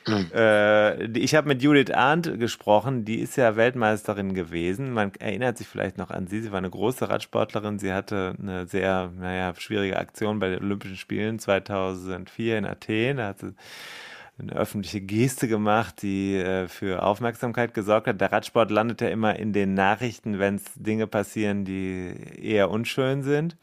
Mhm. 0.07 0.31
Äh, 0.33 1.05
ich 1.17 1.35
habe 1.35 1.47
mit 1.47 1.61
Judith 1.61 1.91
Arndt 1.91 2.39
gesprochen, 2.39 3.05
die 3.05 3.19
ist 3.19 3.35
ja 3.35 3.55
Weltmeisterin 3.55 4.33
gewesen. 4.33 4.91
Man 4.93 5.11
erinnert 5.19 5.57
sich 5.57 5.67
vielleicht 5.67 5.97
noch 5.97 6.09
an 6.09 6.27
sie. 6.27 6.41
Sie 6.41 6.51
war 6.51 6.57
eine 6.57 6.69
große 6.69 7.09
Radsportlerin. 7.09 7.79
Sie 7.79 7.93
hatte 7.93 8.35
eine 8.41 8.67
sehr, 8.67 9.11
naja, 9.19 9.53
schwierige 9.57 9.97
Aktion 9.97 10.39
bei 10.39 10.49
den 10.49 10.63
Olympischen 10.63 10.97
Spielen 10.97 11.39
2004 11.39 12.57
in 12.57 12.65
Athen. 12.65 13.17
Da 13.17 13.27
hat 13.27 13.39
sie 13.39 13.53
eine 14.39 14.53
öffentliche 14.53 15.01
Geste 15.01 15.47
gemacht, 15.47 16.01
die 16.01 16.35
äh, 16.35 16.67
für 16.67 17.03
Aufmerksamkeit 17.03 17.73
gesorgt 17.73 18.07
hat. 18.07 18.21
Der 18.21 18.31
Radsport 18.31 18.69
landet 18.69 19.01
ja 19.01 19.09
immer 19.09 19.35
in 19.37 19.51
den 19.51 19.73
Nachrichten, 19.73 20.39
wenn 20.39 20.55
es 20.55 20.63
Dinge 20.75 21.07
passieren, 21.07 21.65
die 21.65 22.13
eher 22.41 22.69
unschön 22.69 23.23
sind. 23.23 23.57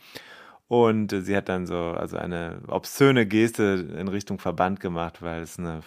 Und 0.66 1.10
sie 1.10 1.36
hat 1.36 1.50
dann 1.50 1.66
so, 1.66 1.76
also 1.76 2.16
eine 2.16 2.58
obszöne 2.68 3.26
Geste 3.26 3.86
in 3.98 4.08
Richtung 4.08 4.38
Verband 4.38 4.80
gemacht, 4.80 5.20
weil 5.20 5.42
es 5.42 5.58
eine, 5.58 5.80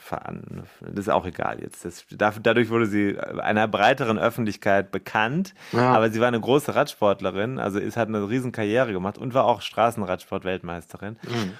das 0.82 1.08
ist 1.08 1.10
auch 1.10 1.26
egal 1.26 1.60
jetzt. 1.62 1.84
Das, 1.84 2.06
dadurch 2.42 2.70
wurde 2.70 2.86
sie 2.86 3.18
einer 3.20 3.68
breiteren 3.68 4.20
Öffentlichkeit 4.20 4.92
bekannt, 4.92 5.56
ja. 5.72 5.94
aber 5.94 6.12
sie 6.12 6.20
war 6.20 6.28
eine 6.28 6.40
große 6.40 6.76
Radsportlerin, 6.76 7.58
also 7.58 7.80
ist, 7.80 7.98
hat 7.98 8.08
eine 8.08 8.30
riesen 8.30 8.52
Karriere 8.52 8.94
gemacht 8.94 9.18
und 9.18 9.34
war 9.34 9.46
auch 9.46 9.62
Straßenradsport-Weltmeisterin. 9.62 11.18
Mhm. 11.24 11.54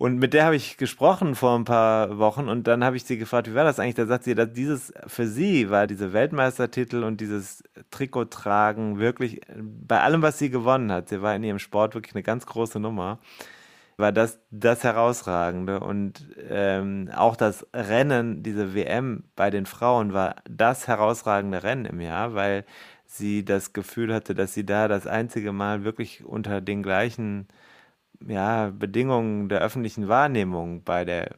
Und 0.00 0.18
mit 0.18 0.32
der 0.32 0.46
habe 0.46 0.56
ich 0.56 0.78
gesprochen 0.78 1.34
vor 1.34 1.58
ein 1.58 1.66
paar 1.66 2.16
Wochen 2.16 2.48
und 2.48 2.66
dann 2.66 2.82
habe 2.82 2.96
ich 2.96 3.04
sie 3.04 3.18
gefragt, 3.18 3.50
wie 3.50 3.54
war 3.54 3.64
das 3.64 3.78
eigentlich? 3.78 3.96
Da 3.96 4.06
sagt 4.06 4.24
sie, 4.24 4.34
dass 4.34 4.50
dieses 4.50 4.94
für 5.06 5.26
sie 5.26 5.68
war 5.68 5.86
diese 5.86 6.14
Weltmeistertitel 6.14 7.04
und 7.04 7.20
dieses 7.20 7.62
Trikot 7.90 8.24
tragen 8.24 8.98
wirklich 8.98 9.42
bei 9.60 10.00
allem, 10.00 10.22
was 10.22 10.38
sie 10.38 10.48
gewonnen 10.48 10.90
hat. 10.90 11.10
Sie 11.10 11.20
war 11.20 11.36
in 11.36 11.44
ihrem 11.44 11.58
Sport 11.58 11.94
wirklich 11.94 12.14
eine 12.14 12.22
ganz 12.22 12.46
große 12.46 12.80
Nummer. 12.80 13.18
War 13.98 14.10
das 14.10 14.40
das 14.50 14.84
herausragende 14.84 15.80
und 15.80 16.26
ähm, 16.48 17.10
auch 17.14 17.36
das 17.36 17.66
Rennen, 17.74 18.42
diese 18.42 18.74
WM 18.74 19.24
bei 19.36 19.50
den 19.50 19.66
Frauen 19.66 20.14
war 20.14 20.36
das 20.48 20.88
herausragende 20.88 21.62
Rennen 21.62 21.84
im 21.84 22.00
Jahr, 22.00 22.32
weil 22.32 22.64
sie 23.04 23.44
das 23.44 23.74
Gefühl 23.74 24.14
hatte, 24.14 24.34
dass 24.34 24.54
sie 24.54 24.64
da 24.64 24.88
das 24.88 25.06
einzige 25.06 25.52
Mal 25.52 25.84
wirklich 25.84 26.24
unter 26.24 26.62
den 26.62 26.82
gleichen 26.82 27.48
ja, 28.26 28.70
Bedingungen 28.70 29.48
der 29.48 29.60
öffentlichen 29.60 30.08
Wahrnehmung 30.08 30.82
bei 30.84 31.04
der 31.04 31.36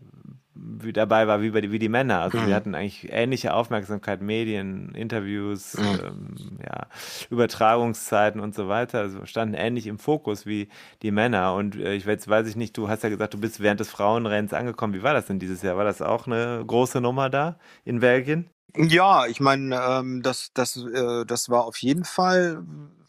dabei 0.92 1.26
war 1.26 1.42
wie, 1.42 1.50
bei, 1.50 1.70
wie 1.70 1.78
die 1.78 1.88
Männer. 1.88 2.20
Also 2.20 2.38
mhm. 2.38 2.46
wir 2.46 2.54
hatten 2.54 2.74
eigentlich 2.74 3.08
ähnliche 3.10 3.54
Aufmerksamkeit, 3.54 4.20
Medien, 4.20 4.94
Interviews, 4.94 5.74
mhm. 5.74 5.84
ähm, 6.04 6.58
ja, 6.64 6.86
Übertragungszeiten 7.30 8.40
und 8.40 8.54
so 8.54 8.68
weiter. 8.68 9.00
Also 9.00 9.24
standen 9.26 9.54
ähnlich 9.54 9.86
im 9.86 9.98
Fokus 9.98 10.46
wie 10.46 10.68
die 11.02 11.10
Männer. 11.10 11.54
Und 11.54 11.76
äh, 11.76 11.94
ich 11.94 12.06
weiß, 12.06 12.28
weiß 12.28 12.46
ich 12.46 12.56
nicht, 12.56 12.76
du 12.76 12.88
hast 12.88 13.02
ja 13.02 13.08
gesagt, 13.08 13.34
du 13.34 13.40
bist 13.40 13.60
während 13.60 13.80
des 13.80 13.90
Frauenrennens 13.90 14.52
angekommen. 14.52 14.94
Wie 14.94 15.02
war 15.02 15.14
das 15.14 15.26
denn 15.26 15.38
dieses 15.38 15.62
Jahr? 15.62 15.76
War 15.76 15.84
das 15.84 16.02
auch 16.02 16.26
eine 16.26 16.62
große 16.66 17.00
Nummer 17.00 17.30
da 17.30 17.56
in 17.84 18.00
Belgien? 18.00 18.48
Ja, 18.76 19.26
ich 19.26 19.40
meine, 19.40 19.76
ähm, 19.76 20.22
das, 20.22 20.50
das, 20.54 20.76
äh, 20.76 21.26
das 21.26 21.50
war 21.50 21.64
auf 21.64 21.76
jeden 21.78 22.04
Fall, 22.04 22.62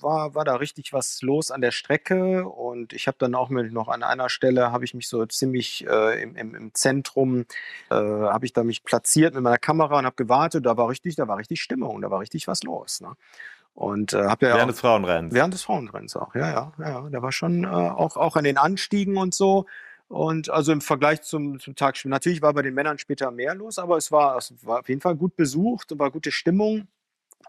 war, 0.04 0.36
war 0.36 0.46
da 0.46 0.56
richtig 0.56 0.94
was 0.94 1.22
los 1.22 1.52
an 1.52 1.62
der 1.62 1.72
Strecke 1.72 2.48
und 2.48 2.94
ich 2.94 3.08
habe 3.08 3.18
dann 3.20 3.36
auch 3.36 3.50
mit, 3.50 3.72
noch 3.74 3.88
an 3.88 4.04
einer 4.04 4.30
Stelle, 4.30 4.72
habe 4.72 4.86
ich 4.86 4.94
mich 4.94 5.08
so 5.08 5.26
ziemlich 5.26 5.88
äh, 5.88 6.22
im, 6.22 6.36
im, 6.36 6.56
im 6.56 6.74
Zentrum, 6.74 7.46
äh, 7.90 7.96
habe 7.96 8.46
ich 8.46 8.54
da 8.54 8.64
mich 8.64 8.84
platziert 8.84 9.34
mit 9.34 9.44
meiner 9.44 9.58
Kamera 9.58 10.00
und 10.00 10.06
habe 10.06 10.16
gewartet, 10.16 10.66
da 10.66 10.78
war 10.78 10.90
richtig, 10.90 11.16
da 11.16 11.28
war 11.28 11.38
richtig 11.38 11.62
Stimmung, 11.62 12.02
da 12.02 12.12
war 12.12 12.20
richtig 12.20 12.48
was 12.48 12.64
los. 12.64 13.02
Ne? 13.02 13.14
Und 13.74 14.14
äh, 14.14 14.26
habe 14.26 14.46
ja 14.46 14.56
während 14.56 14.64
auch, 14.64 14.68
des 14.74 14.80
Frauenrennens. 14.82 15.34
Während 15.34 15.54
des 15.54 15.64
Frauenrennens 15.64 16.16
auch, 16.16 16.36
ja, 16.36 16.52
ja, 16.52 16.74
ja. 16.80 17.10
Da 17.10 17.22
war 17.22 17.32
schon 17.32 17.64
äh, 17.64 17.68
auch, 17.68 18.18
auch 18.18 18.36
an 18.36 18.44
den 18.44 18.58
Anstiegen 18.58 19.18
und 19.18 19.34
so 19.34 19.66
und 20.10 20.50
also 20.52 20.72
im 20.72 20.82
Vergleich 20.82 21.24
zum, 21.24 21.60
zum 21.60 21.76
Tag, 21.76 21.98
natürlich 22.06 22.42
war 22.44 22.54
bei 22.54 22.62
den 22.62 22.76
Männern 22.76 23.00
später 23.00 23.32
mehr 23.32 23.56
los, 23.56 23.80
aber 23.80 23.98
es 23.98 24.12
war, 24.12 24.38
es 24.38 24.54
war 24.62 24.82
auf 24.82 24.90
jeden 24.90 25.02
Fall 25.02 25.16
gut 25.16 25.36
besucht 25.36 25.92
und 25.92 26.00
war 26.00 26.12
gute 26.12 26.32
Stimmung 26.32 26.88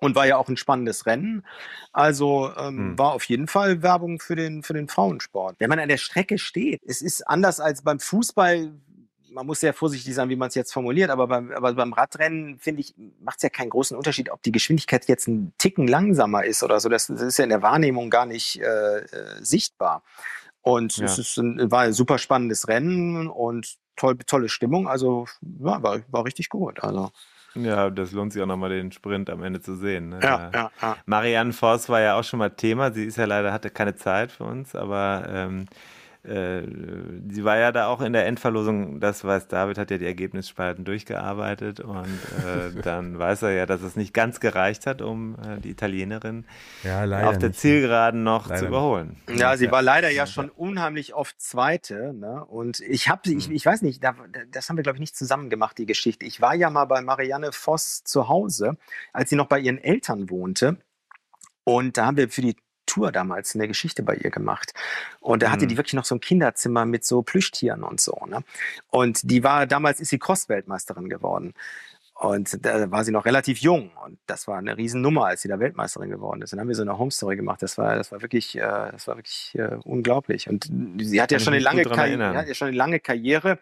und 0.01 0.15
war 0.15 0.27
ja 0.27 0.37
auch 0.37 0.49
ein 0.49 0.57
spannendes 0.57 1.07
Rennen. 1.07 1.45
Also 1.93 2.51
ähm, 2.57 2.79
hm. 2.79 2.99
war 2.99 3.13
auf 3.13 3.25
jeden 3.25 3.47
Fall 3.47 3.83
Werbung 3.83 4.21
für 4.21 4.37
den, 4.37 4.63
für 4.63 4.75
den 4.75 4.89
Frauensport. 4.89 5.57
Wenn 5.59 5.69
man 5.69 5.79
an 5.79 5.89
der 5.89 5.97
Strecke 5.97 6.39
steht, 6.39 6.83
es 6.85 7.03
ist 7.03 7.27
anders 7.27 7.61
als 7.61 7.83
beim 7.83 8.01
Fußball. 8.01 8.73
Man 9.31 9.47
muss 9.47 9.61
sehr 9.61 9.75
vorsichtig 9.75 10.15
sein, 10.15 10.29
wie 10.29 10.37
man 10.37 10.49
es 10.49 10.55
jetzt 10.55 10.73
formuliert, 10.73 11.11
aber 11.11 11.27
beim, 11.27 11.51
aber 11.51 11.73
beim 11.75 11.93
Radrennen, 11.93 12.59
finde 12.59 12.83
ich, 12.83 12.95
macht 13.21 13.39
es 13.39 13.43
ja 13.43 13.49
keinen 13.49 13.71
großen 13.71 13.97
Unterschied, 13.97 14.31
ob 14.31 14.43
die 14.43 14.53
Geschwindigkeit 14.53 15.09
jetzt 15.09 15.27
einen 15.27 15.53
Ticken 15.59 15.89
langsamer 15.89 16.45
ist 16.45 16.63
oder 16.63 16.79
so. 16.79 16.89
Das, 16.89 17.09
das 17.09 17.21
ist 17.21 17.39
ja 17.39 17.45
in 17.45 17.51
der 17.51 17.63
Wahrnehmung 17.63 18.11
gar 18.11 18.27
nicht 18.27 18.61
äh, 18.61 18.99
äh, 18.99 19.05
sichtbar. 19.41 20.05
Und 20.63 20.99
ja. 20.99 21.07
es 21.07 21.19
ist 21.19 21.37
ein, 21.37 21.71
war 21.71 21.81
ein 21.81 21.93
super 21.93 22.19
spannendes 22.19 22.69
Rennen 22.69 23.27
und 23.27 23.75
toll, 23.97 24.17
tolle 24.25 24.49
Stimmung. 24.49 24.87
Also 24.87 25.27
ja, 25.43 25.83
war, 25.83 26.01
war 26.09 26.25
richtig 26.25 26.49
gut. 26.49 26.83
Also. 26.83 27.11
Ja, 27.65 27.91
das 27.91 28.13
lohnt 28.13 28.33
sich 28.33 28.43
auch 28.43 28.47
nochmal 28.47 28.71
den 28.71 28.91
Sprint 28.93 29.31
am 29.31 29.43
Ende 29.43 29.61
zu 29.61 29.77
sehen. 29.77 30.09
Ne? 30.11 30.21
Ja, 30.23 30.51
ja, 30.53 30.71
ja. 30.83 30.97
Marianne 31.07 31.53
Voss 31.53 31.89
war 31.89 32.01
ja 32.01 32.19
auch 32.19 32.25
schon 32.25 32.39
mal 32.39 32.51
Thema. 32.51 32.91
Sie 32.93 33.05
ist 33.05 33.17
ja 33.17 33.25
leider, 33.27 33.53
hatte 33.53 33.71
keine 33.71 33.95
Zeit 33.95 34.33
für 34.33 34.45
uns, 34.45 34.75
aber 34.75 35.25
ähm, 35.29 35.63
äh, 35.63 35.94
sie 36.25 37.45
war 37.45 37.59
ja 37.59 37.71
da 37.71 37.89
auch 37.89 38.01
in 38.01 38.15
der 38.15 38.27
Endverlosung, 38.27 38.99
das 38.99 39.25
weiß 39.25 39.49
David, 39.49 39.77
hat 39.77 39.91
ja 39.91 39.99
die 39.99 40.07
Ergebnisspalten 40.07 40.85
durchgearbeitet 40.85 41.81
und 41.81 42.07
äh, 42.07 42.81
dann 42.83 43.19
weiß 43.19 43.43
er 43.43 43.51
ja, 43.53 43.67
dass 43.67 43.83
es 43.83 43.95
nicht 43.95 44.15
ganz 44.15 44.41
gereicht 44.41 44.87
hat, 44.87 45.03
um 45.03 45.35
äh, 45.35 45.61
die 45.61 45.71
Italienerin 45.71 46.47
ja, 46.83 47.29
auf 47.29 47.37
der 47.37 47.53
Zielgeraden 47.53 48.23
noch 48.23 48.49
leider 48.49 48.61
zu 48.61 48.67
überholen. 48.69 49.17
Ja, 49.37 49.57
sie 49.59 49.71
war 49.71 49.83
leider 49.83 50.09
ja 50.09 50.27
schon 50.27 50.49
unheimlich 50.49 51.15
oft 51.15 51.39
Zweite. 51.41 52.15
Ne? 52.15 52.43
Und 52.45 52.81
ich 52.81 53.11
habe, 53.11 53.31
ich, 53.31 53.47
hm. 53.47 53.55
ich 53.55 53.67
weiß 53.67 53.83
nicht, 53.83 54.03
da, 54.03 54.15
das 54.51 54.71
haben 54.71 54.77
wir 54.77 54.83
glaube 54.83 54.97
ich 54.97 55.01
nicht 55.01 55.17
zusammen 55.17 55.51
gemacht, 55.51 55.77
die 55.77 55.87
Geschichte. 55.87 56.25
Ich 56.25 56.41
war 56.41 56.55
ja 56.55 56.71
mal 56.71 56.87
bei 56.87 57.03
Marianne 57.03 57.53
Voss 57.53 58.03
zu 58.03 58.29
Hause, 58.29 58.79
als 59.13 59.29
sie 59.29 59.37
noch 59.37 59.47
bei 59.47 59.59
ihren 59.59 59.79
Eltern 59.79 60.31
wohnte. 60.31 60.79
Und 61.65 61.97
da 61.97 62.07
haben 62.07 62.17
wir 62.17 62.29
für 62.29 62.43
die 62.43 62.57
Tour 62.87 63.13
damals 63.13 63.55
eine 63.55 63.69
Geschichte 63.69 64.03
bei 64.03 64.15
ihr 64.17 64.31
gemacht. 64.31 64.73
Und 65.21 65.43
da 65.43 65.51
hatte 65.51 65.67
die 65.67 65.75
mhm. 65.75 65.79
wirklich 65.79 65.95
noch 65.95 66.05
so 66.05 66.15
ein 66.15 66.21
Kinderzimmer 66.21 66.87
mit 66.87 67.05
so 67.05 67.23
Plüschtieren 67.23 67.83
und 67.83 68.01
so. 68.01 68.19
Ne? 68.27 68.45
Und 68.91 69.31
die 69.31 69.43
war, 69.43 69.67
damals 69.67 70.01
ist 70.01 70.11
sie 70.11 70.19
Cross-Weltmeisterin 70.19 71.09
geworden. 71.09 71.55
Und 72.15 72.65
da 72.65 72.91
war 72.91 73.05
sie 73.05 73.11
noch 73.11 73.25
relativ 73.25 73.59
jung. 73.59 73.91
Und 74.05 74.19
das 74.27 74.47
war 74.47 74.59
eine 74.59 74.77
Riesennummer, 74.77 75.27
als 75.27 75.43
sie 75.43 75.49
da 75.49 75.59
Weltmeisterin 75.59 76.11
geworden 76.11 76.43
ist. 76.43 76.53
Dann 76.53 76.61
haben 76.61 76.69
wir 76.69 76.75
so 76.77 76.83
eine 76.83 76.97
Home-Story 76.97 77.37
gemacht. 77.37 77.61
Das 77.61 77.77
war, 77.77 77.97
das 77.97 78.13
war 78.13 78.23
wirklich, 78.23 78.57
äh, 78.57 78.61
das 78.61 79.09
war 79.09 79.17
wirklich 79.17 79.53
äh, 79.55 79.77
unglaublich. 79.85 80.49
Und 80.49 80.71
sie 80.99 81.21
hat 81.21 81.33
ja 81.33 81.41
schon 81.41 81.55
eine 81.55 81.63
lange, 81.63 81.83
Karriere, 81.83 82.37
hat 82.37 82.47
ja 82.47 82.55
schon 82.55 82.69
eine 82.69 82.77
lange 82.77 83.01
Karriere. 83.01 83.59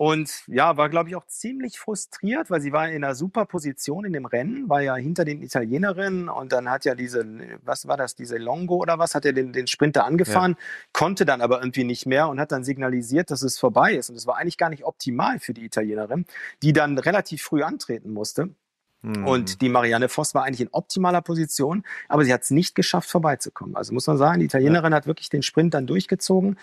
Und 0.00 0.44
ja, 0.46 0.78
war, 0.78 0.88
glaube 0.88 1.10
ich, 1.10 1.14
auch 1.14 1.26
ziemlich 1.26 1.78
frustriert, 1.78 2.48
weil 2.48 2.62
sie 2.62 2.72
war 2.72 2.88
in 2.88 3.04
einer 3.04 3.14
super 3.14 3.44
Position 3.44 4.06
in 4.06 4.14
dem 4.14 4.24
Rennen, 4.24 4.66
war 4.66 4.80
ja 4.80 4.96
hinter 4.96 5.26
den 5.26 5.42
Italienerinnen 5.42 6.30
und 6.30 6.52
dann 6.52 6.70
hat 6.70 6.86
ja 6.86 6.94
diese, 6.94 7.22
was 7.62 7.86
war 7.86 7.98
das, 7.98 8.14
diese 8.14 8.38
Longo 8.38 8.76
oder 8.76 8.98
was, 8.98 9.14
hat 9.14 9.26
er 9.26 9.34
den, 9.34 9.52
den 9.52 9.66
Sprinter 9.66 10.06
angefahren, 10.06 10.52
ja. 10.52 10.64
konnte 10.94 11.26
dann 11.26 11.42
aber 11.42 11.60
irgendwie 11.60 11.84
nicht 11.84 12.06
mehr 12.06 12.30
und 12.30 12.40
hat 12.40 12.50
dann 12.50 12.64
signalisiert, 12.64 13.30
dass 13.30 13.42
es 13.42 13.58
vorbei 13.58 13.92
ist. 13.92 14.08
Und 14.08 14.16
es 14.16 14.26
war 14.26 14.38
eigentlich 14.38 14.56
gar 14.56 14.70
nicht 14.70 14.84
optimal 14.86 15.38
für 15.38 15.52
die 15.52 15.66
Italienerin, 15.66 16.24
die 16.62 16.72
dann 16.72 16.96
relativ 16.96 17.42
früh 17.42 17.62
antreten 17.62 18.14
musste. 18.14 18.54
Mhm. 19.02 19.26
Und 19.26 19.60
die 19.62 19.68
Marianne 19.68 20.08
Voss 20.08 20.34
war 20.34 20.44
eigentlich 20.44 20.60
in 20.60 20.68
optimaler 20.72 21.22
Position, 21.22 21.84
aber 22.08 22.24
sie 22.24 22.32
hat 22.32 22.42
es 22.42 22.50
nicht 22.50 22.74
geschafft, 22.74 23.10
vorbeizukommen. 23.10 23.76
Also 23.76 23.94
muss 23.94 24.06
man 24.06 24.18
sagen, 24.18 24.40
die 24.40 24.46
Italienerin 24.46 24.92
ja. 24.92 24.96
hat 24.96 25.06
wirklich 25.06 25.30
den 25.30 25.42
Sprint 25.42 25.74
dann 25.74 25.86
durchgezogen. 25.86 26.58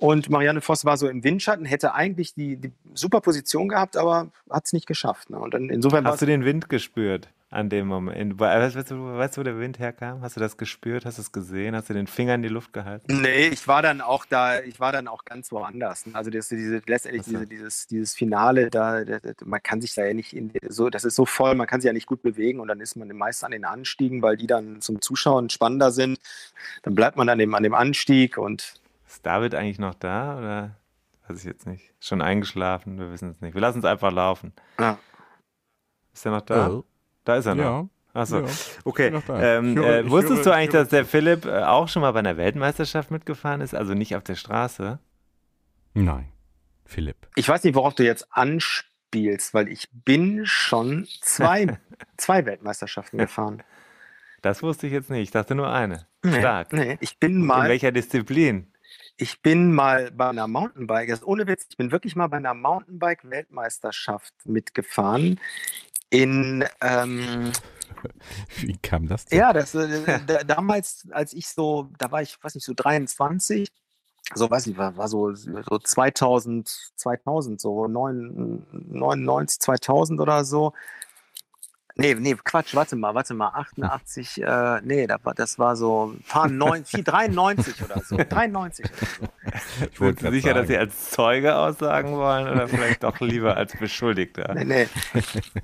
Und 0.00 0.30
Marianne 0.30 0.60
Voss 0.60 0.84
war 0.84 0.96
so 0.96 1.08
im 1.08 1.22
Windschatten, 1.24 1.64
hätte 1.64 1.94
eigentlich 1.94 2.34
die, 2.34 2.56
die 2.56 2.72
super 2.94 3.20
Position 3.20 3.68
gehabt, 3.68 3.96
aber 3.96 4.28
hat 4.50 4.66
es 4.66 4.72
nicht 4.72 4.86
geschafft. 4.86 5.30
Ne? 5.30 5.38
Und 5.38 5.54
dann 5.54 5.68
insofern 5.68 6.06
Hast 6.06 6.22
du 6.22 6.26
den 6.26 6.44
Wind 6.44 6.68
gespürt? 6.68 7.28
An 7.52 7.68
dem 7.68 7.86
Moment. 7.86 8.40
Weißt 8.40 8.90
du, 8.90 9.16
weißt 9.16 9.36
du, 9.36 9.40
wo 9.40 9.44
der 9.44 9.58
Wind 9.58 9.78
herkam? 9.78 10.22
Hast 10.22 10.36
du 10.36 10.40
das 10.40 10.56
gespürt? 10.56 11.04
Hast 11.04 11.18
du 11.18 11.22
es 11.22 11.32
gesehen? 11.32 11.76
Hast 11.76 11.90
du 11.90 11.94
den 11.94 12.06
Finger 12.06 12.34
in 12.34 12.42
die 12.42 12.48
Luft 12.48 12.72
gehalten? 12.72 13.20
Nee, 13.20 13.48
ich 13.48 13.68
war 13.68 13.82
dann 13.82 14.00
auch 14.00 14.24
da, 14.24 14.60
ich 14.60 14.80
war 14.80 14.90
dann 14.90 15.06
auch 15.06 15.26
ganz 15.26 15.52
woanders. 15.52 16.04
Also 16.14 16.30
das, 16.30 16.48
diese, 16.48 16.80
letztendlich 16.86 17.24
diese, 17.24 17.46
dieses, 17.46 17.86
dieses 17.86 18.14
Finale, 18.14 18.70
da, 18.70 19.04
da, 19.04 19.18
man 19.44 19.62
kann 19.62 19.82
sich 19.82 19.94
da 19.94 20.04
ja 20.04 20.14
nicht 20.14 20.32
in, 20.32 20.50
so, 20.68 20.88
das 20.88 21.04
ist 21.04 21.14
so 21.14 21.26
voll, 21.26 21.54
man 21.54 21.66
kann 21.66 21.82
sich 21.82 21.86
ja 21.86 21.92
nicht 21.92 22.06
gut 22.06 22.22
bewegen 22.22 22.58
und 22.58 22.68
dann 22.68 22.80
ist 22.80 22.96
man 22.96 23.08
meist 23.08 23.44
an 23.44 23.50
den 23.50 23.66
Anstiegen, 23.66 24.22
weil 24.22 24.38
die 24.38 24.46
dann 24.46 24.80
zum 24.80 25.02
Zuschauen 25.02 25.50
spannender 25.50 25.90
sind. 25.90 26.18
Dann 26.82 26.94
bleibt 26.94 27.18
man 27.18 27.28
an 27.28 27.38
dem, 27.38 27.54
an 27.54 27.62
dem 27.62 27.74
Anstieg 27.74 28.38
und. 28.38 28.80
Ist 29.06 29.26
David 29.26 29.54
eigentlich 29.54 29.78
noch 29.78 29.94
da 29.94 30.38
oder 30.38 30.76
weiß 31.28 31.38
ich 31.38 31.44
jetzt 31.44 31.66
nicht? 31.66 31.92
Schon 32.00 32.22
eingeschlafen? 32.22 32.98
Wir 32.98 33.12
wissen 33.12 33.30
es 33.30 33.40
nicht. 33.42 33.52
Wir 33.52 33.60
lassen 33.60 33.80
es 33.80 33.84
einfach 33.84 34.10
laufen. 34.10 34.54
Ja. 34.80 34.98
Ist 36.14 36.24
er 36.24 36.32
noch 36.32 36.40
da? 36.40 36.70
Oh. 36.70 36.84
Da 37.24 37.36
ist 37.36 37.46
er 37.46 37.54
noch. 37.54 37.64
Ja. 37.64 37.88
Achso, 38.14 38.40
ja, 38.40 38.48
okay. 38.84 39.06
Ähm, 39.30 39.74
höre, 39.74 40.00
äh, 40.00 40.10
wusstest 40.10 40.44
höre, 40.44 40.44
du 40.44 40.54
eigentlich, 40.54 40.70
dass 40.70 40.88
der 40.90 41.06
Philipp 41.06 41.46
äh, 41.46 41.62
auch 41.62 41.88
schon 41.88 42.02
mal 42.02 42.12
bei 42.12 42.18
einer 42.18 42.36
Weltmeisterschaft 42.36 43.10
mitgefahren 43.10 43.62
ist? 43.62 43.74
Also 43.74 43.94
nicht 43.94 44.16
auf 44.16 44.22
der 44.22 44.34
Straße? 44.34 44.98
Nein, 45.94 46.30
Philipp. 46.84 47.16
Ich 47.36 47.48
weiß 47.48 47.64
nicht, 47.64 47.74
worauf 47.74 47.94
du 47.94 48.04
jetzt 48.04 48.26
anspielst, 48.30 49.54
weil 49.54 49.68
ich 49.68 49.88
bin 49.92 50.44
schon 50.44 51.08
zwei, 51.22 51.78
zwei 52.18 52.44
Weltmeisterschaften 52.44 53.16
gefahren. 53.16 53.62
Das 54.42 54.62
wusste 54.62 54.88
ich 54.88 54.92
jetzt 54.92 55.08
nicht. 55.08 55.22
Ich 55.22 55.30
dachte 55.30 55.54
nur 55.54 55.72
eine. 55.72 56.06
Stark. 56.26 56.72
Nee, 56.72 56.98
ich 57.00 57.18
bin 57.18 57.46
mal. 57.46 57.62
In 57.62 57.70
welcher 57.70 57.92
Disziplin? 57.92 58.72
Ich 59.16 59.40
bin 59.40 59.72
mal 59.72 60.10
bei 60.10 60.28
einer 60.28 60.48
Mountainbike, 60.48 61.10
also 61.10 61.26
ohne 61.26 61.46
Witz, 61.46 61.66
ich 61.70 61.76
bin 61.76 61.92
wirklich 61.92 62.16
mal 62.16 62.26
bei 62.26 62.38
einer 62.38 62.54
Mountainbike-Weltmeisterschaft 62.54 64.34
mitgefahren 64.44 65.38
in 66.12 66.64
ähm, 66.82 67.52
Wie 68.60 68.76
kam 68.78 69.08
das 69.08 69.24
denn? 69.26 69.38
Ja, 69.38 69.52
das, 69.52 69.74
äh, 69.74 70.44
damals, 70.46 71.08
als 71.10 71.32
ich 71.32 71.48
so, 71.48 71.88
da 71.98 72.10
war 72.10 72.22
ich, 72.22 72.42
weiß 72.42 72.54
nicht, 72.54 72.64
so 72.64 72.74
23, 72.74 73.68
so 74.34 74.50
weiß 74.50 74.66
ich, 74.68 74.76
war, 74.76 74.96
war 74.96 75.08
so, 75.08 75.34
so 75.34 75.78
2000, 75.78 76.92
2000, 76.96 77.60
so 77.60 77.86
99, 77.86 79.60
2000 79.60 80.20
oder 80.20 80.44
so. 80.44 80.72
Nee, 81.94 82.14
nee, 82.14 82.34
Quatsch, 82.34 82.74
warte 82.74 82.96
mal, 82.96 83.14
warte 83.14 83.34
mal, 83.34 83.48
88, 83.48 84.42
äh, 84.42 84.80
nee, 84.82 85.06
das 85.06 85.24
war, 85.24 85.34
das 85.34 85.58
war 85.58 85.76
so, 85.76 86.14
paar 86.28 86.48
90, 86.48 87.04
93 87.04 87.82
oder 87.82 88.00
so, 88.00 88.16
93 88.16 88.86
oder 88.86 88.96
so. 89.20 90.08
Ich 90.08 90.16
bin 90.16 90.32
sicher, 90.32 90.48
sagen. 90.48 90.58
dass 90.58 90.68
Sie 90.68 90.78
als 90.78 91.10
Zeuge 91.10 91.54
aussagen 91.56 92.12
wollen 92.12 92.48
oder 92.48 92.66
vielleicht 92.66 93.02
doch 93.02 93.20
lieber 93.20 93.56
als 93.56 93.76
Beschuldigter? 93.76 94.54
Nee, 94.54 94.64
nee. 94.64 94.88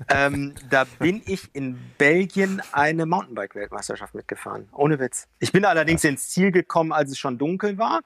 ähm, 0.09 0.53
da 0.69 0.85
bin 0.99 1.21
ich 1.25 1.49
in 1.53 1.79
Belgien 1.97 2.61
eine 2.71 3.05
Mountainbike-Weltmeisterschaft 3.07 4.13
mitgefahren, 4.13 4.69
ohne 4.71 4.99
Witz. 4.99 5.27
Ich 5.39 5.51
bin 5.51 5.65
allerdings 5.65 6.03
ja. 6.03 6.11
ins 6.11 6.29
Ziel 6.29 6.51
gekommen, 6.51 6.91
als 6.91 7.11
es 7.11 7.17
schon 7.17 7.37
dunkel 7.39 7.77
war 7.79 8.01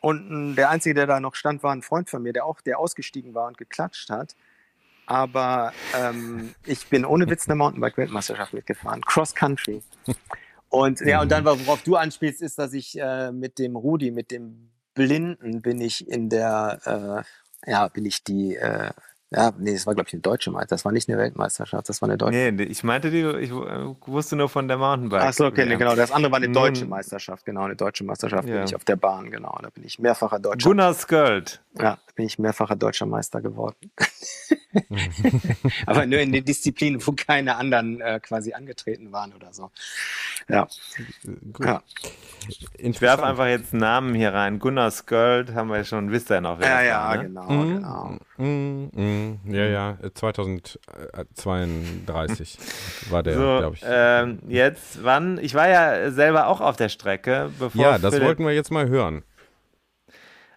und 0.00 0.56
der 0.56 0.70
Einzige, 0.70 0.94
der 0.94 1.06
da 1.06 1.20
noch 1.20 1.34
stand, 1.34 1.62
war 1.62 1.72
ein 1.72 1.82
Freund 1.82 2.10
von 2.10 2.22
mir, 2.22 2.32
der 2.32 2.46
auch, 2.46 2.60
der 2.60 2.78
ausgestiegen 2.78 3.34
war 3.34 3.46
und 3.46 3.58
geklatscht 3.58 4.10
hat 4.10 4.34
aber 5.10 5.72
ähm, 5.98 6.54
ich 6.64 6.86
bin 6.86 7.04
ohne 7.04 7.28
Witz 7.28 7.48
eine 7.48 7.56
Mountainbike-Weltmeisterschaft 7.56 8.54
mitgefahren, 8.54 9.02
Cross 9.02 9.34
Country. 9.34 9.82
Und 10.68 11.00
ja, 11.00 11.20
und 11.20 11.32
dann, 11.32 11.44
worauf 11.44 11.82
du 11.82 11.96
anspielst, 11.96 12.40
ist, 12.40 12.60
dass 12.60 12.72
ich 12.72 12.96
äh, 12.96 13.32
mit 13.32 13.58
dem 13.58 13.74
Rudi, 13.74 14.12
mit 14.12 14.30
dem 14.30 14.70
Blinden, 14.94 15.62
bin 15.62 15.80
ich 15.80 16.08
in 16.08 16.28
der, 16.28 17.24
äh, 17.66 17.70
ja, 17.70 17.88
bin 17.88 18.06
ich 18.06 18.22
die 18.22 18.54
äh, 18.54 18.90
ja, 19.32 19.52
nee, 19.56 19.72
das 19.72 19.86
war, 19.86 19.94
glaube 19.94 20.08
ich, 20.08 20.14
eine 20.14 20.22
deutsche 20.22 20.50
Meisterschaft. 20.50 20.72
Das 20.72 20.84
war 20.84 20.90
nicht 20.90 21.08
eine 21.08 21.16
Weltmeisterschaft, 21.16 21.88
das 21.88 22.02
war 22.02 22.08
eine 22.08 22.18
deutsche. 22.18 22.50
Nee, 22.50 22.64
ich 22.64 22.82
meinte 22.82 23.12
die, 23.12 23.22
ich 23.38 23.52
wusste 23.52 24.34
nur 24.34 24.48
von 24.48 24.66
der 24.66 24.76
Mountainbike. 24.76 25.22
Achso, 25.22 25.46
okay, 25.46 25.66
nee, 25.66 25.76
genau. 25.76 25.94
Das 25.94 26.10
andere 26.10 26.32
war 26.32 26.38
eine 26.38 26.50
deutsche 26.50 26.84
Meisterschaft, 26.84 27.44
genau, 27.44 27.62
eine 27.62 27.76
deutsche 27.76 28.02
Meisterschaft 28.02 28.48
ja. 28.48 28.56
bin 28.56 28.64
ich 28.64 28.74
auf 28.74 28.84
der 28.84 28.96
Bahn, 28.96 29.30
genau. 29.30 29.56
Da 29.62 29.70
bin 29.70 29.84
ich 29.84 30.00
mehrfacher 30.00 30.40
deutscher. 30.40 30.68
Gunnar 30.68 30.94
Sköld. 30.94 31.62
Ja, 31.78 31.98
bin 32.20 32.26
ich 32.26 32.38
mehrfacher 32.38 32.76
deutscher 32.76 33.06
Meister 33.06 33.40
geworden. 33.40 33.90
Aber 35.86 36.04
nur 36.04 36.20
in 36.20 36.32
den 36.32 36.44
Disziplinen, 36.44 37.00
wo 37.06 37.12
keine 37.12 37.56
anderen 37.56 38.02
äh, 38.02 38.20
quasi 38.20 38.52
angetreten 38.52 39.10
waren 39.10 39.32
oder 39.32 39.54
so. 39.54 39.70
Ja. 40.46 40.68
Gut. 41.54 41.66
ja. 41.66 41.82
Ich 42.76 43.00
werfe 43.00 43.24
einfach 43.24 43.46
jetzt 43.46 43.72
Namen 43.72 44.14
hier 44.14 44.34
rein. 44.34 44.58
Gunnar 44.58 44.90
Sköld 44.90 45.54
haben 45.54 45.70
wir 45.70 45.82
schon, 45.84 46.10
wisst 46.10 46.30
ihr 46.30 46.42
noch. 46.42 46.60
Ja, 46.60 46.82
ja, 46.82 47.16
ne? 47.16 47.22
genau, 47.22 47.50
mm, 47.50 47.74
genau. 47.74 48.18
Mm, 48.36 48.90
mm, 48.92 49.40
ja, 49.50 49.64
ja, 49.64 49.96
2032 50.12 52.58
war 53.08 53.22
der, 53.22 53.34
so, 53.34 53.40
glaube 53.40 53.76
ich. 53.76 53.82
Ähm, 53.86 54.40
jetzt, 54.46 55.02
wann? 55.02 55.38
Ich 55.38 55.54
war 55.54 55.68
ja 55.68 56.10
selber 56.10 56.48
auch 56.48 56.60
auf 56.60 56.76
der 56.76 56.90
Strecke. 56.90 57.50
Bevor 57.58 57.80
ja, 57.80 57.96
das 57.98 58.12
Philipp, 58.12 58.26
wollten 58.26 58.44
wir 58.44 58.52
jetzt 58.52 58.70
mal 58.70 58.88
hören. 58.88 59.24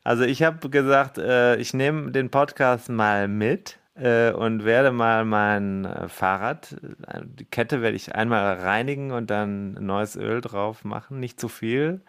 Also 0.03 0.23
ich 0.25 0.43
habe 0.43 0.69
gesagt, 0.69 1.17
äh, 1.17 1.55
ich 1.57 1.73
nehme 1.73 2.11
den 2.11 2.29
Podcast 2.29 2.89
mal 2.89 3.29
mit 3.29 3.79
äh, 3.95 4.31
und 4.31 4.65
werde 4.65 4.91
mal 4.91 5.23
mein 5.23 5.85
äh, 5.85 6.09
Fahrrad, 6.09 6.75
äh, 7.07 7.21
die 7.23 7.45
Kette 7.45 7.81
werde 7.81 7.95
ich 7.95 8.13
einmal 8.13 8.55
reinigen 8.55 9.11
und 9.11 9.29
dann 9.29 9.73
neues 9.73 10.17
Öl 10.17 10.41
drauf 10.41 10.83
machen, 10.83 11.19
nicht 11.19 11.39
zu 11.39 11.47
viel. 11.47 12.01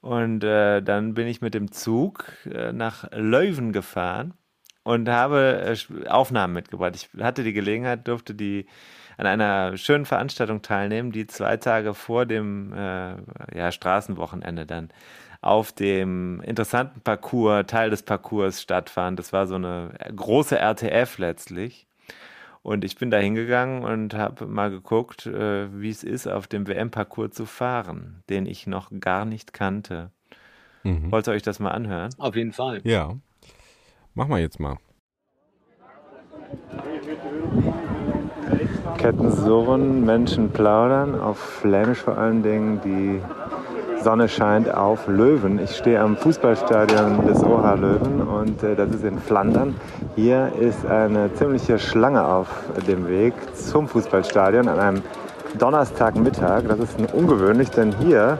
Und 0.00 0.44
äh, 0.44 0.82
dann 0.82 1.14
bin 1.14 1.26
ich 1.26 1.40
mit 1.40 1.54
dem 1.54 1.72
Zug 1.72 2.32
äh, 2.44 2.72
nach 2.72 3.10
Leuven 3.12 3.72
gefahren 3.72 4.34
und 4.84 5.08
habe 5.08 5.74
Aufnahmen 6.08 6.52
mitgebracht. 6.52 6.94
Ich 6.94 7.08
hatte 7.20 7.42
die 7.42 7.52
Gelegenheit, 7.52 8.06
durfte 8.06 8.34
die 8.34 8.66
an 9.16 9.26
einer 9.26 9.76
schönen 9.76 10.04
Veranstaltung 10.04 10.62
teilnehmen, 10.62 11.10
die 11.10 11.26
zwei 11.26 11.56
Tage 11.56 11.94
vor 11.94 12.26
dem 12.26 12.72
ja, 12.72 13.72
Straßenwochenende 13.72 14.66
dann 14.66 14.90
auf 15.46 15.70
dem 15.70 16.40
interessanten 16.40 17.00
Parcours, 17.02 17.66
Teil 17.66 17.90
des 17.90 18.02
Parcours 18.02 18.60
stattfand. 18.60 19.18
Das 19.18 19.32
war 19.32 19.46
so 19.46 19.54
eine 19.54 19.90
große 20.14 20.58
RTF 20.58 21.18
letztlich. 21.18 21.86
Und 22.62 22.84
ich 22.84 22.96
bin 22.96 23.12
da 23.12 23.18
hingegangen 23.18 23.84
und 23.84 24.14
habe 24.14 24.46
mal 24.46 24.70
geguckt, 24.70 25.26
äh, 25.26 25.68
wie 25.80 25.88
es 25.88 26.02
ist, 26.02 26.26
auf 26.26 26.48
dem 26.48 26.66
WM-Parcours 26.66 27.30
zu 27.30 27.46
fahren, 27.46 28.24
den 28.28 28.44
ich 28.44 28.66
noch 28.66 28.90
gar 28.98 29.24
nicht 29.24 29.52
kannte. 29.52 30.10
Mhm. 30.82 31.12
Wollt 31.12 31.28
ihr 31.28 31.32
euch 31.32 31.42
das 31.42 31.60
mal 31.60 31.70
anhören? 31.70 32.10
Auf 32.18 32.34
jeden 32.34 32.52
Fall. 32.52 32.80
Ja. 32.82 33.14
Machen 34.14 34.30
wir 34.30 34.38
jetzt 34.38 34.58
mal. 34.58 34.78
Ketten 38.98 39.30
surren, 39.30 40.04
Menschen 40.04 40.50
plaudern, 40.50 41.20
auf 41.20 41.38
Flämisch 41.38 41.98
vor 41.98 42.18
allen 42.18 42.42
Dingen 42.42 42.80
die 42.80 43.22
Sonne 44.06 44.28
scheint 44.28 44.72
auf 44.72 45.08
Löwen. 45.08 45.58
Ich 45.58 45.74
stehe 45.74 45.98
am 45.98 46.16
Fußballstadion 46.16 47.26
des 47.26 47.42
OH 47.42 47.74
Löwen 47.74 48.22
und 48.22 48.62
äh, 48.62 48.76
das 48.76 48.90
ist 48.90 49.02
in 49.02 49.18
Flandern. 49.18 49.74
Hier 50.14 50.52
ist 50.60 50.86
eine 50.86 51.34
ziemliche 51.34 51.80
Schlange 51.80 52.24
auf 52.24 52.46
dem 52.86 53.08
Weg 53.08 53.34
zum 53.56 53.88
Fußballstadion 53.88 54.68
an 54.68 54.78
einem 54.78 55.02
Donnerstagmittag. 55.58 56.68
Das 56.68 56.78
ist 56.78 57.12
ungewöhnlich, 57.14 57.70
denn 57.70 57.96
hier 57.98 58.38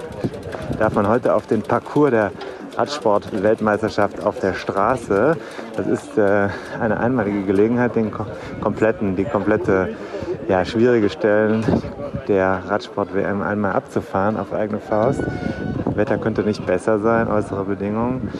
darf 0.78 0.94
man 0.94 1.08
heute 1.08 1.34
auf 1.34 1.48
den 1.48 1.62
Parcours 1.62 2.12
der 2.12 2.30
Radsport-Weltmeisterschaft 2.76 4.24
auf 4.24 4.38
der 4.38 4.54
Straße. 4.54 5.36
Das 5.76 5.86
ist 5.88 6.16
äh, 6.16 6.48
eine 6.80 7.00
einmalige 7.00 7.42
Gelegenheit, 7.42 7.96
den 7.96 8.12
kompletten, 8.60 9.16
die 9.16 9.24
komplette 9.24 9.96
ja, 10.48 10.64
schwierige 10.64 11.10
Stellen 11.10 11.64
der 12.28 12.62
Radsport-WM 12.68 13.42
einmal 13.42 13.72
abzufahren 13.72 14.36
auf 14.36 14.52
eigene 14.52 14.80
Faust. 14.80 15.22
Wetter 15.94 16.18
könnte 16.18 16.42
nicht 16.42 16.64
besser 16.66 16.98
sein, 16.98 17.28
äußere 17.28 17.64
Bedingungen. 17.64 18.30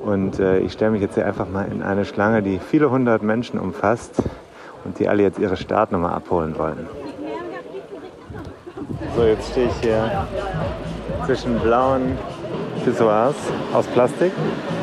Und 0.00 0.38
äh, 0.38 0.58
ich 0.58 0.72
stelle 0.72 0.90
mich 0.90 1.00
jetzt 1.00 1.14
hier 1.14 1.26
einfach 1.26 1.48
mal 1.48 1.66
in 1.70 1.82
eine 1.82 2.04
Schlange, 2.04 2.42
die 2.42 2.58
viele 2.58 2.90
hundert 2.90 3.22
Menschen 3.22 3.58
umfasst 3.58 4.22
und 4.84 4.98
die 4.98 5.08
alle 5.08 5.22
jetzt 5.22 5.38
ihre 5.38 5.56
Startnummer 5.56 6.12
abholen 6.12 6.58
wollen. 6.58 6.88
So, 9.16 9.22
jetzt 9.22 9.50
stehe 9.50 9.68
ich 9.68 9.74
hier 9.80 10.26
zwischen 11.24 11.58
blauen 11.60 12.18
Pissoirs 12.84 13.34
aus 13.72 13.86
Plastik 13.86 14.32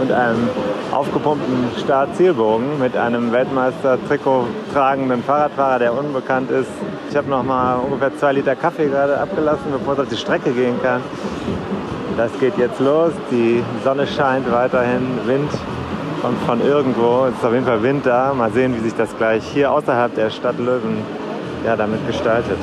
und 0.02 0.12
einem 0.12 0.50
aufgepumpten 0.92 1.70
Start-Zielbogen 1.78 2.80
mit 2.80 2.98
einem 2.98 3.32
Weltmeister-Trikot 3.32 4.46
tragenden 4.74 5.24
Fahrradfahrer, 5.24 5.80
der 5.80 5.94
unbekannt 5.94 6.52
ist. 6.52 6.70
Ich 7.10 7.16
habe 7.16 7.30
noch 7.30 7.44
mal 7.44 7.76
ungefähr 7.76 8.16
zwei 8.18 8.34
Liter 8.34 8.56
Kaffee 8.56 8.88
gerade 8.88 9.18
abgelassen, 9.18 9.72
bevor 9.72 9.94
es 9.94 10.00
auf 10.00 10.10
die 10.10 10.18
Strecke 10.18 10.52
gehen 10.52 10.82
kann. 10.82 11.02
Das 12.18 12.32
geht 12.40 12.58
jetzt 12.58 12.80
los. 12.80 13.12
Die 13.30 13.64
Sonne 13.84 14.06
scheint 14.08 14.52
weiterhin. 14.52 15.20
Wind 15.26 15.52
kommt 16.22 16.42
von 16.44 16.62
irgendwo. 16.62 17.26
Es 17.26 17.36
ist 17.36 17.46
auf 17.46 17.54
jeden 17.54 17.66
Fall 17.66 17.82
Wind 17.84 18.06
da. 18.06 18.34
Mal 18.34 18.52
sehen, 18.52 18.76
wie 18.76 18.80
sich 18.80 18.96
das 18.96 19.16
gleich 19.18 19.44
hier 19.44 19.72
außerhalb 19.72 20.14
der 20.16 20.30
Stadt 20.30 20.58
Löwen 20.58 20.98
ja, 21.66 21.76
damit 21.76 22.06
gestaltet. 22.08 22.58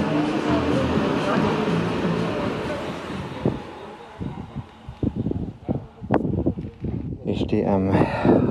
stehe 7.49 7.67
am 7.67 7.91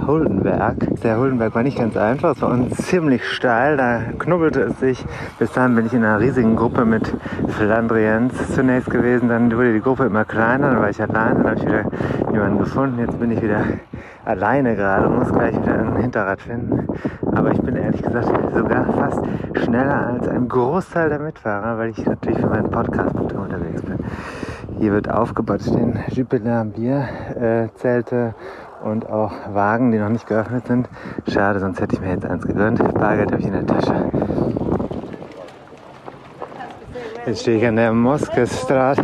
Huldenberg. 0.07 0.75
Der 1.03 1.17
Huldenberg 1.17 1.53
war 1.53 1.63
nicht 1.63 1.77
ganz 1.77 1.95
einfach, 1.97 2.35
es 2.35 2.41
war 2.41 2.49
uns 2.49 2.75
ziemlich 2.77 3.23
steil, 3.25 3.77
da 3.77 3.99
knubbelte 4.17 4.61
es 4.61 4.79
sich. 4.79 5.05
Bis 5.37 5.51
dahin 5.51 5.75
bin 5.75 5.85
ich 5.85 5.93
in 5.93 6.03
einer 6.03 6.19
riesigen 6.19 6.55
Gruppe 6.55 6.85
mit 6.85 7.13
Flandriens 7.49 8.33
zunächst 8.55 8.89
gewesen, 8.89 9.29
dann 9.29 9.51
wurde 9.51 9.73
die 9.73 9.81
Gruppe 9.81 10.05
immer 10.05 10.25
kleiner, 10.25 10.71
dann 10.71 10.81
war 10.81 10.89
ich 10.89 11.01
allein, 11.01 11.35
dann 11.35 11.45
habe 11.45 11.55
ich 11.55 11.65
wieder 11.65 11.83
jemanden 12.31 12.59
gefunden, 12.59 12.99
jetzt 12.99 13.19
bin 13.19 13.31
ich 13.31 13.41
wieder 13.41 13.61
alleine 14.25 14.75
gerade 14.75 15.07
und 15.07 15.19
muss 15.19 15.31
gleich 15.31 15.55
wieder 15.61 15.77
ein 15.77 15.95
Hinterrad 15.97 16.41
finden. 16.41 16.87
Aber 17.35 17.51
ich 17.51 17.61
bin 17.61 17.75
ehrlich 17.75 18.01
gesagt 18.01 18.31
sogar 18.53 18.85
fast 18.93 19.21
schneller 19.63 20.07
als 20.07 20.27
ein 20.27 20.47
Großteil 20.47 21.09
der 21.09 21.19
Mitfahrer, 21.19 21.77
weil 21.77 21.89
ich 21.89 22.05
natürlich 22.05 22.39
für 22.39 22.47
meinen 22.47 22.71
Podcast 22.71 23.15
unterwegs 23.15 23.81
bin. 23.81 23.97
Hier 24.79 24.91
wird 24.91 25.09
aufgebaut 25.09 25.61
stehen 25.61 25.99
Jupiler 26.09 26.65
Bierzelte 26.65 28.35
und 28.87 29.09
auch 29.09 29.31
Wagen, 29.53 29.91
die 29.91 29.99
noch 29.99 30.09
nicht 30.09 30.27
geöffnet 30.27 30.67
sind. 30.67 30.89
Schade, 31.27 31.59
sonst 31.59 31.79
hätte 31.79 31.95
ich 31.95 32.01
mir 32.01 32.11
jetzt 32.11 32.25
eins 32.25 32.45
gegönnt. 32.45 32.79
Bargeld 32.93 33.31
habe 33.31 33.41
ich 33.41 33.47
in 33.47 33.53
der 33.53 33.65
Tasche. 33.65 34.11
Jetzt 37.25 37.41
stehe 37.41 37.57
ich 37.57 37.67
an 37.67 37.75
der 37.75 37.91
Moskestrat. 37.91 38.99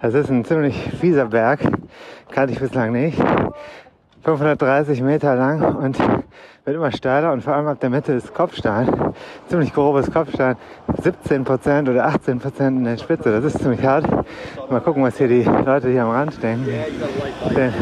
Das 0.00 0.14
ist 0.14 0.30
ein 0.30 0.44
ziemlich 0.44 0.90
fieser 1.00 1.26
Berg. 1.26 1.60
Kannte 2.30 2.52
ich 2.52 2.60
bislang 2.60 2.92
nicht. 2.92 3.22
530 4.24 5.02
Meter 5.02 5.34
lang 5.36 5.76
und 5.76 5.98
wird 6.64 6.76
immer 6.76 6.92
steiler 6.92 7.32
und 7.32 7.42
vor 7.42 7.54
allem 7.54 7.66
ab 7.66 7.80
der 7.80 7.88
Mitte 7.88 8.12
ist 8.12 8.34
Kopfstein. 8.34 9.14
Ziemlich 9.48 9.72
grobes 9.72 10.10
Kopfstein. 10.10 10.56
17% 11.02 11.90
oder 11.90 12.08
18% 12.08 12.68
in 12.68 12.84
der 12.84 12.96
Spitze. 12.96 13.30
Das 13.30 13.44
ist 13.44 13.62
ziemlich 13.62 13.84
hart. 13.84 14.06
Mal 14.70 14.80
gucken, 14.80 15.02
was 15.02 15.16
hier 15.16 15.28
die 15.28 15.44
Leute 15.44 15.88
hier 15.88 16.04
am 16.04 16.10
Rand 16.10 16.42
denken. 16.42 16.68
Denn 17.54 17.72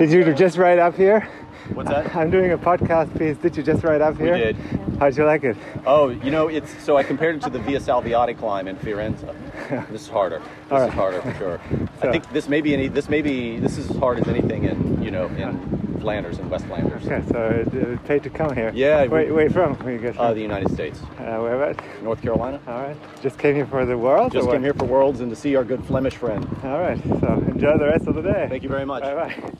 Did 0.00 0.12
you 0.12 0.32
just 0.32 0.56
ride 0.56 0.78
up 0.78 0.96
here? 0.96 1.28
What's 1.74 1.90
that? 1.90 2.16
I'm 2.16 2.30
doing 2.30 2.52
a 2.52 2.56
podcast 2.56 3.18
piece. 3.18 3.36
Did 3.36 3.54
you 3.54 3.62
just 3.62 3.84
ride 3.84 4.00
up 4.00 4.16
here? 4.16 4.32
We 4.32 4.38
did. 4.38 4.56
How'd 4.98 5.14
you 5.14 5.26
like 5.26 5.44
it? 5.44 5.58
Oh, 5.84 6.08
you 6.08 6.30
know, 6.30 6.48
it's 6.48 6.82
so 6.82 6.96
I 6.96 7.02
compared 7.02 7.36
it 7.36 7.42
to 7.42 7.50
the 7.50 7.58
Via 7.58 7.78
Salviati 7.78 8.34
climb 8.38 8.66
in 8.66 8.76
Firenze. 8.76 9.22
This 9.90 10.00
is 10.00 10.08
harder. 10.08 10.38
This 10.38 10.70
right. 10.70 10.88
is 10.88 10.94
harder 10.94 11.20
for 11.20 11.34
sure. 11.34 11.60
So. 12.00 12.08
I 12.08 12.12
think 12.12 12.32
this 12.32 12.48
may 12.48 12.62
be 12.62 12.72
any. 12.72 12.88
This 12.88 13.10
may 13.10 13.20
be. 13.20 13.58
This 13.58 13.76
is 13.76 13.90
as 13.90 13.96
hard 13.98 14.18
as 14.18 14.26
anything 14.26 14.64
in 14.64 15.02
you 15.02 15.10
know 15.10 15.26
in 15.26 15.98
Flanders, 16.00 16.38
in 16.38 16.48
West 16.48 16.64
Flanders. 16.64 17.04
Okay, 17.06 17.22
so 17.30 17.38
it, 17.50 17.74
it 17.74 18.04
paid 18.06 18.22
to 18.22 18.30
come 18.30 18.54
here. 18.56 18.72
Yeah, 18.74 19.04
Where, 19.04 19.26
we- 19.26 19.32
where 19.32 19.44
you 19.44 19.50
from? 19.50 19.74
Where 19.84 19.92
you 19.92 19.98
guys 19.98 20.14
Uh, 20.16 20.28
from? 20.28 20.34
the 20.34 20.40
United 20.40 20.70
States. 20.72 20.98
Uh, 21.18 21.40
where 21.44 21.62
about? 21.62 22.02
North 22.02 22.22
Carolina. 22.22 22.58
All 22.66 22.80
right. 22.80 22.96
Just 23.22 23.38
came 23.38 23.54
here 23.54 23.66
for 23.66 23.84
the 23.84 23.98
world. 23.98 24.32
Just 24.32 24.48
came 24.48 24.62
here 24.62 24.72
for 24.72 24.86
Worlds 24.86 25.20
and 25.20 25.28
to 25.28 25.36
see 25.36 25.56
our 25.56 25.64
good 25.64 25.84
Flemish 25.84 26.16
friend. 26.16 26.42
All 26.64 26.80
right. 26.80 26.98
So 27.20 27.44
enjoy 27.48 27.76
the 27.76 27.84
rest 27.84 28.06
of 28.06 28.14
the 28.14 28.22
day. 28.22 28.46
Thank 28.48 28.62
you 28.62 28.70
very 28.70 28.86
much. 28.86 29.02
Bye 29.02 29.14
bye. 29.14 29.52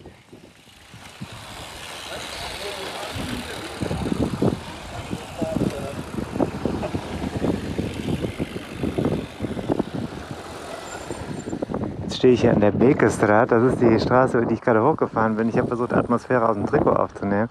Stehe 12.21 12.35
ich 12.35 12.43
hier 12.43 12.53
an 12.53 12.61
der 12.61 12.73
Bekestraat. 12.73 13.51
Das 13.51 13.63
ist 13.63 13.81
die 13.81 13.99
Straße, 13.99 14.37
über 14.37 14.47
die 14.47 14.53
ich 14.53 14.61
gerade 14.61 14.83
hochgefahren 14.85 15.37
bin. 15.37 15.49
Ich 15.49 15.57
habe 15.57 15.69
versucht, 15.69 15.95
Atmosphäre 15.95 16.47
aus 16.47 16.55
dem 16.55 16.67
Trikot 16.67 16.93
aufzunehmen. 16.93 17.49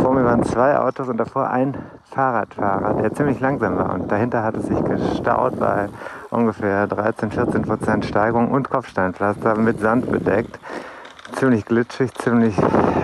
Vor 0.00 0.14
mir 0.14 0.24
waren 0.24 0.44
zwei 0.44 0.78
Autos 0.78 1.08
und 1.08 1.16
davor 1.16 1.50
ein 1.50 1.76
Fahrradfahrer, 2.04 3.02
der 3.02 3.12
ziemlich 3.14 3.40
langsam 3.40 3.76
war. 3.76 3.92
Und 3.94 4.12
dahinter 4.12 4.44
hat 4.44 4.54
es 4.54 4.66
sich 4.66 4.80
gestaut 4.84 5.58
bei 5.58 5.88
ungefähr 6.30 6.86
13, 6.86 7.32
14 7.32 7.62
Prozent 7.62 8.04
Steigung 8.04 8.52
und 8.52 8.70
Kopfsteinpflaster 8.70 9.56
mit 9.56 9.80
Sand 9.80 10.08
bedeckt. 10.08 10.56
Ziemlich 11.34 11.64
glitschig, 11.64 12.14
ziemlich 12.14 12.56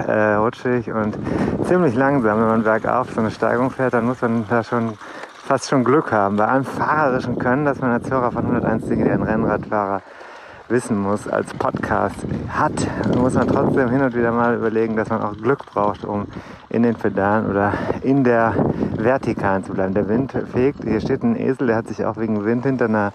äh, 0.07 0.35
rutschig 0.35 0.93
und 0.93 1.19
ziemlich 1.65 1.97
langsam. 1.97 2.39
Wenn 2.39 2.47
man 2.47 2.63
bergauf 2.63 3.11
so 3.11 3.19
eine 3.19 3.33
Steigung 3.33 3.73
fährt, 3.73 3.93
dann 3.95 4.07
muss 4.07 4.23
man 4.23 4.45
da 4.49 4.63
schon 4.63 4.93
fast 5.49 5.69
schon 5.69 5.83
Glück 5.83 6.13
haben. 6.13 6.37
Bei 6.37 6.47
allem 6.47 6.65
fahrerischen 6.65 7.41
Können, 7.41 7.65
das 7.65 7.81
man 7.81 7.91
als 7.91 8.09
Hörer 8.09 8.31
von 8.31 8.45
101 8.45 8.87
Dinge, 8.87 9.07
der 9.07 9.15
ein 9.15 9.23
Rennradfahrer 9.25 10.01
wissen 10.69 10.99
muss, 10.99 11.27
als 11.29 11.53
Podcast 11.55 12.17
hat, 12.49 12.73
muss 13.17 13.35
man 13.35 13.49
trotzdem 13.49 13.91
hin 13.91 14.03
und 14.03 14.15
wieder 14.15 14.33
mal 14.33 14.57
überlegen, 14.57 14.97
dass 14.97 15.09
man 15.09 15.23
auch 15.23 15.37
Glück 15.37 15.65
braucht, 15.67 16.05
um 16.05 16.27
in 16.69 16.83
den 16.83 16.95
Pedalen 16.95 17.51
oder 17.51 17.73
in 18.03 18.25
der 18.25 18.55
Vertikalen 18.97 19.65
zu 19.65 19.73
bleiben. 19.73 19.95
Der 19.95 20.09
Wind 20.09 20.33
fegt, 20.53 20.85
hier 20.85 21.01
steht 21.01 21.23
ein 21.23 21.37
Esel, 21.37 21.69
der 21.69 21.77
hat 21.77 21.89
sich 21.89 22.05
auch 22.05 22.17
wegen 22.17 22.45
Wind 22.45 22.65
hinter 22.65 22.87
einer 22.87 23.13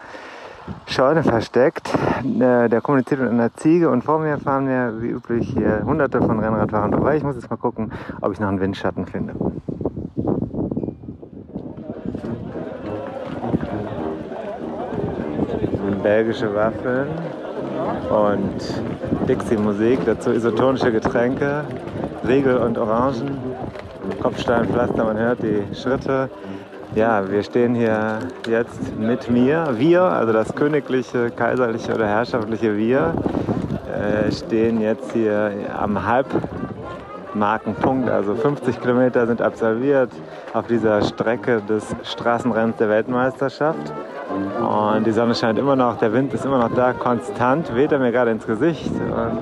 Scheune 0.85 1.23
versteckt. 1.23 1.93
Äh, 2.23 2.69
Der 2.69 2.81
kommuniziert 2.81 3.19
mit 3.19 3.29
einer 3.29 3.53
Ziege 3.53 3.89
und 3.89 4.03
vor 4.03 4.19
mir 4.19 4.37
fahren 4.37 4.65
mir 4.65 5.01
wie 5.01 5.09
üblich 5.09 5.49
hier 5.49 5.83
hunderte 5.85 6.21
von 6.21 6.39
Rennradfahrern 6.39 6.91
vorbei. 6.91 7.17
Ich 7.17 7.23
muss 7.23 7.35
jetzt 7.35 7.49
mal 7.49 7.57
gucken, 7.57 7.91
ob 8.21 8.31
ich 8.31 8.39
noch 8.39 8.47
einen 8.47 8.59
Windschatten 8.59 9.05
finde. 9.05 9.33
Belgische 16.01 16.53
Waffeln 16.53 17.07
und 18.09 19.27
Dixie-Musik, 19.27 19.99
dazu 20.05 20.31
isotonische 20.31 20.91
Getränke, 20.91 21.63
Riegel 22.27 22.57
und 22.57 22.77
Orangen, 22.77 23.37
Kopfsteinpflaster, 24.21 25.03
man 25.03 25.17
hört 25.17 25.43
die 25.43 25.63
Schritte. 25.75 26.29
Ja, 26.95 27.29
wir 27.29 27.41
stehen 27.41 27.73
hier 27.73 28.19
jetzt 28.47 28.97
mit 28.99 29.29
mir, 29.29 29.67
wir, 29.77 30.03
also 30.03 30.31
das 30.31 30.53
königliche, 30.53 31.31
kaiserliche 31.31 31.93
oder 31.93 32.07
herrschaftliche 32.07 32.77
Wir, 32.77 33.15
äh, 33.93 34.31
stehen 34.31 34.79
jetzt 34.79 35.11
hier 35.13 35.51
am 35.77 36.05
Halbmarkenpunkt, 36.05 38.09
also 38.09 38.35
50 38.35 38.79
Kilometer 38.79 39.25
sind 39.25 39.41
absolviert 39.41 40.11
auf 40.53 40.67
dieser 40.67 41.01
Strecke 41.01 41.61
des 41.61 41.95
Straßenrennens 42.03 42.77
der 42.77 42.89
Weltmeisterschaft. 42.89 43.91
Und 44.59 45.05
die 45.05 45.11
Sonne 45.11 45.35
scheint 45.35 45.59
immer 45.59 45.75
noch, 45.75 45.97
der 45.97 46.13
Wind 46.13 46.33
ist 46.33 46.45
immer 46.45 46.57
noch 46.57 46.73
da, 46.73 46.93
konstant, 46.93 47.75
weht 47.75 47.91
er 47.91 47.99
mir 47.99 48.11
gerade 48.11 48.31
ins 48.31 48.45
Gesicht. 48.45 48.91
Und 48.91 49.39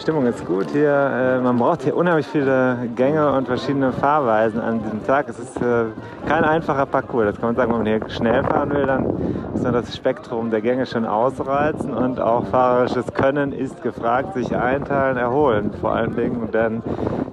Stimmung 0.00 0.24
ist 0.24 0.46
gut 0.46 0.70
hier. 0.70 0.90
Äh, 0.90 1.40
Man 1.42 1.58
braucht 1.58 1.82
hier 1.82 1.94
unheimlich 1.94 2.26
viele 2.26 2.88
Gänge 2.96 3.32
und 3.32 3.46
verschiedene 3.46 3.92
Fahrweisen 3.92 4.58
an 4.58 4.82
diesem 4.82 5.06
Tag. 5.06 5.28
Es 5.28 5.38
ist 5.38 5.60
äh, 5.60 5.84
kein 6.26 6.42
einfacher 6.42 6.86
Parcours. 6.86 7.26
Das 7.26 7.34
kann 7.36 7.50
man 7.50 7.56
sagen, 7.56 7.70
wenn 7.72 7.82
man 7.82 7.86
hier 7.86 8.08
schnell 8.08 8.42
fahren 8.42 8.70
will, 8.70 8.86
dann 8.86 9.04
muss 9.52 9.62
man 9.62 9.74
das 9.74 9.94
Spektrum 9.94 10.50
der 10.50 10.62
Gänge 10.62 10.86
schon 10.86 11.04
ausreizen. 11.04 11.92
Und 11.92 12.18
auch 12.18 12.46
fahrerisches 12.46 13.12
Können 13.12 13.52
ist 13.52 13.82
gefragt, 13.82 14.32
sich 14.32 14.56
einteilen, 14.56 15.18
erholen 15.18 15.70
vor 15.82 15.92
allen 15.92 16.16
Dingen. 16.16 16.48
Dann, 16.50 16.82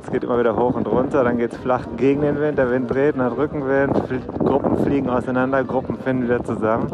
es 0.03 0.11
geht 0.11 0.25
immer 0.25 0.37
wieder 0.37 0.57
hoch 0.57 0.75
und 0.75 0.89
runter, 0.89 1.23
dann 1.23 1.37
geht 1.37 1.53
es 1.53 1.57
flach 1.59 1.85
gegen 1.95 2.21
den 2.21 2.37
Wind, 2.37 2.57
der 2.57 2.69
Wind 2.69 2.93
dreht, 2.93 3.15
man 3.15 3.27
hat 3.27 3.37
Rückenwind, 3.37 3.93
Gruppen 4.39 4.77
fliegen 4.79 5.09
auseinander, 5.09 5.63
Gruppen 5.63 5.97
finden 5.99 6.23
wieder 6.23 6.43
zusammen. 6.43 6.87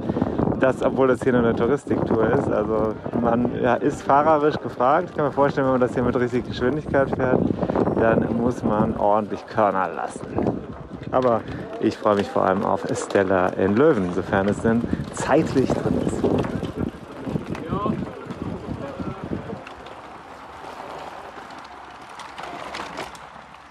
Das, 0.59 0.81
obwohl 0.81 1.07
das 1.07 1.21
hier 1.21 1.33
nur 1.33 1.41
eine 1.41 1.55
Touristiktour 1.55 2.29
ist. 2.31 2.49
Also 2.49 2.93
man 3.19 3.51
ja, 3.61 3.75
ist 3.75 4.03
fahrerisch 4.03 4.57
gefragt. 4.59 5.09
Ich 5.09 5.15
kann 5.15 5.25
mir 5.25 5.31
vorstellen, 5.31 5.65
wenn 5.67 5.73
man 5.73 5.81
das 5.81 5.93
hier 5.93 6.03
mit 6.03 6.15
richtiger 6.15 6.47
Geschwindigkeit 6.47 7.09
fährt, 7.09 7.39
dann 7.99 8.37
muss 8.37 8.63
man 8.63 8.95
ordentlich 8.97 9.45
Körner 9.47 9.89
lassen. 9.95 10.27
Aber 11.11 11.41
ich 11.79 11.97
freue 11.97 12.15
mich 12.15 12.29
vor 12.29 12.43
allem 12.43 12.63
auf 12.63 12.85
Stella 12.93 13.47
in 13.49 13.75
Löwen, 13.75 14.13
sofern 14.13 14.47
es 14.47 14.61
denn 14.61 14.81
zeitlich 15.13 15.69
drin 15.69 16.01
ist. 16.07 16.23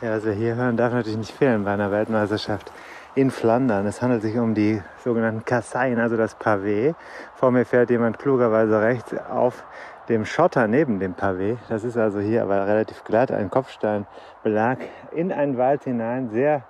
Ja, 0.01 0.23
wir 0.23 0.33
hier 0.33 0.57
hören, 0.57 0.77
darf 0.77 0.92
natürlich 0.92 1.18
nicht 1.18 1.33
fehlen 1.33 1.64
bei 1.64 1.73
einer 1.73 1.90
Weltmeisterschaft 1.90 2.73
in 3.14 3.31
Flandern. 3.31 3.87
Es 3.87 4.01
handelt 4.01 4.22
sich 4.22 4.38
um 4.38 4.55
die 4.55 4.83
sogenannten 5.05 5.44
Kasseien, 5.44 5.98
also 5.98 6.16
das 6.16 6.38
Pavé. 6.38 6.94
Vor 7.35 7.51
mir 7.51 7.64
fährt 7.64 7.90
jemand 7.90 8.18
klugerweise 8.18 8.81
rechts 8.81 9.14
auf 9.31 9.64
dem 10.09 10.25
Schotter 10.25 10.66
neben 10.66 10.98
dem 10.98 11.14
Pavé. 11.14 11.57
Das 11.68 11.85
ist 11.85 11.96
also 11.96 12.20
hier 12.20 12.42
aber 12.42 12.66
relativ 12.66 13.05
glatt, 13.05 13.31
ein 13.31 13.51
Kopfsteinbelag 13.51 14.79
in 15.12 15.31
einen 15.33 15.59
Wald 15.59 15.85
hinein, 15.85 16.31
sehr 16.31 16.62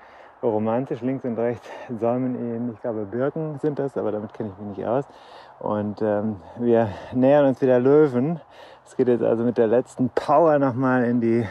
romantisch. 0.43 1.01
Links 1.01 1.25
und 1.25 1.39
rechts 1.39 1.69
säumen 2.01 2.35
ihn, 2.35 2.73
ich 2.75 2.81
glaube 2.81 3.05
Birken 3.05 3.59
sind 3.61 3.79
das, 3.79 3.97
aber 3.97 4.11
damit 4.13 4.35
kenne 4.35 4.51
ich 4.51 4.65
mich 4.65 4.79
nicht 4.79 4.87
aus. 4.87 5.05
Und 5.61 6.03
ähm, 6.03 6.37
wir 6.59 6.89
nähern 7.13 7.47
uns 7.47 7.61
wieder 7.61 7.79
Löwen. 7.79 8.41
Es 8.85 8.97
geht 8.97 9.07
jetzt 9.07 9.23
also 9.23 9.45
mit 9.45 9.59
der 9.59 9.69
letzten 9.69 10.11
Power 10.11 10.59
nochmal 10.59 11.05
in 11.05 11.21
die 11.21 11.47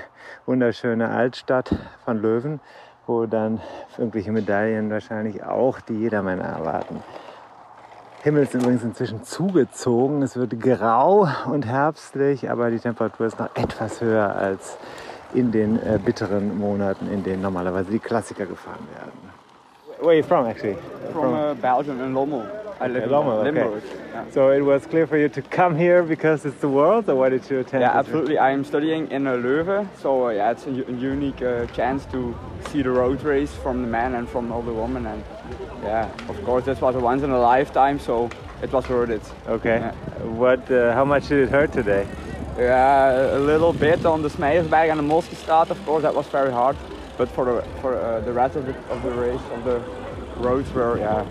wunderschöne 0.45 1.09
Altstadt 1.09 1.73
von 2.03 2.21
Löwen, 2.21 2.59
wo 3.07 3.25
dann 3.25 3.61
irgendwelche 3.97 4.31
Medaillen 4.31 4.89
wahrscheinlich 4.89 5.43
auch 5.43 5.79
die 5.81 5.93
Jedermänner 5.93 6.43
erwarten. 6.43 7.03
Himmel 8.23 8.43
ist 8.43 8.53
übrigens 8.53 8.83
inzwischen 8.83 9.23
zugezogen. 9.23 10.21
Es 10.21 10.35
wird 10.35 10.59
grau 10.59 11.27
und 11.51 11.65
herbstlich, 11.65 12.51
aber 12.51 12.69
die 12.69 12.79
Temperatur 12.79 13.25
ist 13.25 13.39
noch 13.39 13.55
etwas 13.55 13.99
höher 13.99 14.35
als 14.35 14.77
in 15.33 15.51
den 15.51 15.81
äh, 15.81 15.97
bitteren 16.03 16.57
Monaten, 16.59 17.11
in 17.11 17.23
denen 17.23 17.41
normalerweise 17.41 17.89
die 17.89 17.99
Klassiker 17.99 18.45
gefahren 18.45 18.87
werden. 18.93 19.31
Where 19.99 20.09
are 20.09 20.17
you 20.17 20.23
from 20.23 20.45
actually? 20.45 20.77
from 21.11 21.33
uh, 21.33 21.53
Belgium 21.55 21.99
in 22.01 22.13
Lommel. 22.13 22.60
I 22.81 22.87
live 22.87 23.03
in 23.03 23.09
Lommel, 23.09 23.45
okay. 23.45 23.51
Limburg. 23.51 23.83
Yeah. 23.85 24.25
So 24.31 24.49
it 24.49 24.61
was 24.61 24.87
clear 24.87 25.05
for 25.05 25.15
you 25.15 25.29
to 25.29 25.41
come 25.43 25.77
here 25.77 26.01
because 26.01 26.45
it's 26.45 26.57
the 26.57 26.67
world, 26.67 27.07
or 27.07 27.15
why 27.15 27.29
did 27.29 27.47
you 27.47 27.59
attend? 27.59 27.81
Yeah, 27.81 27.91
absolutely. 27.95 28.39
I'm 28.39 28.63
studying 28.63 29.11
in 29.11 29.25
Leuven, 29.25 29.87
so 30.01 30.25
uh, 30.25 30.29
yeah, 30.31 30.49
it's 30.49 30.65
a, 30.65 30.71
unique 30.71 31.43
uh, 31.43 31.67
chance 31.67 32.05
to 32.05 32.35
see 32.69 32.81
the 32.81 32.89
road 32.89 33.21
race 33.21 33.53
from 33.53 33.83
the 33.83 33.87
men 33.87 34.15
and 34.15 34.27
from 34.27 34.51
all 34.51 34.63
the 34.63 34.73
women, 34.73 35.05
and 35.05 35.23
yeah, 35.83 36.09
of 36.27 36.43
course, 36.43 36.65
this 36.65 36.81
was 36.81 36.95
a 36.95 36.99
once 36.99 37.21
in 37.21 37.29
a 37.29 37.39
lifetime, 37.39 37.99
so 37.99 38.31
it 38.63 38.71
was 38.73 38.89
worth 38.89 39.11
it. 39.11 39.31
Okay. 39.47 39.77
Yeah. 39.79 39.91
What? 40.25 40.71
Uh, 40.71 40.91
how 40.95 41.05
much 41.05 41.27
did 41.27 41.43
it 41.43 41.49
hurt 41.49 41.71
today? 41.71 42.07
Yeah, 42.57 43.37
a 43.37 43.39
little 43.39 43.73
bit 43.73 44.07
on 44.07 44.23
the 44.23 44.29
Smeyersberg 44.29 44.89
and 44.89 44.99
the 44.99 45.03
Moskestraat, 45.03 45.69
of 45.69 45.85
course, 45.85 46.01
that 46.01 46.15
was 46.15 46.25
very 46.27 46.51
hard, 46.51 46.75
but 47.15 47.29
for 47.29 47.45
the 47.45 47.61
for 47.81 47.95
uh, 47.95 48.21
the 48.21 48.33
rest 48.33 48.55
of 48.55 48.65
the 48.65 48.75
of 48.89 49.03
the 49.03 49.11
race, 49.11 49.45
of 49.51 49.63
the 49.65 49.79
roads 50.37 50.71
were 50.73 50.97
yeah, 50.97 51.25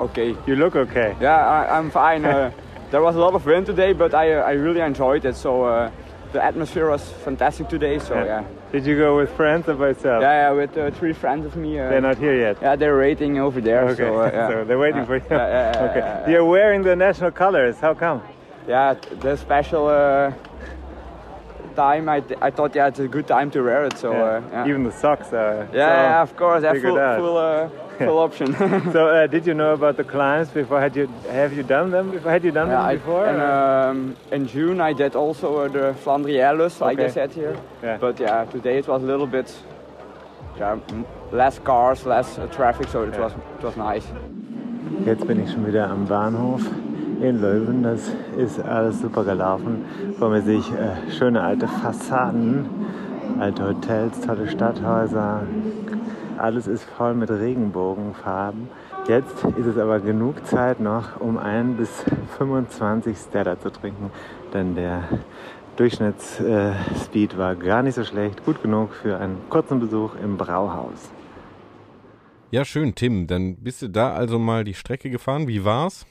okay. 0.00 0.36
You 0.46 0.56
look 0.56 0.76
okay. 0.76 1.16
Yeah, 1.20 1.36
I, 1.46 1.78
I'm 1.78 1.90
fine. 1.90 2.24
Uh, 2.24 2.50
there 2.90 3.02
was 3.02 3.16
a 3.16 3.18
lot 3.18 3.34
of 3.34 3.44
wind 3.46 3.66
today, 3.66 3.92
but 3.92 4.14
I, 4.14 4.32
uh, 4.34 4.42
I 4.42 4.52
really 4.52 4.80
enjoyed 4.80 5.24
it. 5.24 5.36
So 5.36 5.64
uh, 5.64 5.90
the 6.32 6.42
atmosphere 6.42 6.88
was 6.90 7.02
fantastic 7.24 7.68
today. 7.68 7.98
So 7.98 8.14
yeah, 8.24 8.44
Did 8.72 8.84
you 8.86 8.96
go 8.96 9.16
with 9.16 9.30
friends 9.36 9.68
or 9.68 9.74
by 9.74 9.88
yourself? 9.88 10.22
yeah, 10.22 10.48
yeah 10.48 10.50
with 10.52 10.76
uh, 10.76 10.90
three 10.92 11.12
friends 11.12 11.46
of 11.46 11.56
me. 11.56 11.78
Uh, 11.78 11.88
They're 11.88 12.00
not 12.00 12.18
here 12.18 12.38
yet. 12.38 12.58
Yeah, 12.62 12.76
they're 12.76 12.98
waiting 12.98 13.38
over 13.38 13.60
there. 13.60 13.84
Okay, 13.88 13.96
So, 13.96 14.20
uh, 14.20 14.30
yeah. 14.32 14.48
so 14.50 14.64
they're 14.64 14.78
waiting 14.78 14.98
Yeah, 15.02 15.06
for 15.06 15.16
you. 15.16 15.22
Yeah, 15.30 15.36
yeah, 15.36 15.72
yeah, 15.82 15.90
okay. 15.90 15.98
yeah, 16.00 16.20
yeah. 16.22 16.28
You're 16.30 16.44
wearing 16.44 16.82
the 16.82 16.96
national 16.96 17.30
colors. 17.32 17.76
How 17.78 17.94
come? 17.94 18.22
Yeah, 18.68 18.94
the 19.20 19.36
special 19.36 19.86
uh, 19.86 20.32
time. 21.76 22.08
I, 22.08 22.20
th- 22.20 22.38
I 22.42 22.50
thought 22.50 22.74
yeah, 22.74 22.88
it's 22.88 22.98
a 22.98 23.06
good 23.08 23.26
time 23.28 23.50
to 23.52 23.62
wear 23.62 23.84
it. 23.84 23.96
So 23.98 24.12
uh, 24.12 24.42
yeah. 24.50 24.66
Even 24.66 24.82
the 24.82 24.92
socks 24.92 25.32
are. 25.32 25.68
yeah, 25.72 25.78
yeah, 25.78 26.22
of 26.22 26.36
course, 26.36 26.62
yeah, 26.64 26.72
full 26.72 26.96
full, 27.16 27.36
uh, 27.36 27.68
full 28.04 28.18
option. 28.18 28.54
So 28.92 29.08
uh, 29.08 29.26
did 29.26 29.46
you 29.46 29.54
know 29.54 29.72
about 29.74 29.96
the 29.96 30.04
climbs 30.04 30.48
before? 30.48 30.80
Had 30.80 30.96
you 30.96 31.08
have 31.30 31.52
you 31.56 31.62
done 31.62 31.90
them 31.90 32.10
before? 32.10 32.30
Had 32.32 32.44
you 32.44 32.52
done 32.52 32.68
Yeah, 32.68 32.76
them 32.82 32.90
I- 32.90 32.96
before? 32.96 33.26
and, 33.26 33.40
um, 33.40 34.16
in 34.32 34.46
June 34.46 34.80
I 34.80 34.92
did 34.94 35.14
also 35.16 35.48
uh, 35.64 35.68
the 35.68 35.94
Flandrielles, 36.04 36.80
like 36.80 36.98
Okay. 36.98 37.08
I 37.08 37.12
said 37.12 37.32
here. 37.32 37.56
Yeah. 37.82 37.98
But 37.98 38.20
yeah, 38.20 38.44
today 38.50 38.78
it 38.78 38.86
was 38.88 39.02
a 39.02 39.06
little 39.06 39.26
bit 39.26 39.52
yeah, 40.58 40.76
less 41.32 41.58
cars, 41.58 42.04
less 42.06 42.38
uh, 42.38 42.46
traffic, 42.48 42.88
so 42.88 43.02
it 43.02 43.14
Yeah. 43.14 43.20
was 43.24 43.32
it 43.32 43.64
was 43.64 43.76
nice. 43.76 44.06
Jetzt 45.04 45.26
bin 45.26 45.42
ich 45.42 45.50
schon 45.52 45.66
wieder 45.66 45.88
am 45.90 46.06
Bahnhof 46.06 46.62
in 47.20 47.40
Löwen. 47.40 47.82
Das 47.82 48.10
ist 48.36 48.60
alles 48.64 49.00
super 49.00 49.24
gelaufen. 49.24 49.84
Vor 50.18 50.30
mir 50.30 50.42
sehe 50.42 50.58
ich 50.58 50.70
äh, 50.72 51.10
schöne 51.10 51.42
alte 51.42 51.66
Fassaden, 51.68 52.66
alte 53.40 53.64
Hotels, 53.68 54.20
tolle 54.20 54.46
Stadthäuser. 54.48 55.42
Alles 56.38 56.66
ist 56.66 56.84
voll 56.84 57.14
mit 57.14 57.30
Regenbogenfarben. 57.30 58.68
Jetzt 59.08 59.44
ist 59.56 59.66
es 59.66 59.78
aber 59.78 60.00
genug 60.00 60.46
Zeit 60.46 60.80
noch, 60.80 61.20
um 61.20 61.38
ein 61.38 61.76
bis 61.76 62.04
25 62.38 63.16
Stella 63.16 63.58
zu 63.58 63.70
trinken, 63.70 64.10
denn 64.52 64.74
der 64.74 65.04
Durchschnittsspeed 65.76 67.34
äh, 67.34 67.38
war 67.38 67.54
gar 67.54 67.82
nicht 67.82 67.94
so 67.94 68.04
schlecht, 68.04 68.44
gut 68.44 68.62
genug 68.62 68.92
für 68.94 69.18
einen 69.18 69.48
kurzen 69.48 69.80
Besuch 69.80 70.14
im 70.22 70.36
Brauhaus. 70.36 71.10
Ja, 72.50 72.64
schön, 72.64 72.94
Tim. 72.94 73.26
Dann 73.26 73.56
bist 73.56 73.82
du 73.82 73.88
da 73.88 74.12
also 74.14 74.38
mal 74.38 74.64
die 74.64 74.74
Strecke 74.74 75.10
gefahren. 75.10 75.48
Wie 75.48 75.64
war's? 75.64 76.06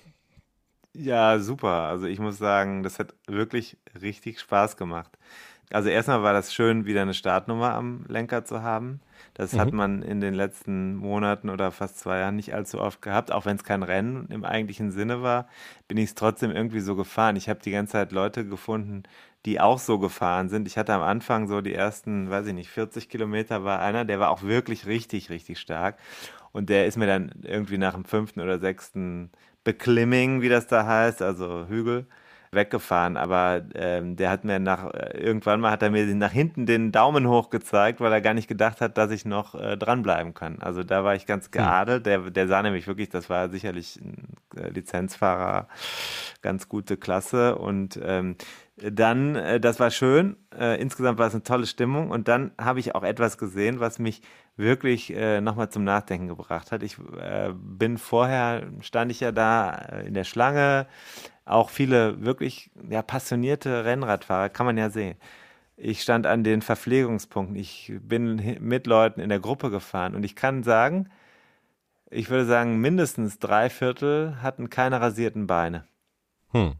Ja, 0.93 1.39
super. 1.39 1.89
Also 1.89 2.07
ich 2.07 2.19
muss 2.19 2.37
sagen, 2.37 2.83
das 2.83 2.99
hat 2.99 3.13
wirklich 3.27 3.77
richtig 4.01 4.39
Spaß 4.39 4.77
gemacht. 4.77 5.17
Also 5.71 5.89
erstmal 5.89 6.23
war 6.23 6.33
das 6.33 6.53
schön, 6.53 6.85
wieder 6.85 7.01
eine 7.01 7.13
Startnummer 7.13 7.73
am 7.73 8.05
Lenker 8.07 8.45
zu 8.45 8.61
haben. 8.61 9.01
Das 9.35 9.53
mhm. 9.53 9.59
hat 9.59 9.73
man 9.73 10.01
in 10.01 10.21
den 10.21 10.33
letzten 10.33 10.95
Monaten 10.95 11.49
oder 11.49 11.71
fast 11.71 11.99
zwei 11.99 12.19
Jahren 12.19 12.37
nicht 12.37 12.53
allzu 12.53 12.79
oft 12.79 13.01
gehabt. 13.01 13.31
Auch 13.31 13.45
wenn 13.45 13.57
es 13.57 13.63
kein 13.63 13.83
Rennen 13.83 14.27
im 14.31 14.45
eigentlichen 14.45 14.91
Sinne 14.91 15.21
war, 15.21 15.47
bin 15.87 15.97
ich 15.97 16.05
es 16.05 16.15
trotzdem 16.15 16.51
irgendwie 16.51 16.79
so 16.79 16.95
gefahren. 16.95 17.35
Ich 17.35 17.49
habe 17.49 17.59
die 17.59 17.71
ganze 17.71 17.91
Zeit 17.91 18.13
Leute 18.13 18.47
gefunden, 18.47 19.03
die 19.45 19.59
auch 19.59 19.77
so 19.77 19.99
gefahren 19.99 20.49
sind. 20.49 20.67
Ich 20.67 20.77
hatte 20.77 20.93
am 20.93 21.01
Anfang 21.01 21.47
so 21.47 21.61
die 21.61 21.73
ersten, 21.73 22.29
weiß 22.29 22.47
ich 22.47 22.53
nicht, 22.53 22.69
40 22.69 23.09
Kilometer 23.09 23.63
war 23.63 23.81
einer, 23.81 24.05
der 24.05 24.19
war 24.19 24.29
auch 24.29 24.41
wirklich 24.41 24.87
richtig, 24.87 25.29
richtig 25.29 25.59
stark. 25.59 25.99
Und 26.53 26.69
der 26.69 26.87
ist 26.87 26.97
mir 26.97 27.05
dann 27.05 27.31
irgendwie 27.43 27.77
nach 27.77 27.93
dem 27.93 28.05
fünften 28.05 28.39
oder 28.39 28.59
sechsten 28.59 29.31
Beklimming, 29.65 30.41
wie 30.41 30.49
das 30.49 30.67
da 30.67 30.85
heißt, 30.85 31.21
also 31.21 31.67
Hügel, 31.67 32.07
weggefahren. 32.55 33.17
Aber 33.17 33.61
ähm, 33.75 34.15
der 34.15 34.29
hat 34.29 34.43
mir 34.43 34.59
nach, 34.59 34.93
äh, 34.93 35.17
irgendwann 35.17 35.59
mal 35.61 35.71
hat 35.71 35.83
er 35.83 35.91
mir 35.91 36.05
nach 36.15 36.31
hinten 36.31 36.65
den 36.65 36.91
Daumen 36.91 37.27
hoch 37.27 37.49
gezeigt, 37.49 37.99
weil 37.99 38.11
er 38.11 38.21
gar 38.21 38.33
nicht 38.33 38.47
gedacht 38.47 38.81
hat, 38.81 38.97
dass 38.97 39.11
ich 39.11 39.25
noch 39.25 39.55
äh, 39.55 39.77
dranbleiben 39.77 40.33
kann. 40.33 40.59
Also 40.61 40.83
da 40.83 41.03
war 41.03 41.15
ich 41.15 41.25
ganz 41.25 41.45
hm. 41.45 41.51
geadelt. 41.51 42.05
Der, 42.05 42.19
der 42.31 42.47
sah 42.47 42.61
nämlich 42.61 42.87
wirklich, 42.87 43.09
das 43.09 43.29
war 43.29 43.49
sicherlich 43.49 43.99
ein 44.01 44.35
äh, 44.57 44.69
Lizenzfahrer, 44.69 45.67
ganz 46.41 46.67
gute 46.69 46.97
Klasse. 46.97 47.55
Und 47.57 47.99
ähm, 48.03 48.35
dann, 48.77 49.35
äh, 49.35 49.59
das 49.59 49.79
war 49.79 49.91
schön. 49.91 50.35
Äh, 50.57 50.81
insgesamt 50.81 51.19
war 51.19 51.27
es 51.27 51.33
eine 51.33 51.43
tolle 51.43 51.65
Stimmung. 51.65 52.11
Und 52.11 52.27
dann 52.27 52.51
habe 52.59 52.79
ich 52.79 52.95
auch 52.95 53.03
etwas 53.03 53.37
gesehen, 53.37 53.79
was 53.79 53.99
mich 53.99 54.21
wirklich 54.57 55.13
äh, 55.13 55.41
nochmal 55.41 55.69
zum 55.69 55.83
Nachdenken 55.83 56.27
gebracht 56.27 56.71
hat. 56.71 56.83
Ich 56.83 56.97
äh, 57.19 57.51
bin 57.53 57.97
vorher, 57.97 58.67
stand 58.81 59.11
ich 59.11 59.19
ja 59.19 59.31
da 59.31 59.73
äh, 59.73 60.07
in 60.07 60.13
der 60.13 60.23
Schlange, 60.23 60.87
auch 61.45 61.69
viele 61.69 62.23
wirklich 62.23 62.71
ja, 62.89 63.01
passionierte 63.01 63.85
Rennradfahrer, 63.85 64.49
kann 64.49 64.65
man 64.65 64.77
ja 64.77 64.89
sehen. 64.89 65.17
Ich 65.77 66.01
stand 66.01 66.25
an 66.25 66.43
den 66.43 66.61
Verpflegungspunkten, 66.61 67.57
ich 67.57 67.91
bin 68.01 68.57
mit 68.61 68.87
Leuten 68.87 69.19
in 69.19 69.29
der 69.29 69.39
Gruppe 69.39 69.69
gefahren 69.69 70.15
und 70.15 70.23
ich 70.23 70.35
kann 70.35 70.63
sagen, 70.63 71.09
ich 72.09 72.29
würde 72.29 72.45
sagen, 72.45 72.79
mindestens 72.79 73.39
drei 73.39 73.69
Viertel 73.69 74.37
hatten 74.41 74.69
keine 74.69 75.01
rasierten 75.01 75.47
Beine. 75.47 75.85
Hm. 76.51 76.75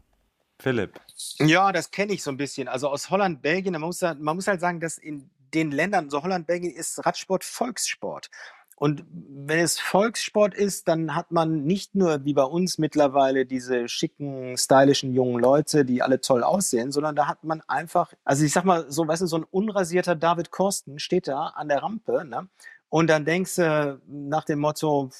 Philipp. 0.58 0.98
Ja, 1.38 1.72
das 1.72 1.90
kenne 1.90 2.14
ich 2.14 2.22
so 2.22 2.30
ein 2.30 2.38
bisschen. 2.38 2.68
Also 2.68 2.88
aus 2.88 3.10
Holland, 3.10 3.42
Belgien, 3.42 3.72
man 3.72 3.82
muss, 3.82 4.00
man 4.00 4.36
muss 4.36 4.46
halt 4.46 4.60
sagen, 4.60 4.80
dass 4.80 4.96
in 4.96 5.30
den 5.56 5.70
Ländern, 5.70 6.10
so 6.10 6.22
Holland, 6.22 6.46
Belgien, 6.46 6.72
ist 6.72 7.04
Radsport 7.04 7.42
Volkssport. 7.42 8.30
Und 8.78 9.04
wenn 9.10 9.60
es 9.60 9.80
Volkssport 9.80 10.52
ist, 10.52 10.86
dann 10.86 11.14
hat 11.14 11.32
man 11.32 11.64
nicht 11.64 11.94
nur 11.94 12.26
wie 12.26 12.34
bei 12.34 12.42
uns 12.42 12.76
mittlerweile 12.76 13.46
diese 13.46 13.88
schicken, 13.88 14.58
stylischen 14.58 15.14
jungen 15.14 15.40
Leute, 15.40 15.86
die 15.86 16.02
alle 16.02 16.20
toll 16.20 16.42
aussehen, 16.42 16.92
sondern 16.92 17.16
da 17.16 17.26
hat 17.26 17.42
man 17.42 17.62
einfach, 17.68 18.12
also 18.22 18.44
ich 18.44 18.52
sag 18.52 18.64
mal 18.66 18.84
so, 18.90 19.08
weißt 19.08 19.22
du, 19.22 19.26
so 19.26 19.38
ein 19.38 19.46
unrasierter 19.50 20.14
David 20.14 20.50
Korsten 20.50 20.98
steht 20.98 21.26
da 21.26 21.46
an 21.56 21.68
der 21.68 21.82
Rampe, 21.82 22.26
ne? 22.26 22.48
Und 22.90 23.08
dann 23.08 23.24
denkst 23.24 23.56
du 23.56 24.00
nach 24.06 24.44
dem 24.44 24.60
Motto, 24.60 25.10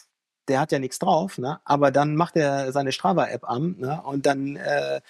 der 0.49 0.61
hat 0.61 0.73
ja 0.73 0.79
nichts 0.79 0.99
drauf, 0.99 1.39
ne? 1.39 1.61
aber 1.65 1.91
dann 1.91 2.15
macht 2.15 2.37
er 2.37 2.73
seine 2.73 2.93
Strava-App 2.93 3.49
an 3.49 3.77
ne? 3.79 4.01
und 4.05 4.27
dann 4.27 4.57
äh, 4.57 5.01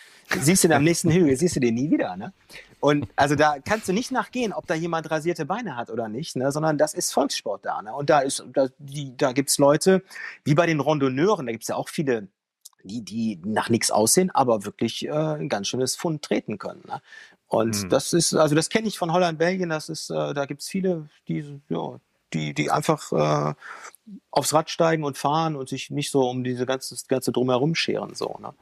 siehst 0.40 0.64
du 0.64 0.68
den 0.68 0.78
am 0.78 0.84
nächsten 0.84 1.10
Hügel, 1.10 1.36
siehst 1.36 1.56
du 1.56 1.60
den 1.60 1.74
nie 1.74 1.90
wieder. 1.90 2.16
Ne? 2.16 2.32
Und 2.80 3.08
also 3.16 3.34
da 3.34 3.56
kannst 3.64 3.88
du 3.88 3.92
nicht 3.92 4.12
nachgehen, 4.12 4.52
ob 4.52 4.66
da 4.66 4.74
jemand 4.74 5.10
rasierte 5.10 5.46
Beine 5.46 5.76
hat 5.76 5.90
oder 5.90 6.08
nicht, 6.08 6.36
ne? 6.36 6.52
sondern 6.52 6.78
das 6.78 6.94
ist 6.94 7.12
Volkssport 7.12 7.64
da. 7.64 7.82
Ne? 7.82 7.94
Und 7.94 8.10
da, 8.10 8.20
ist, 8.20 8.44
da, 8.52 8.68
da 8.78 9.32
gibt 9.32 9.50
es 9.50 9.58
Leute, 9.58 10.02
wie 10.44 10.54
bei 10.54 10.66
den 10.66 10.80
Randonneuren, 10.80 11.46
da 11.46 11.52
gibt 11.52 11.64
es 11.64 11.68
ja 11.68 11.76
auch 11.76 11.88
viele, 11.88 12.28
die, 12.84 13.02
die 13.02 13.40
nach 13.44 13.70
nichts 13.70 13.90
aussehen, 13.90 14.30
aber 14.30 14.64
wirklich 14.64 15.06
äh, 15.06 15.10
ein 15.10 15.48
ganz 15.48 15.68
schönes 15.68 15.96
Fund 15.96 16.22
treten 16.22 16.58
können. 16.58 16.82
Ne? 16.86 17.00
Und 17.48 17.84
mhm. 17.84 17.88
das 17.88 18.12
ist, 18.12 18.34
also 18.34 18.54
das 18.54 18.68
kenne 18.68 18.88
ich 18.88 18.98
von 18.98 19.12
Holland, 19.12 19.38
Belgien, 19.38 19.70
das 19.70 19.88
ist, 19.88 20.10
äh, 20.10 20.34
da 20.34 20.44
gibt 20.46 20.62
es 20.62 20.68
viele, 20.68 21.08
die, 21.28 21.60
ja, 21.68 21.98
die, 22.32 22.54
die 22.54 22.70
einfach 22.70 23.12
äh, 23.12 23.54
aufs 24.30 24.52
Rad 24.52 24.70
steigen 24.70 25.04
und 25.04 25.16
fahren 25.16 25.56
und 25.56 25.68
sich 25.68 25.90
nicht 25.90 26.10
so 26.10 26.28
um 26.28 26.44
diese 26.44 26.66
ganze, 26.66 26.96
ganze 27.08 27.32
Drumherum 27.32 27.74
scheren. 27.74 28.14
So, 28.14 28.36
ne? 28.40 28.52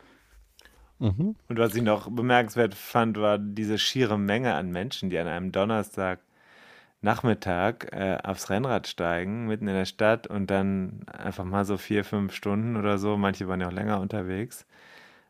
Mhm. 1.05 1.37
Und 1.49 1.59
was 1.59 1.75
ich 1.75 1.83
noch 1.83 2.11
bemerkenswert 2.11 2.75
fand, 2.75 3.19
war 3.21 3.37
diese 3.39 3.79
schiere 3.79 4.19
Menge 4.19 4.55
an 4.55 4.71
Menschen, 4.71 5.11
die 5.11 5.19
an 5.19 5.27
einem 5.27 5.53
Donnerstag 5.53 6.21
Nachmittag 7.03 7.93
äh, 7.93 8.17
aufs 8.25 8.49
Rennrad 8.49 8.87
steigen, 8.89 9.47
mitten 9.47 9.69
in 9.69 9.75
der 9.75 9.85
Stadt 9.85 10.27
und 10.27 10.51
dann 10.51 11.01
einfach 11.07 11.45
mal 11.45 11.67
so 11.67 11.77
vier, 11.77 12.05
fünf 12.05 12.35
Stunden 12.35 12.77
oder 12.77 12.97
so, 12.97 13.19
manche 13.19 13.47
waren 13.47 13.61
ja 13.61 13.69
auch 13.69 13.73
länger 13.73 14.01
unterwegs, 14.01 14.65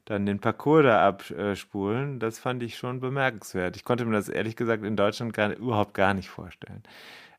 dann 0.04 0.26
den 0.26 0.38
Parcours 0.38 0.84
da 0.84 1.04
abspulen, 1.08 2.20
das 2.20 2.38
fand 2.38 2.62
ich 2.62 2.78
schon 2.78 3.00
bemerkenswert. 3.00 3.74
Ich 3.74 3.84
konnte 3.84 4.04
mir 4.04 4.14
das 4.14 4.28
ehrlich 4.28 4.54
gesagt 4.54 4.84
in 4.84 4.96
Deutschland 4.96 5.34
gar, 5.34 5.50
überhaupt 5.56 5.94
gar 5.94 6.14
nicht 6.14 6.28
vorstellen. 6.28 6.84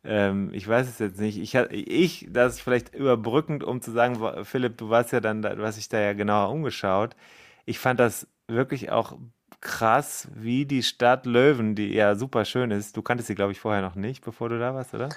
Ähm, 0.03 0.49
ich 0.51 0.67
weiß 0.67 0.89
es 0.89 0.99
jetzt 0.99 1.19
nicht. 1.21 1.37
Ich, 1.37 1.55
ich, 1.55 2.27
das 2.29 2.59
vielleicht 2.59 2.93
überbrückend, 2.93 3.63
um 3.63 3.81
zu 3.81 3.91
sagen, 3.91 4.43
Philipp, 4.43 4.77
du 4.77 4.89
warst 4.89 5.13
ja 5.13 5.21
dann, 5.21 5.41
du 5.41 5.63
hast 5.63 5.77
dich 5.77 5.87
da 5.87 5.99
ja 5.99 6.13
genauer 6.13 6.51
umgeschaut 6.51 7.15
ich 7.65 7.79
fand 7.79 7.99
das 7.99 8.27
wirklich 8.47 8.91
auch 8.91 9.17
krass, 9.61 10.27
wie 10.33 10.65
die 10.65 10.83
Stadt 10.83 11.25
Löwen, 11.25 11.75
die 11.75 11.93
ja 11.93 12.15
super 12.15 12.45
schön 12.45 12.69
ist. 12.69 12.95
Du 12.95 13.01
kanntest 13.01 13.27
sie, 13.27 13.35
glaube 13.35 13.51
ich, 13.51 13.59
vorher 13.59 13.81
noch 13.81 13.95
nicht, 13.95 14.23
bevor 14.23 14.49
du 14.49 14.59
da 14.59 14.75
warst, 14.75 14.93
oder? 14.93 15.09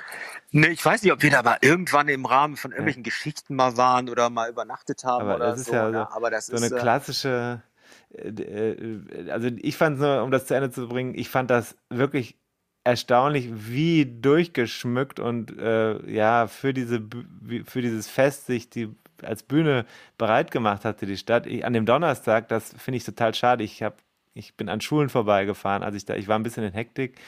Nee, 0.51 0.69
ich 0.69 0.85
weiß 0.85 1.03
nicht, 1.03 1.13
ob 1.13 1.23
wir 1.23 1.31
da 1.31 1.43
mal 1.43 1.59
irgendwann 1.61 2.09
im 2.09 2.25
Rahmen 2.25 2.57
von 2.57 2.71
irgendwelchen 2.71 3.03
ja. 3.03 3.11
Geschichten 3.11 3.55
mal 3.55 3.77
waren 3.77 4.09
oder 4.09 4.31
mal 4.31 4.49
übernachtet 4.49 5.05
haben 5.05 5.27
aber 5.27 5.37
oder 5.37 5.47
das 5.51 5.61
ist 5.61 5.67
so. 5.67 5.75
Ja 5.75 5.91
ne? 5.91 6.07
so, 6.11 6.17
aber 6.17 6.31
das 6.31 6.47
so 6.47 6.55
ist 6.57 6.63
eine 6.63 6.75
äh, 6.75 6.81
klassische. 6.81 7.63
Äh, 8.11 8.29
äh, 8.29 9.31
also 9.31 9.49
ich 9.49 9.77
fand 9.77 9.99
nur, 9.99 10.23
um 10.23 10.31
das 10.31 10.47
zu 10.47 10.55
Ende 10.55 10.71
zu 10.71 10.89
bringen, 10.89 11.15
ich 11.15 11.29
fand 11.29 11.51
das 11.51 11.77
wirklich 11.91 12.39
erstaunlich, 12.85 13.51
wie 13.53 14.07
durchgeschmückt 14.07 15.21
und 15.21 15.59
äh, 15.59 16.11
ja 16.11 16.47
für 16.47 16.73
diese 16.73 17.07
für 17.67 17.83
dieses 17.83 18.09
Fest 18.09 18.47
sich 18.47 18.71
die 18.71 18.89
als 19.23 19.43
Bühne 19.43 19.87
bereit 20.17 20.51
gemacht 20.51 20.85
hatte, 20.85 21.07
die 21.07 21.17
Stadt. 21.17 21.47
Ich, 21.47 21.65
an 21.65 21.73
dem 21.73 21.87
Donnerstag, 21.87 22.49
das 22.49 22.75
finde 22.79 22.99
ich 22.99 23.05
total 23.05 23.35
schade. 23.35 23.65
Ich 23.65 23.83
habe 23.83 23.97
ich 24.39 24.55
bin 24.55 24.69
an 24.69 24.81
Schulen 24.81 25.09
vorbeigefahren, 25.09 25.83
als 25.83 25.97
ich 25.97 26.05
da, 26.05 26.15
ich 26.15 26.29
war 26.29 26.39
ein 26.39 26.43
bisschen 26.43 26.65
in 26.65 26.73
Hektik 26.73 27.19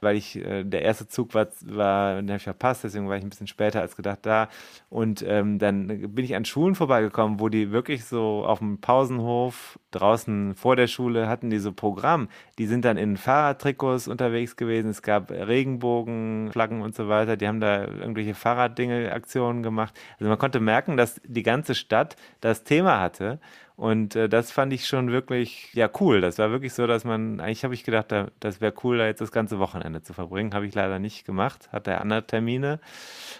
weil 0.00 0.16
ich, 0.16 0.36
äh, 0.36 0.64
der 0.64 0.82
erste 0.82 1.08
Zug 1.08 1.34
war, 1.34 1.48
war 1.62 2.16
den 2.16 2.28
habe 2.28 2.38
ich 2.38 2.44
verpasst, 2.44 2.84
deswegen 2.84 3.08
war 3.08 3.16
ich 3.16 3.22
ein 3.22 3.30
bisschen 3.30 3.46
später 3.46 3.80
als 3.80 3.96
gedacht 3.96 4.20
da. 4.22 4.48
Und 4.88 5.24
ähm, 5.26 5.58
dann 5.58 5.86
bin 6.14 6.24
ich 6.24 6.34
an 6.34 6.44
Schulen 6.44 6.74
vorbeigekommen, 6.74 7.40
wo 7.40 7.48
die 7.48 7.72
wirklich 7.72 8.04
so 8.04 8.44
auf 8.44 8.58
dem 8.58 8.80
Pausenhof 8.80 9.78
draußen 9.90 10.54
vor 10.54 10.76
der 10.76 10.86
Schule 10.86 11.28
hatten 11.28 11.50
die 11.50 11.58
so 11.58 11.72
Programm. 11.72 12.28
Die 12.58 12.66
sind 12.66 12.84
dann 12.84 12.96
in 12.96 13.16
Fahrradtrikots 13.16 14.08
unterwegs 14.08 14.56
gewesen. 14.56 14.90
Es 14.90 15.02
gab 15.02 15.30
Regenbogenflaggen 15.30 16.82
und 16.82 16.94
so 16.94 17.08
weiter. 17.08 17.36
Die 17.36 17.48
haben 17.48 17.60
da 17.60 17.84
irgendwelche 17.84 18.34
Fahrraddinge, 18.34 19.12
Aktionen 19.12 19.62
gemacht. 19.62 19.94
Also 20.18 20.28
man 20.28 20.38
konnte 20.38 20.60
merken, 20.60 20.96
dass 20.96 21.20
die 21.24 21.42
ganze 21.42 21.74
Stadt 21.74 22.16
das 22.40 22.64
Thema 22.64 23.00
hatte. 23.00 23.40
Und 23.76 24.16
äh, 24.16 24.28
das 24.28 24.50
fand 24.50 24.72
ich 24.72 24.86
schon 24.86 25.12
wirklich, 25.12 25.72
ja, 25.74 25.90
cool. 26.00 26.22
Das 26.22 26.38
war 26.38 26.50
wirklich 26.50 26.72
so, 26.72 26.86
dass 26.86 27.04
man, 27.04 27.40
eigentlich 27.40 27.62
habe 27.62 27.74
ich 27.74 27.84
gedacht, 27.84 28.10
da, 28.10 28.28
das 28.40 28.60
wäre 28.62 28.72
cool, 28.82 28.98
da 28.98 29.06
jetzt 29.06 29.20
das 29.20 29.32
ganze 29.32 29.58
Wochenende 29.58 30.02
zu 30.02 30.14
verbringen. 30.14 30.54
Habe 30.54 30.66
ich 30.66 30.74
leider 30.74 30.98
nicht 30.98 31.26
gemacht, 31.26 31.70
hatte 31.72 32.00
andere 32.00 32.26
Termine. 32.26 32.80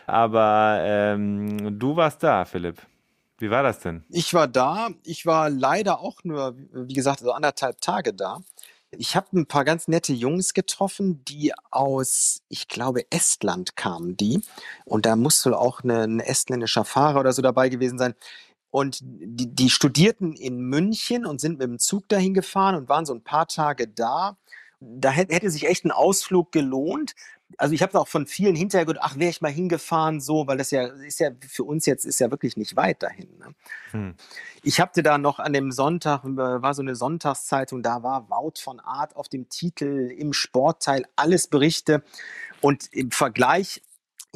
Aber 0.07 0.79
ähm, 0.83 1.79
du 1.79 1.97
warst 1.97 2.23
da, 2.23 2.45
Philipp. 2.45 2.83
Wie 3.39 3.51
war 3.51 3.63
das 3.63 3.81
denn? 3.81 4.05
Ich 4.11 4.33
war 4.35 4.47
da. 4.47 4.91
Ich 5.05 5.25
war 5.25 5.49
leider 5.51 6.01
auch 6.01 6.23
nur, 6.25 6.55
wie 6.73 6.95
gesagt, 6.95 7.21
so 7.21 7.33
anderthalb 7.33 7.81
Tage 7.81 8.13
da. 8.13 8.41
Ich 8.91 9.17
habe 9.17 9.27
ein 9.35 9.47
paar 9.47 9.65
ganz 9.65 9.89
nette 9.89 10.13
Jungs 10.13 10.55
getroffen, 10.55 11.25
die 11.25 11.53
aus, 11.71 12.41
ich 12.49 12.69
glaube, 12.69 13.11
Estland 13.11 13.77
kamen 13.77 14.17
die. 14.17 14.41
Und 14.85 15.07
da 15.07 15.17
muss 15.17 15.45
wohl 15.45 15.55
auch 15.55 15.83
ein, 15.83 15.91
ein 15.91 16.21
estländischer 16.21 16.85
Fahrer 16.85 17.21
oder 17.21 17.33
so 17.33 17.43
dabei 17.43 17.69
gewesen 17.69 17.99
sein. 17.99 18.15
Und 18.77 18.99
die, 19.03 19.47
die 19.47 19.71
studierten 19.71 20.35
in 20.35 20.61
München 20.61 21.25
und 21.25 21.41
sind 21.41 21.59
mit 21.59 21.67
dem 21.67 21.79
Zug 21.79 22.11
dahin 22.11 22.35
gefahren 22.35 22.75
und 22.75 22.91
waren 22.91 23.07
so 23.07 23.15
ein 23.15 23.23
paar 23.23 23.49
Tage 23.49 23.89
da. 23.89 24.37
Da 24.81 25.09
hätte, 25.09 25.49
sich 25.49 25.67
echt 25.67 25.87
ein 25.87 25.91
Ausflug 25.91 26.53
gelohnt. 26.53 27.15
also 27.57 27.73
ich 27.73 27.81
habe 27.81 27.99
auch 27.99 28.07
von 28.07 28.27
vielen 28.27 28.55
hinterher 28.55 28.85
gedacht, 28.85 29.03
ach, 29.03 29.17
wäre 29.17 29.31
ich 29.31 29.41
mal 29.41 29.51
hingefahren, 29.51 30.21
so, 30.21 30.47
weil 30.47 30.59
das 30.59 30.73
ja 30.73 30.89
ist 30.89 31.21
ja 31.21 31.31
für 31.49 31.65
uns 31.65 31.87
jetzt 31.87 32.05
ist 32.05 32.21
ja 32.21 32.31
wirklich 32.31 32.59
nicht 32.59 32.77
weit 32.77 33.03
dahin. 33.03 33.31
Ne? 33.39 33.55
Hm. 33.93 34.15
Ich 34.63 34.79
hatte 34.79 35.03
da 35.03 35.17
noch 35.17 35.39
an 35.39 35.55
dem 35.55 35.73
Sonntag, 35.73 36.25
äh, 36.25 36.37
war 36.37 36.75
so 36.75 36.83
eine 36.83 36.97
Sonntagszeitung, 36.97 37.83
da 37.83 38.03
war 38.03 38.29
Wout 38.29 38.61
von 38.61 38.79
Art 38.81 39.17
auf 39.17 39.31
dem 39.31 39.49
Titel 39.49 40.13
im 40.15 40.35
Sportteil, 40.35 41.07
alles 41.17 41.47
Berichte. 41.47 42.03
Und 42.61 42.93
im 42.93 43.11
Vergleich 43.11 43.81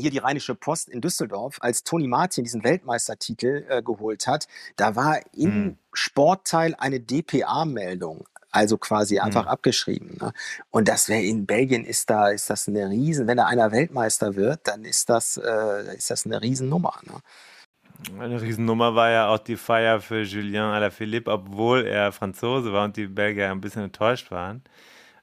hier 0.01 0.11
die 0.11 0.19
Rheinische 0.19 0.55
Post 0.55 0.89
in 0.89 1.01
Düsseldorf, 1.01 1.59
als 1.61 1.85
Toni 1.85 2.09
Martin 2.09 2.45
diesen 2.45 2.65
Weltmeistertitel 2.65 3.67
äh, 3.69 3.83
geholt 3.83 4.27
hat, 4.27 4.49
da 4.77 4.97
war 4.97 5.21
im 5.35 5.53
hm. 5.53 5.79
Sportteil 5.93 6.75
eine 6.79 7.01
DPA-Meldung 7.01 8.25
also 8.53 8.79
quasi 8.79 9.21
einfach 9.21 9.45
mhm. 9.45 9.49
abgeschrieben. 9.51 10.19
Ne? 10.21 10.33
Und 10.71 10.89
das 10.89 11.09
wäre 11.09 11.23
in 11.23 11.47
Belgien 11.47 11.85
ist 11.85 12.11
da 12.11 12.31
ist 12.31 12.51
das 12.51 12.69
eine 12.69 12.89
Riesen, 12.89 13.27
wenn 13.27 13.37
da 13.37 13.47
einer 13.47 13.71
Weltmeister 13.71 14.35
wird, 14.35 14.67
dann 14.67 14.85
ist 14.85 15.09
das 15.09 15.37
äh, 15.37 15.97
ist 15.97 16.11
das 16.11 16.27
eine 16.27 16.43
Riesennummer. 16.43 16.95
Ne? 17.05 18.21
Eine 18.21 18.41
Riesennummer 18.41 18.95
war 18.95 19.11
ja 19.11 19.29
auch 19.29 19.39
die 19.39 19.57
Feier 19.57 20.01
für 20.01 20.23
Julien 20.23 20.65
Alaphilippe, 20.65 21.31
obwohl 21.31 21.87
er 21.87 22.13
Franzose 22.13 22.73
war 22.73 22.85
und 22.85 22.97
die 22.97 23.07
Belgier 23.07 23.51
ein 23.51 23.61
bisschen 23.61 23.85
enttäuscht 23.85 24.31
waren 24.31 24.63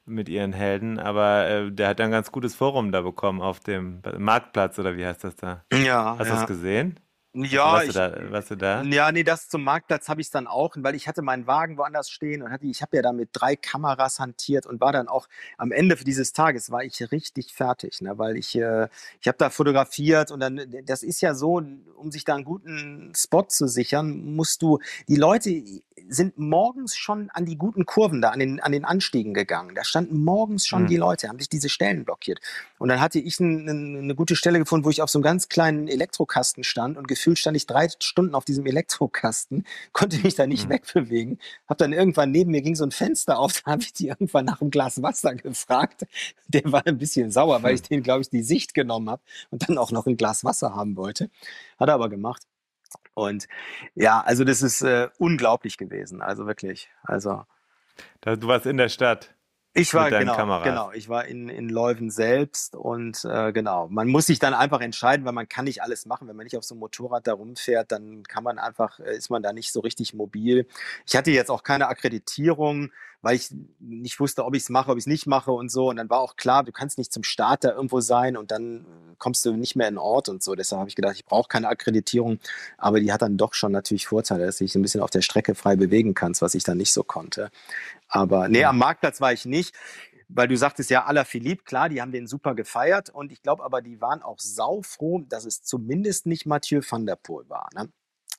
mit 0.08 0.30
ihren 0.30 0.54
Helden, 0.54 1.00
aber 1.00 1.48
äh, 1.48 1.72
der 1.72 1.90
hat 1.90 2.02
ein 2.02 2.12
ganz 2.12 2.32
gutes 2.32 2.56
Forum 2.56 2.92
da 2.92 3.02
bekommen 3.02 3.42
auf 3.42 3.60
dem 3.60 4.02
Marktplatz 4.18 4.80
oder 4.80 4.98
wie 4.98 5.06
heißt 5.06 5.24
das 5.24 5.36
da? 5.36 5.64
Ja. 5.74 6.16
Hast 6.18 6.30
du 6.30 6.34
ja. 6.34 6.40
das 6.40 6.48
gesehen? 6.48 7.00
Ja, 7.46 7.74
warst, 7.74 7.88
ich, 7.88 7.94
du 7.94 8.00
da, 8.00 8.32
warst 8.32 8.52
du 8.52 8.56
da? 8.56 8.82
Ja, 8.84 9.12
nee, 9.12 9.24
das 9.24 9.48
zum 9.48 9.64
Marktplatz 9.64 10.10
habe 10.10 10.22
ich 10.22 10.32
dann 10.32 10.48
auch, 10.48 10.76
weil 10.78 10.96
ich 10.96 11.08
hatte 11.08 11.22
meinen 11.22 11.46
Wagen 11.46 11.78
woanders 11.78 12.10
stehen 12.10 12.42
und 12.42 12.52
hatte, 12.52 12.66
ich 12.66 12.82
habe 12.82 12.96
ja 12.98 13.04
da 13.04 13.14
mit 13.14 13.30
drei 13.34 13.56
Kameras 13.56 14.20
hantiert 14.20 14.66
und 14.66 14.82
war 14.82 14.92
dann 14.92 15.08
auch 15.08 15.28
am 15.58 15.72
Ende 15.72 15.96
dieses 15.96 16.34
Tages 16.34 16.72
war 16.72 16.84
ich 16.84 17.12
richtig 17.12 17.54
fertig, 17.54 18.02
ne, 18.02 18.18
weil 18.18 18.38
ich, 18.38 18.56
äh, 18.56 18.88
ich 19.22 19.28
habe 19.28 19.38
da 19.38 19.50
fotografiert 19.50 20.32
und 20.32 20.40
dann, 20.40 20.62
das 20.86 21.04
ist 21.04 21.22
ja 21.22 21.36
so, 21.36 21.62
um 21.96 22.12
sich 22.12 22.26
da 22.26 22.36
einen 22.36 22.46
guten 22.46 23.14
Spot 23.16 23.44
zu 23.44 23.68
sichern, 23.68 24.36
musst 24.36 24.62
du, 24.62 24.80
die 25.08 25.16
Leute 25.16 25.64
sind 26.10 26.38
morgens 26.38 26.96
schon 26.96 27.30
an 27.32 27.46
die 27.46 27.58
guten 27.58 27.86
Kurven 27.86 28.22
da, 28.22 28.30
an 28.30 28.40
den, 28.40 28.60
an 28.60 28.72
den 28.72 28.86
Anstiegen 28.86 29.34
gegangen. 29.34 29.76
Da 29.76 29.84
standen 29.84 30.24
morgens 30.24 30.66
schon 30.66 30.84
mhm. 30.84 30.88
die 30.88 30.98
Leute, 30.98 31.28
haben 31.28 31.40
sich 31.40 31.50
diese 31.50 31.70
Stellen 31.70 32.06
blockiert. 32.06 32.40
Und 32.78 32.90
dann 32.90 33.02
hatte 33.02 33.20
ich 33.20 33.40
eine, 33.40 33.72
eine 33.72 34.16
gute 34.16 34.36
Stelle 34.36 34.60
gefunden, 34.60 34.86
wo 34.86 34.90
ich 34.90 35.02
auf 35.02 35.10
so 35.10 35.20
einem 35.20 35.24
ganz 35.24 35.50
kleinen 35.50 35.88
Elektrokasten 35.88 36.64
stand 36.64 36.98
und 36.98 37.08
gefühlt 37.08 37.27
stand 37.36 37.58
ich 37.58 37.66
drei 37.66 37.88
Stunden 38.00 38.36
auf 38.36 38.46
diesem 38.46 38.66
Elektrokasten, 38.66 39.66
konnte 39.94 40.18
mich 40.20 40.36
da 40.36 40.48
nicht 40.48 40.66
mhm. 40.66 40.74
wegbewegen. 40.74 41.40
Hab 41.68 41.78
dann 41.78 41.94
irgendwann 41.94 42.32
neben 42.32 42.52
mir 42.52 42.62
ging 42.62 42.76
so 42.76 42.84
ein 42.84 42.92
Fenster 42.92 43.40
auf, 43.40 43.62
da 43.66 43.72
habe 43.72 43.82
ich 43.82 43.94
die 43.94 44.08
irgendwann 44.08 44.46
nach 44.46 44.62
einem 44.62 44.72
Glas 44.72 45.02
Wasser 45.02 45.36
gefragt. 45.36 46.06
Der 46.48 46.72
war 46.72 46.86
ein 46.86 46.98
bisschen 46.98 47.32
sauer, 47.32 47.64
weil 47.64 47.76
ich 47.76 47.82
den, 47.82 48.04
glaube 48.04 48.22
ich, 48.22 48.30
die 48.30 48.44
Sicht 48.44 48.74
genommen 48.74 49.10
habe 49.10 49.22
und 49.52 49.68
dann 49.68 49.78
auch 49.78 49.92
noch 49.92 50.06
ein 50.08 50.18
Glas 50.18 50.44
Wasser 50.44 50.76
haben 50.76 50.96
wollte. 50.96 51.30
Hat 51.80 51.90
er 51.90 51.96
aber 51.96 52.10
gemacht. 52.10 52.44
Und 53.14 53.48
ja, 53.96 54.22
also 54.22 54.44
das 54.44 54.62
ist 54.62 54.82
äh, 54.84 55.10
unglaublich 55.18 55.78
gewesen. 55.78 56.22
Also 56.22 56.46
wirklich. 56.46 56.90
Also. 57.04 57.46
Du 58.22 58.48
warst 58.48 58.68
in 58.68 58.78
der 58.78 58.90
Stadt. 58.90 59.34
Ich 59.78 59.94
war 59.94 60.10
genau, 60.10 60.36
Kameras. 60.36 60.64
genau, 60.64 60.92
ich 60.92 61.08
war 61.08 61.26
in, 61.26 61.50
in 61.50 61.70
Leuven 61.70 62.10
selbst 62.10 62.76
und 62.76 63.24
äh, 63.26 63.52
genau, 63.52 63.88
man 63.90 64.08
muss 64.08 64.26
sich 64.26 64.40
dann 64.40 64.54
einfach 64.54 64.82
entscheiden, 64.82 65.26
weil 65.26 65.34
man 65.34 65.48
kann 65.48 65.66
nicht 65.66 65.84
alles 65.84 66.06
machen. 66.06 66.28
Wenn 66.28 66.36
man 66.36 66.46
nicht 66.46 66.58
auf 66.58 66.64
so 66.64 66.74
einem 66.74 66.80
Motorrad 66.80 67.28
da 67.28 67.34
rumfährt, 67.34 67.92
dann 67.92 68.24
kann 68.24 68.44
man 68.44 68.60
einfach, 68.60 69.00
äh, 69.00 69.16
ist 69.16 69.30
man 69.30 69.44
da 69.44 69.54
nicht 69.54 69.72
so 69.72 69.82
richtig 69.82 70.14
mobil. 70.14 70.68
Ich 71.06 71.16
hatte 71.16 71.32
jetzt 71.32 71.52
auch 71.52 71.64
keine 71.64 71.88
Akkreditierung 71.88 72.92
weil 73.22 73.36
ich 73.36 73.50
nicht 73.80 74.20
wusste, 74.20 74.46
ob 74.46 74.56
ich 74.56 74.64
es 74.64 74.70
mache, 74.70 74.92
ob 74.92 74.98
ich 74.98 75.04
es 75.04 75.08
nicht 75.08 75.28
mache 75.28 75.52
und 75.52 75.70
so. 75.72 75.90
Und 75.90 75.98
dann 75.98 76.10
war 76.10 76.20
auch 76.20 76.36
klar, 76.36 76.64
du 76.64 76.72
kannst 76.72 76.98
nicht 76.98 77.12
zum 77.12 77.24
Starter 77.24 77.76
irgendwo 77.76 78.00
sein 78.00 78.38
und 78.38 78.52
dann 78.52 78.86
kommst 79.18 79.44
du 79.46 79.54
nicht 79.54 79.76
mehr 79.76 79.88
in 79.88 79.98
Ort 79.98 80.30
und 80.30 80.44
so. 80.44 80.54
Deshalb 80.54 80.80
habe 80.80 80.90
ich 80.90 80.96
gedacht, 80.96 81.16
ich 81.16 81.26
brauche 81.26 81.48
keine 81.48 81.68
Akkreditierung, 81.68 82.40
aber 82.78 83.00
die 83.00 83.12
hat 83.12 83.24
dann 83.24 83.38
doch 83.38 83.54
schon 83.54 83.72
natürlich 83.72 84.08
Vorteile, 84.08 84.46
dass 84.46 84.60
du 84.60 84.64
dich 84.64 84.76
ein 84.76 84.84
bisschen 84.84 85.02
auf 85.02 85.10
der 85.10 85.22
Strecke 85.22 85.56
frei 85.56 85.76
bewegen 85.76 86.14
kannst, 86.14 86.42
was 86.42 86.54
ich 86.54 86.64
dann 86.64 86.78
nicht 86.78 86.94
so 86.94 87.04
konnte. 87.04 87.50
Aber 88.08 88.48
nee, 88.48 88.64
am 88.64 88.78
Marktplatz 88.78 89.22
war 89.22 89.34
ich 89.34 89.46
nicht 89.46 89.76
weil 90.30 90.48
du 90.48 90.58
sagtest 90.58 90.90
ja, 90.90 91.06
aller 91.06 91.26
Philipp, 91.26 91.66
klar, 91.66 91.90
die 91.90 92.02
haben 92.02 92.12
den 92.12 92.28
super 92.28 92.56
gefeiert 92.56 93.10
und 93.10 93.32
ich 93.32 93.42
glaube 93.42 93.64
aber, 93.64 93.82
die 93.82 94.02
waren 94.02 94.22
auch 94.22 94.40
saufroh, 94.40 95.20
dass 95.28 95.46
es 95.46 95.64
zumindest 95.64 96.26
nicht 96.26 96.46
Mathieu 96.46 96.82
van 96.88 97.06
der 97.06 97.16
Poel 97.16 97.48
war. 97.50 97.70
Ne? 97.74 97.90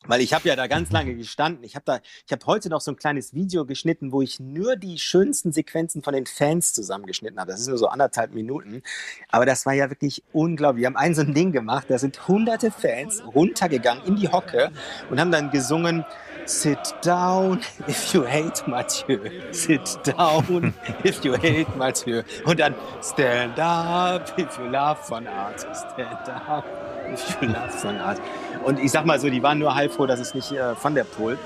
Weil 0.06 0.20
ich 0.20 0.32
habe 0.32 0.48
ja 0.48 0.54
da 0.54 0.68
ganz 0.68 0.92
lange 0.92 1.16
gestanden. 1.16 1.64
Ich 1.64 1.74
habe 1.74 1.84
da, 1.84 2.00
ich 2.24 2.30
habe 2.30 2.46
heute 2.46 2.68
noch 2.68 2.80
so 2.80 2.92
ein 2.92 2.96
kleines 2.96 3.34
Video 3.34 3.66
geschnitten, 3.66 4.12
wo 4.12 4.22
ich 4.22 4.38
nur 4.38 4.76
die 4.76 4.96
schönsten 4.98 5.50
Sequenzen 5.50 6.02
von 6.02 6.14
den 6.14 6.26
Fans 6.26 6.72
zusammengeschnitten 6.72 7.40
habe. 7.40 7.50
Das 7.50 7.60
ist 7.60 7.66
nur 7.66 7.78
so 7.78 7.88
anderthalb 7.88 8.32
Minuten. 8.32 8.82
Aber 9.28 9.44
das 9.44 9.66
war 9.66 9.72
ja 9.72 9.90
wirklich 9.90 10.22
unglaublich. 10.32 10.82
Wir 10.82 10.86
haben 10.86 10.96
ein 10.96 11.16
so 11.16 11.22
ein 11.22 11.34
Ding 11.34 11.50
gemacht, 11.50 11.86
da 11.88 11.98
sind 11.98 12.28
hunderte 12.28 12.70
Fans 12.70 13.24
runtergegangen 13.34 14.04
in 14.04 14.16
die 14.16 14.28
Hocke 14.28 14.70
und 15.10 15.18
haben 15.18 15.32
dann 15.32 15.50
gesungen, 15.50 16.04
Sit 16.49 16.94
down 17.03 17.61
if 17.86 18.14
you 18.14 18.24
hate 18.24 18.66
Mathieu. 18.66 19.18
Sit 19.53 19.99
down 20.03 20.72
if 21.05 21.22
you 21.22 21.34
hate 21.34 21.68
Mathieu. 21.76 22.22
Und 22.46 22.59
dann 22.59 22.74
stand 23.03 23.59
up 23.61 24.32
if 24.38 24.59
you 24.59 24.64
love 24.64 24.96
von 24.96 25.26
Art. 25.26 25.61
Stand 25.61 26.26
up 26.49 26.64
if 27.12 27.36
you 27.42 27.49
love 27.49 27.70
von 27.70 27.99
Art. 27.99 28.18
Und 28.64 28.78
ich 28.78 28.90
sag 28.90 29.05
mal 29.05 29.20
so, 29.20 29.28
die 29.28 29.42
waren 29.42 29.59
nur 29.59 29.74
heilfroh, 29.74 30.07
dass 30.07 30.20
es 30.20 30.32
nicht 30.32 30.51
äh, 30.53 30.74
Van 30.82 30.94
der 30.94 31.05
Poel 31.05 31.36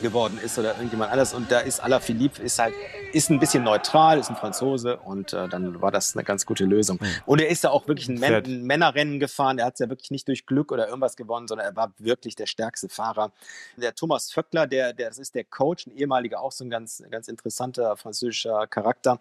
geworden 0.00 0.38
ist 0.42 0.58
oder 0.58 0.74
irgendjemand 0.74 1.12
anders. 1.12 1.34
Und 1.34 1.50
da 1.50 1.60
ist 1.60 1.80
Alaphilippe 1.80 2.42
ist 2.42 2.58
halt 2.58 2.74
ist 3.12 3.30
ein 3.30 3.40
bisschen 3.40 3.64
neutral, 3.64 4.18
ist 4.18 4.30
ein 4.30 4.36
Franzose 4.36 4.96
und 4.98 5.32
äh, 5.32 5.48
dann 5.48 5.80
war 5.80 5.90
das 5.90 6.14
eine 6.14 6.24
ganz 6.24 6.46
gute 6.46 6.64
Lösung. 6.64 6.98
Und 7.26 7.40
er 7.40 7.48
ist 7.48 7.64
da 7.64 7.70
auch 7.70 7.88
wirklich 7.88 8.08
ein, 8.08 8.18
Män 8.18 8.34
ein 8.34 8.62
Männerrennen 8.62 9.18
gefahren. 9.18 9.58
Er 9.58 9.66
hat 9.66 9.74
es 9.74 9.80
ja 9.80 9.88
wirklich 9.88 10.10
nicht 10.10 10.28
durch 10.28 10.46
Glück 10.46 10.70
oder 10.70 10.86
irgendwas 10.86 11.16
gewonnen, 11.16 11.48
sondern 11.48 11.66
er 11.66 11.76
war 11.76 11.92
wirklich 11.98 12.36
der 12.36 12.46
stärkste 12.46 12.88
Fahrer. 12.88 13.32
Der 13.76 13.94
Thomas 13.94 14.32
Vöckler, 14.32 14.66
der, 14.66 14.92
der 14.92 15.08
das 15.08 15.18
ist 15.18 15.34
der 15.34 15.44
Coach, 15.44 15.86
ein 15.86 15.96
ehemaliger 15.96 16.40
auch 16.40 16.52
so 16.52 16.64
ein 16.64 16.70
ganz, 16.70 17.02
ganz 17.10 17.28
interessanter 17.28 17.96
französischer 17.96 18.66
Charakter, 18.66 19.18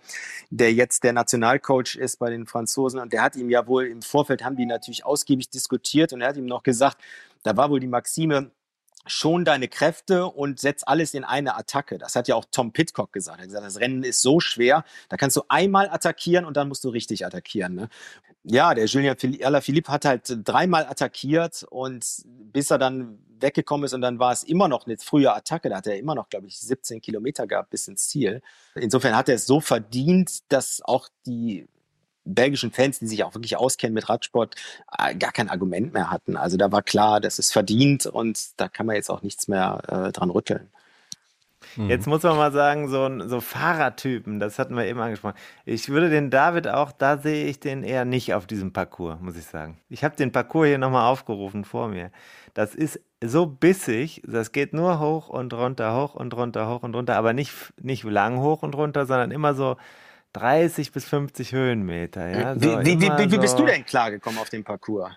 der 0.50 0.74
jetzt 0.74 1.04
der 1.04 1.14
Nationalcoach 1.14 1.96
ist 1.96 2.20
bei 2.20 2.30
den 2.30 2.46
Franzosen 2.46 3.00
und 3.00 3.14
der 3.14 3.24
hat 3.24 3.36
ihm 3.36 3.50
ja 3.50 3.66
wohl 3.68 3.88
im 3.88 4.02
Vorfeld 4.02 4.44
haben 4.44 4.56
die 4.56 4.66
natürlich 4.66 5.06
ausgiebig 5.06 5.50
diskutiert 5.50 6.14
und 6.14 6.22
er 6.22 6.30
hat 6.30 6.38
ihm 6.38 6.46
noch 6.46 6.64
gesagt, 6.64 6.98
da 7.44 7.56
war 7.56 7.70
wohl 7.70 7.80
die 7.80 7.88
Maxime, 7.88 8.52
schon 9.10 9.46
deine 9.46 9.68
Kräfte 9.68 10.26
und 10.26 10.60
setz 10.60 10.84
alles 10.86 11.14
in 11.14 11.24
eine 11.24 11.56
Attacke. 11.56 11.98
Das 11.98 12.16
hat 12.16 12.28
ja 12.28 12.36
auch 12.36 12.46
Tom 12.52 12.72
Pitcock 12.72 13.12
gesagt. 13.12 13.40
Er 13.40 13.42
hat 13.42 13.48
gesagt, 13.48 13.66
das 13.66 13.80
Rennen 13.80 14.04
ist 14.04 14.22
so 14.22 14.40
schwer, 14.40 14.84
da 15.10 15.18
kannst 15.18 15.36
du 15.38 15.42
einmal 15.50 15.90
attackieren 15.90 16.46
und 16.46 16.58
dann 16.58 16.68
musst 16.68 16.84
du 16.84 16.90
richtig 16.90 17.26
attackieren. 17.26 17.76
Ne? 17.76 17.90
Ja, 18.44 18.74
der 18.74 18.86
Julien 18.86 19.16
Alaphilippe 19.44 19.92
hat 19.92 20.06
halt 20.06 20.24
dreimal 20.44 20.86
attackiert 20.86 21.66
und 21.70 22.06
bis 22.26 22.72
er 22.72 22.78
dann 22.78 23.20
weggekommen 23.42 23.86
ist 23.86 23.94
und 23.94 24.02
dann 24.02 24.20
war 24.20 24.32
es 24.32 24.44
immer 24.44 24.68
noch 24.68 24.86
eine 24.86 24.98
frühe 24.98 25.34
Attacke. 25.34 25.70
Da 25.70 25.78
hat 25.78 25.88
er 25.88 25.98
immer 25.98 26.16
noch, 26.16 26.30
glaube 26.30 26.48
ich, 26.48 26.60
17 26.60 27.02
Kilometer 27.02 27.48
gehabt 27.48 27.70
bis 27.70 27.88
ins 27.88 28.08
Ziel. 28.08 28.42
Insofern 28.76 29.16
hat 29.16 29.30
er 29.30 29.36
es 29.36 29.46
so 29.46 29.62
verdient, 29.62 30.52
dass 30.52 30.82
auch 30.84 31.10
die 31.26 31.68
belgischen 32.34 32.72
Fans, 32.72 33.00
die 33.00 33.08
sich 33.08 33.24
auch 33.24 33.34
wirklich 33.34 33.58
auskennen 33.58 33.94
mit 33.94 34.10
Radsport, 34.10 34.56
äh, 34.98 35.16
gar 35.16 35.32
kein 35.32 35.50
Argument 35.50 35.94
mehr 35.94 36.12
hatten. 36.12 36.38
Also 36.38 36.58
da 36.58 36.72
war 36.72 36.82
klar, 36.82 37.20
das 37.20 37.40
ist 37.40 37.52
verdient 37.52 38.06
und 38.06 38.60
da 38.60 38.68
kann 38.68 38.86
man 38.86 38.96
jetzt 38.96 39.10
auch 39.10 39.22
nichts 39.22 39.48
mehr 39.48 39.82
äh, 39.88 40.12
dran 40.12 40.30
rütteln. 40.30 40.70
Mhm. 41.76 41.90
Jetzt 41.90 42.08
muss 42.08 42.24
man 42.24 42.38
mal 42.38 42.52
sagen, 42.52 42.90
so, 42.90 43.28
so 43.28 43.42
Fahrertypen, 43.42 44.40
das 44.40 44.60
hatten 44.60 44.76
wir 44.76 44.86
eben 44.86 45.00
angesprochen. 45.00 45.36
Ich 45.66 45.90
würde 45.90 46.10
den 46.10 46.30
David 46.30 46.68
auch, 46.68 46.92
da 46.92 47.18
sehe 47.18 47.46
ich 47.46 47.60
den 47.60 47.84
eher 47.84 48.06
nicht 48.06 48.34
auf 48.34 48.48
diesem 48.48 48.74
Parcours, 48.74 49.20
muss 49.22 49.38
ich 49.38 49.46
sagen. 49.46 49.80
Ich 49.90 50.04
habe 50.04 50.16
den 50.16 50.32
Parcours 50.32 50.68
hier 50.68 50.78
nochmal 50.78 51.10
aufgerufen 51.10 51.66
vor 51.66 51.90
mir. 51.90 52.12
Das 52.54 52.76
ist 52.76 53.00
so 53.22 53.46
bissig, 53.46 54.22
das 54.26 54.52
geht 54.52 54.74
nur 54.74 55.00
hoch 55.00 55.30
und 55.30 55.54
runter, 55.54 55.96
hoch 55.96 56.16
und 56.16 56.34
runter, 56.36 56.70
hoch 56.70 56.84
und 56.84 56.96
runter, 56.96 57.16
aber 57.16 57.34
nicht, 57.34 57.54
nicht 57.82 58.04
lang 58.04 58.40
hoch 58.40 58.64
und 58.64 58.76
runter, 58.76 59.06
sondern 59.06 59.32
immer 59.32 59.54
so 59.54 59.78
30 60.34 60.92
bis 60.92 61.06
50 61.06 61.54
Höhenmeter. 61.54 62.30
Ja? 62.30 62.54
So 62.56 62.80
wie, 62.80 63.00
wie, 63.00 63.02
wie, 63.02 63.32
wie, 63.32 63.38
bist 63.38 63.58
du 63.58 63.66
denn 63.66 63.86
klargekommen 63.86 64.40
auf 64.40 64.50
dem 64.50 64.64
Parcours? 64.64 65.12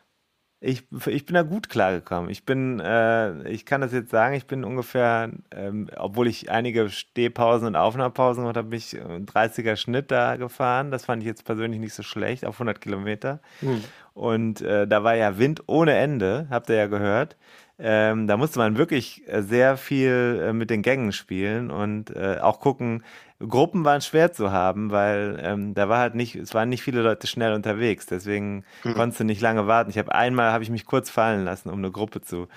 Ich, 0.65 0.85
ich 1.07 1.27
bin 1.27 1.35
da 1.35 1.43
gut 1.43 1.69
klargekommen. 1.69 2.31
Ich 2.31 2.45
bin, 2.45 2.79
äh, 2.79 3.49
ich 3.49 3.67
kann 3.67 3.81
das 3.81 3.93
jetzt 3.93 4.11
sagen, 4.13 4.37
ich 4.37 4.47
bin 4.47 4.63
ungefähr, 4.63 5.31
ähm, 5.51 5.91
obwohl 5.97 6.29
ich 6.29 6.53
einige 6.53 6.89
Stehpausen 6.89 7.67
und 7.67 7.75
Aufnahmepausen 7.75 8.45
gemacht 8.45 8.57
habe, 8.57 8.69
bin 8.69 8.79
ich 8.79 9.01
einen 9.03 9.27
30er 9.27 9.75
Schnitt 9.75 10.13
da 10.13 10.37
gefahren. 10.37 10.93
Das 10.93 11.05
fand 11.05 11.23
ich 11.23 11.27
jetzt 11.27 11.45
persönlich 11.45 11.81
nicht 11.81 11.95
so 11.95 12.05
schlecht, 12.05 12.45
auf 12.45 12.55
100 12.55 12.81
Kilometer. 12.81 13.41
Hm. 13.59 13.83
Und 14.15 14.61
äh, 14.61 14.87
da 14.87 15.03
war 15.03 15.17
ja 15.17 15.37
Wind 15.37 15.65
ohne 15.67 15.95
Ende, 15.95 16.47
habt 16.49 16.69
ihr 16.69 16.77
ja 16.77 16.87
gehört. 16.87 17.37
Ähm, 17.81 18.29
da 18.29 18.37
musste 18.37 18.61
man 18.61 18.77
wirklich 18.77 19.27
äh, 19.27 19.43
sehr 19.43 19.77
viel 19.77 20.41
äh, 20.41 20.53
mit 20.53 20.71
den 20.71 20.83
Gängen 20.83 21.11
spielen 21.11 21.73
und 21.73 22.15
äh, 22.15 22.39
auch 22.41 22.61
gucken, 22.61 23.03
Gruppen 23.49 23.85
waren 23.85 24.01
schwer 24.01 24.33
zu 24.33 24.53
haben, 24.53 24.91
weil 24.91 25.39
ähm, 25.43 25.75
da 25.75 25.89
war 25.89 25.99
halt 25.99 26.15
nicht, 26.15 26.37
es 26.37 26.55
waren 26.55 26.69
nicht 26.69 26.83
viele 26.83 27.03
Leute 27.03 27.27
schnell 27.27 27.53
unterwegs, 27.53 28.07
deswegen 28.07 28.65
mhm. 28.85 28.95
konntest 28.95 29.21
du 29.21 29.25
nicht 29.25 29.41
lange 29.41 29.67
warten. 29.67 29.91
Ich 29.91 29.99
habe 29.99 30.15
einmal 30.15 30.53
habe 30.53 30.65
ich 30.65 30.71
mich 30.71 30.85
kurz 30.85 31.11
fallen 31.11 31.45
lassen, 31.45 31.69
um 31.71 31.79
eine 31.79 31.91
Gruppe 31.91 32.21
zu 32.21 32.49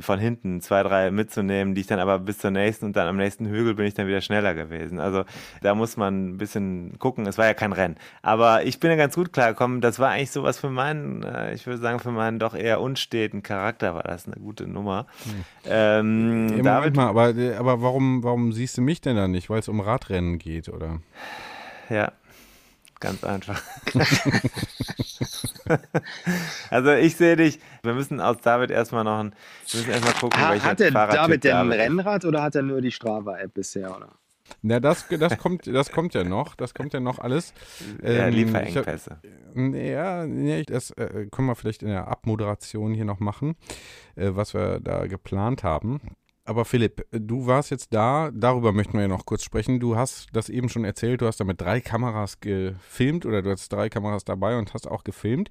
von 0.00 0.18
hinten 0.18 0.60
zwei, 0.60 0.82
drei 0.82 1.10
mitzunehmen, 1.10 1.74
die 1.74 1.82
ich 1.82 1.86
dann 1.86 1.98
aber 1.98 2.18
bis 2.18 2.38
zur 2.38 2.50
nächsten 2.50 2.86
und 2.86 2.96
dann 2.96 3.08
am 3.08 3.16
nächsten 3.16 3.46
Hügel 3.46 3.74
bin 3.74 3.86
ich 3.86 3.94
dann 3.94 4.06
wieder 4.06 4.20
schneller 4.20 4.54
gewesen. 4.54 5.00
Also 5.00 5.24
da 5.62 5.74
muss 5.74 5.96
man 5.96 6.28
ein 6.30 6.38
bisschen 6.38 6.98
gucken. 6.98 7.26
Es 7.26 7.38
war 7.38 7.46
ja 7.46 7.54
kein 7.54 7.72
Rennen, 7.72 7.96
aber 8.22 8.64
ich 8.64 8.80
bin 8.80 8.90
ja 8.90 8.96
ganz 8.96 9.14
gut 9.14 9.32
klargekommen. 9.32 9.80
Das 9.80 9.98
war 9.98 10.10
eigentlich 10.10 10.30
sowas 10.30 10.58
für 10.58 10.70
meinen, 10.70 11.22
äh, 11.22 11.54
ich 11.54 11.66
würde 11.66 11.80
sagen 11.80 11.98
für 11.98 12.10
meinen 12.10 12.38
doch 12.38 12.54
eher 12.54 12.80
unsteten 12.80 13.42
Charakter 13.42 13.94
war 13.94 14.02
das 14.02 14.26
eine 14.26 14.36
gute 14.36 14.66
Nummer. 14.66 15.06
Mhm. 15.24 15.44
Ähm, 15.64 16.62
David, 16.62 16.96
mal, 16.96 17.08
aber 17.08 17.34
aber 17.58 17.82
warum 17.82 18.22
warum 18.22 18.52
siehst 18.52 18.76
du 18.76 18.82
mich 18.82 19.00
denn 19.00 19.16
da 19.16 19.28
nicht? 19.28 19.50
Weil 19.50 19.60
es 19.60 19.68
um 19.68 19.80
Radrennen 19.80 20.16
Rennen 20.16 20.38
geht, 20.38 20.68
oder? 20.68 21.00
Ja, 21.88 22.12
ganz 23.00 23.24
einfach. 23.24 23.62
also 26.70 26.92
ich 26.92 27.16
sehe 27.16 27.36
dich, 27.36 27.60
wir 27.82 27.94
müssen 27.94 28.20
aus 28.20 28.38
David 28.42 28.70
erstmal 28.70 29.04
noch 29.04 29.18
ein, 29.18 29.34
wir 29.70 29.80
müssen 29.80 29.90
erstmal 29.90 30.14
gucken, 30.14 30.40
ha, 30.40 30.62
Hat 30.62 30.80
der 30.80 30.90
David 30.90 31.44
denn 31.44 31.56
ein 31.56 31.72
Rennrad 31.72 32.24
oder 32.24 32.42
hat 32.42 32.54
er 32.54 32.62
nur 32.62 32.80
die 32.80 32.90
Strava-App 32.90 33.54
bisher, 33.54 33.94
oder? 33.96 34.10
Na, 34.62 34.80
das, 34.80 35.06
das, 35.08 35.38
kommt, 35.38 35.66
das 35.66 35.90
kommt 35.90 36.14
ja 36.14 36.24
noch, 36.24 36.54
das 36.54 36.74
kommt 36.74 36.92
ja 36.92 37.00
noch 37.00 37.18
alles. 37.18 37.52
Ja, 38.02 38.26
ähm, 38.26 38.34
Lieferengpässe. 38.34 39.18
ja, 39.54 40.24
ja, 40.24 40.62
das 40.62 40.90
äh, 40.92 41.26
können 41.30 41.48
wir 41.48 41.56
vielleicht 41.56 41.82
in 41.82 41.88
der 41.88 42.08
Abmoderation 42.08 42.94
hier 42.94 43.04
noch 43.04 43.20
machen, 43.20 43.56
äh, 44.14 44.30
was 44.32 44.54
wir 44.54 44.80
da 44.80 45.06
geplant 45.06 45.64
haben. 45.64 46.00
Aber 46.46 46.64
Philipp, 46.64 47.04
du 47.10 47.46
warst 47.46 47.72
jetzt 47.72 47.92
da, 47.92 48.30
darüber 48.32 48.72
möchten 48.72 48.94
wir 48.94 49.02
ja 49.02 49.08
noch 49.08 49.26
kurz 49.26 49.42
sprechen. 49.42 49.80
Du 49.80 49.96
hast 49.96 50.28
das 50.32 50.48
eben 50.48 50.68
schon 50.68 50.84
erzählt, 50.84 51.20
du 51.20 51.26
hast 51.26 51.40
da 51.40 51.44
mit 51.44 51.60
drei 51.60 51.80
Kameras 51.80 52.38
gefilmt 52.38 53.26
oder 53.26 53.42
du 53.42 53.50
hast 53.50 53.72
drei 53.72 53.88
Kameras 53.88 54.24
dabei 54.24 54.56
und 54.56 54.72
hast 54.72 54.86
auch 54.86 55.02
gefilmt. 55.02 55.50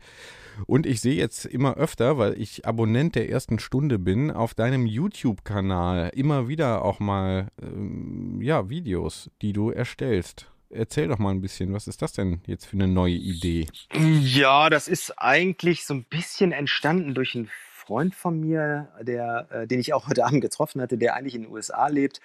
Und 0.67 0.85
ich 0.85 1.01
sehe 1.01 1.15
jetzt 1.15 1.45
immer 1.45 1.75
öfter, 1.75 2.17
weil 2.17 2.39
ich 2.41 2.65
Abonnent 2.65 3.15
der 3.15 3.29
ersten 3.29 3.59
Stunde 3.59 3.99
bin, 3.99 4.31
auf 4.31 4.53
deinem 4.53 4.85
YouTube-Kanal 4.85 6.11
immer 6.15 6.47
wieder 6.47 6.85
auch 6.85 7.01
mal 7.01 7.49
ähm, 7.61 8.39
ja, 8.41 8.69
Videos, 8.69 9.29
die 9.41 9.51
du 9.51 9.71
erstellst. 9.71 10.49
Erzähl 10.69 11.09
doch 11.09 11.19
mal 11.19 11.31
ein 11.31 11.41
bisschen, 11.41 11.73
was 11.73 11.87
ist 11.87 12.01
das 12.01 12.13
denn 12.13 12.41
jetzt 12.47 12.65
für 12.67 12.77
eine 12.77 12.87
neue 12.87 13.15
Idee? 13.15 13.67
Ja, 13.93 14.69
das 14.69 14.87
ist 14.87 15.11
eigentlich 15.17 15.85
so 15.85 15.93
ein 15.93 16.05
bisschen 16.05 16.53
entstanden 16.53 17.13
durch 17.13 17.35
ein 17.35 17.49
Freund 17.85 18.15
von 18.15 18.39
mir, 18.39 18.89
der, 19.01 19.47
äh, 19.51 19.67
den 19.67 19.79
ich 19.79 19.93
auch 19.93 20.07
heute 20.07 20.25
Abend 20.25 20.41
getroffen 20.41 20.81
hatte, 20.81 20.97
der 20.97 21.15
eigentlich 21.15 21.35
in 21.35 21.43
den 21.43 21.51
USA 21.51 21.87
lebt. 21.87 22.19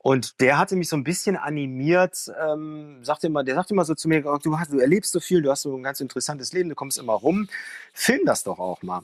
Und 0.00 0.40
der 0.40 0.58
hatte 0.58 0.76
mich 0.76 0.88
so 0.88 0.96
ein 0.96 1.04
bisschen 1.04 1.36
animiert, 1.36 2.30
ähm, 2.40 3.02
sagte 3.02 3.26
immer, 3.26 3.42
der 3.42 3.56
sagte 3.56 3.74
immer 3.74 3.84
so 3.84 3.94
zu 3.94 4.08
mir, 4.08 4.22
du, 4.22 4.58
hast, 4.58 4.72
du 4.72 4.78
erlebst 4.78 5.12
so 5.12 5.20
viel, 5.20 5.42
du 5.42 5.50
hast 5.50 5.62
so 5.62 5.76
ein 5.76 5.82
ganz 5.82 6.00
interessantes 6.00 6.52
Leben, 6.52 6.68
du 6.68 6.76
kommst 6.76 6.98
immer 6.98 7.14
rum, 7.14 7.48
film 7.92 8.20
das 8.24 8.44
doch 8.44 8.58
auch 8.58 8.82
mal. 8.82 9.02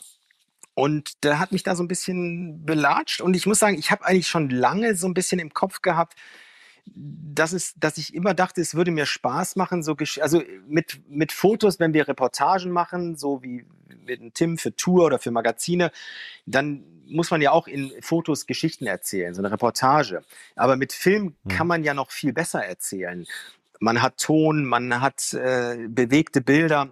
Und 0.74 1.24
der 1.24 1.38
hat 1.38 1.52
mich 1.52 1.62
da 1.62 1.74
so 1.76 1.82
ein 1.82 1.88
bisschen 1.88 2.64
belatscht. 2.64 3.20
Und 3.20 3.34
ich 3.34 3.46
muss 3.46 3.58
sagen, 3.58 3.78
ich 3.78 3.90
habe 3.90 4.04
eigentlich 4.04 4.28
schon 4.28 4.50
lange 4.50 4.96
so 4.96 5.06
ein 5.06 5.14
bisschen 5.14 5.38
im 5.38 5.54
Kopf 5.54 5.82
gehabt, 5.82 6.14
dass, 6.86 7.52
es, 7.52 7.74
dass 7.76 7.98
ich 7.98 8.14
immer 8.14 8.34
dachte, 8.34 8.60
es 8.60 8.74
würde 8.74 8.90
mir 8.90 9.06
Spaß 9.06 9.56
machen, 9.56 9.82
so 9.82 9.96
also 10.20 10.42
mit, 10.66 11.00
mit 11.08 11.32
Fotos, 11.32 11.80
wenn 11.80 11.94
wir 11.94 12.08
Reportagen 12.08 12.70
machen, 12.70 13.16
so 13.16 13.42
wie 13.42 13.64
mit 14.04 14.20
einem 14.20 14.34
Tim 14.34 14.58
für 14.58 14.76
Tour 14.76 15.06
oder 15.06 15.18
für 15.18 15.30
Magazine, 15.30 15.90
dann 16.46 16.84
muss 17.06 17.30
man 17.30 17.42
ja 17.42 17.52
auch 17.52 17.66
in 17.66 17.92
Fotos 18.00 18.46
Geschichten 18.46 18.86
erzählen, 18.86 19.34
so 19.34 19.42
eine 19.42 19.50
Reportage. 19.50 20.22
Aber 20.56 20.76
mit 20.76 20.92
Film 20.92 21.36
mhm. 21.44 21.48
kann 21.48 21.66
man 21.66 21.84
ja 21.84 21.94
noch 21.94 22.10
viel 22.10 22.32
besser 22.32 22.64
erzählen. 22.64 23.26
Man 23.80 24.02
hat 24.02 24.18
Ton, 24.18 24.64
man 24.64 25.00
hat 25.00 25.32
äh, 25.34 25.88
bewegte 25.88 26.40
Bilder 26.40 26.90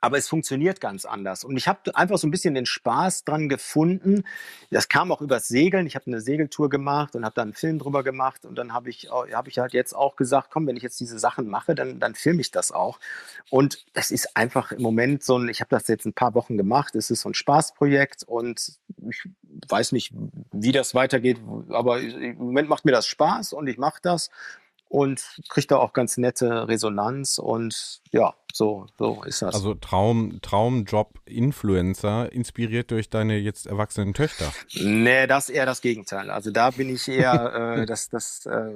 aber 0.00 0.18
es 0.18 0.28
funktioniert 0.28 0.80
ganz 0.80 1.04
anders. 1.04 1.44
Und 1.44 1.56
ich 1.56 1.68
habe 1.68 1.94
einfach 1.96 2.18
so 2.18 2.26
ein 2.26 2.30
bisschen 2.30 2.54
den 2.54 2.66
Spaß 2.66 3.24
dran 3.24 3.48
gefunden. 3.48 4.24
Das 4.70 4.88
kam 4.88 5.12
auch 5.12 5.20
übers 5.20 5.48
Segeln. 5.48 5.86
Ich 5.86 5.94
habe 5.94 6.06
eine 6.06 6.20
Segeltour 6.20 6.68
gemacht 6.68 7.16
und 7.16 7.24
habe 7.24 7.34
da 7.34 7.42
einen 7.42 7.54
Film 7.54 7.78
drüber 7.78 8.02
gemacht. 8.02 8.44
Und 8.44 8.56
dann 8.56 8.72
habe 8.72 8.90
ich, 8.90 9.08
hab 9.10 9.48
ich 9.48 9.58
halt 9.58 9.72
jetzt 9.72 9.94
auch 9.94 10.16
gesagt, 10.16 10.50
komm, 10.50 10.66
wenn 10.66 10.76
ich 10.76 10.82
jetzt 10.82 11.00
diese 11.00 11.18
Sachen 11.18 11.48
mache, 11.48 11.74
dann, 11.74 11.98
dann 12.00 12.14
filme 12.14 12.40
ich 12.40 12.50
das 12.50 12.72
auch. 12.72 12.98
Und 13.50 13.84
es 13.94 14.10
ist 14.10 14.36
einfach 14.36 14.72
im 14.72 14.82
Moment 14.82 15.24
so 15.24 15.38
ein, 15.38 15.48
ich 15.48 15.60
habe 15.60 15.70
das 15.70 15.88
jetzt 15.88 16.04
ein 16.04 16.12
paar 16.12 16.34
Wochen 16.34 16.56
gemacht. 16.56 16.94
Es 16.94 17.10
ist 17.10 17.22
so 17.22 17.30
ein 17.30 17.34
Spaßprojekt 17.34 18.24
und 18.24 18.78
ich 19.08 19.28
weiß 19.68 19.92
nicht, 19.92 20.12
wie 20.52 20.72
das 20.72 20.94
weitergeht. 20.94 21.38
Aber 21.70 22.00
im 22.00 22.36
Moment 22.38 22.68
macht 22.68 22.84
mir 22.84 22.92
das 22.92 23.06
Spaß 23.06 23.52
und 23.52 23.66
ich 23.66 23.78
mache 23.78 24.00
das 24.02 24.30
und 24.96 25.42
kriegt 25.50 25.70
da 25.70 25.76
auch 25.76 25.92
ganz 25.92 26.16
nette 26.16 26.68
Resonanz 26.68 27.36
und 27.36 28.00
ja, 28.12 28.32
so, 28.50 28.86
so 28.98 29.22
ist 29.24 29.42
das. 29.42 29.54
Also 29.54 29.74
Traum, 29.74 30.38
Traumjob 30.40 31.20
Influencer, 31.26 32.32
inspiriert 32.32 32.90
durch 32.90 33.10
deine 33.10 33.36
jetzt 33.36 33.66
erwachsenen 33.66 34.14
Töchter? 34.14 34.50
Nee, 34.72 35.26
das 35.26 35.50
eher 35.50 35.66
das 35.66 35.82
Gegenteil. 35.82 36.30
Also 36.30 36.50
da 36.50 36.70
bin 36.70 36.88
ich 36.88 37.06
eher, 37.08 37.76
äh, 37.80 37.84
das, 37.84 38.08
das 38.08 38.46
äh, 38.46 38.70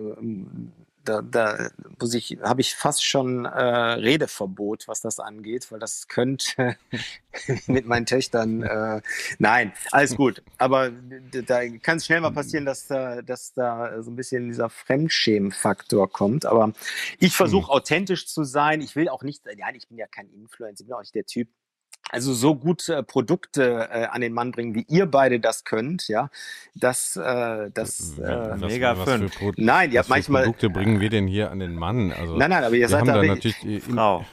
da, 1.05 1.23
da 1.23 1.71
muss 1.99 2.15
ich, 2.15 2.39
habe 2.43 2.61
ich 2.61 2.75
fast 2.75 3.05
schon 3.05 3.45
äh, 3.45 3.49
Redeverbot, 3.49 4.89
was 4.89 5.01
das 5.01 5.19
angeht, 5.19 5.71
weil 5.71 5.79
das 5.79 6.09
könnte 6.09 6.77
mit 7.67 7.87
meinen 7.87 8.07
Töchtern. 8.07 8.63
Äh, 8.63 9.01
nein, 9.39 9.73
alles 9.93 10.17
gut. 10.17 10.43
Aber 10.59 10.91
da 10.91 11.69
kann 11.79 11.99
es 11.99 12.07
schnell 12.07 12.21
mal 12.21 12.33
passieren, 12.33 12.65
dass 12.65 12.87
da, 12.87 13.23
dass 13.23 13.53
da 13.53 14.03
so 14.03 14.11
ein 14.11 14.17
bisschen 14.17 14.49
dieser 14.49 14.69
Fremdschämen-Faktor 14.69 16.11
kommt. 16.11 16.47
Aber 16.47 16.73
ich 17.19 17.35
versuche 17.35 17.69
hm. 17.69 17.77
authentisch 17.77 18.27
zu 18.27 18.45
sein. 18.45 18.81
Ich 18.81 18.97
will 18.97 19.09
auch 19.09 19.23
nicht, 19.23 19.45
ja, 19.57 19.67
ich 19.75 19.89
bin 19.89 19.99
ja 19.99 20.07
kein 20.07 20.29
Influencer, 20.31 20.83
ich 20.83 20.87
bin 20.87 20.95
auch 20.95 21.01
nicht 21.01 21.15
der 21.15 21.27
Typ, 21.27 21.49
also 22.11 22.35
so 22.35 22.57
gute 22.57 22.97
äh, 22.97 23.03
Produkte 23.03 23.89
äh, 23.91 24.07
an 24.07 24.21
den 24.21 24.33
Mann 24.33 24.51
bringen, 24.51 24.75
wie 24.75 24.85
ihr 24.89 25.07
beide 25.07 25.41
das 25.41 25.65
könnt, 25.65 26.09
ja, 26.09 26.31
das, 26.75 27.17
äh, 27.17 27.71
das 27.73 28.19
äh, 28.19 28.57
mega 28.57 28.95
fünf. 28.97 29.33
Nein, 29.57 29.97
habt 29.97 30.09
manchmal. 30.09 30.45
Produkte 30.45 30.71
bringen 30.71 31.01
wir 31.01 31.11
denn 31.11 31.27
hier 31.27 31.51
an 31.51 31.61
den 31.61 31.75
Mann? 31.75 32.13
Also, 32.13 32.37
nein, 32.37 32.51
nein, 32.51 32.65
aber 32.65 32.75
ihr 32.75 32.89
seid 32.89 33.07
da 33.07 33.23
natürlich 33.23 33.59
die 33.61 33.81
Frau. 33.81 34.25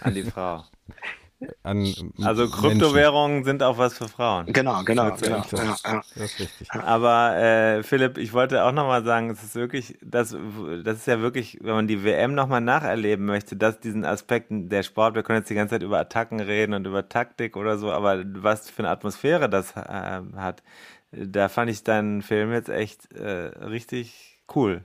An 0.00 0.14
die 0.14 0.22
Frau. 0.22 0.64
An 1.62 2.12
also 2.22 2.48
Kryptowährungen 2.48 3.44
sind 3.44 3.62
auch 3.62 3.78
was 3.78 3.96
für 3.96 4.08
Frauen. 4.08 4.46
Genau, 4.46 4.82
genau. 4.82 5.14
genau. 5.14 5.44
Ja, 5.52 5.76
ja. 5.84 6.02
Das 6.14 6.32
ist 6.32 6.40
richtig. 6.40 6.72
Aber 6.72 7.36
äh, 7.36 7.82
Philipp, 7.84 8.18
ich 8.18 8.32
wollte 8.32 8.64
auch 8.64 8.72
nochmal 8.72 9.04
sagen, 9.04 9.30
es 9.30 9.42
ist 9.44 9.54
wirklich, 9.54 9.96
das, 10.02 10.36
das 10.82 10.98
ist 10.98 11.06
ja 11.06 11.20
wirklich, 11.20 11.58
wenn 11.62 11.74
man 11.74 11.86
die 11.86 12.02
WM 12.02 12.34
nochmal 12.34 12.60
nacherleben 12.60 13.24
möchte, 13.24 13.54
dass 13.56 13.78
diesen 13.78 14.04
Aspekten 14.04 14.68
der 14.68 14.82
Sport, 14.82 15.14
wir 15.14 15.22
können 15.22 15.38
jetzt 15.38 15.50
die 15.50 15.54
ganze 15.54 15.76
Zeit 15.76 15.82
über 15.84 16.00
Attacken 16.00 16.40
reden 16.40 16.74
und 16.74 16.86
über 16.86 17.08
Taktik 17.08 17.56
oder 17.56 17.78
so, 17.78 17.92
aber 17.92 18.24
was 18.26 18.68
für 18.68 18.82
eine 18.82 18.90
Atmosphäre 18.90 19.48
das 19.48 19.76
äh, 19.76 20.20
hat, 20.34 20.64
da 21.12 21.48
fand 21.48 21.70
ich 21.70 21.84
deinen 21.84 22.22
Film 22.22 22.52
jetzt 22.52 22.68
echt 22.68 23.12
äh, 23.12 23.50
richtig 23.64 24.37
cool. 24.54 24.84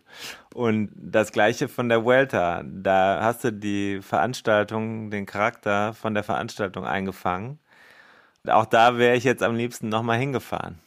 Und 0.53 0.91
das 0.95 1.31
gleiche 1.31 1.67
von 1.67 1.89
der 1.89 2.03
Vuelta. 2.03 2.63
Da 2.63 3.19
hast 3.21 3.43
du 3.43 3.51
die 3.51 4.01
Veranstaltung, 4.01 5.09
den 5.09 5.25
Charakter 5.25 5.93
von 5.93 6.13
der 6.13 6.23
Veranstaltung 6.23 6.85
eingefangen. 6.85 7.59
Auch 8.47 8.65
da 8.65 8.97
wäre 8.97 9.15
ich 9.15 9.23
jetzt 9.23 9.41
am 9.41 9.55
liebsten 9.55 9.87
nochmal 9.87 10.19
hingefahren, 10.19 10.79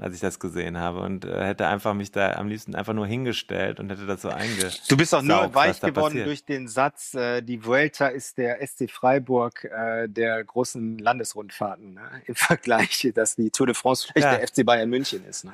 als 0.00 0.14
ich 0.14 0.20
das 0.20 0.40
gesehen 0.40 0.78
habe. 0.78 1.00
Und 1.00 1.24
äh, 1.24 1.44
hätte 1.44 1.66
einfach 1.66 1.92
mich 1.92 2.10
da 2.10 2.32
am 2.32 2.48
liebsten 2.48 2.74
einfach 2.74 2.94
nur 2.94 3.06
hingestellt 3.06 3.78
und 3.78 3.90
hätte 3.90 4.06
das 4.06 4.22
so 4.22 4.30
einge. 4.30 4.70
Du 4.88 4.96
bist 4.96 5.14
auch 5.14 5.22
nur 5.22 5.54
weich 5.54 5.80
geworden 5.80 6.24
durch 6.24 6.44
den 6.44 6.68
Satz, 6.68 7.14
äh, 7.14 7.42
die 7.42 7.64
Vuelta 7.64 8.08
ist 8.08 8.38
der 8.38 8.66
SC 8.66 8.90
Freiburg 8.90 9.64
äh, 9.64 10.08
der 10.08 10.42
großen 10.42 10.98
Landesrundfahrten. 10.98 11.94
Ne? 11.94 12.22
Im 12.24 12.34
Vergleich, 12.34 13.12
dass 13.14 13.36
die 13.36 13.50
Tour 13.50 13.66
de 13.66 13.74
France 13.74 14.08
vielleicht 14.10 14.32
ja. 14.32 14.38
der 14.38 14.48
FC 14.48 14.64
Bayern 14.64 14.88
München 14.88 15.24
ist. 15.26 15.44
Ne? 15.44 15.52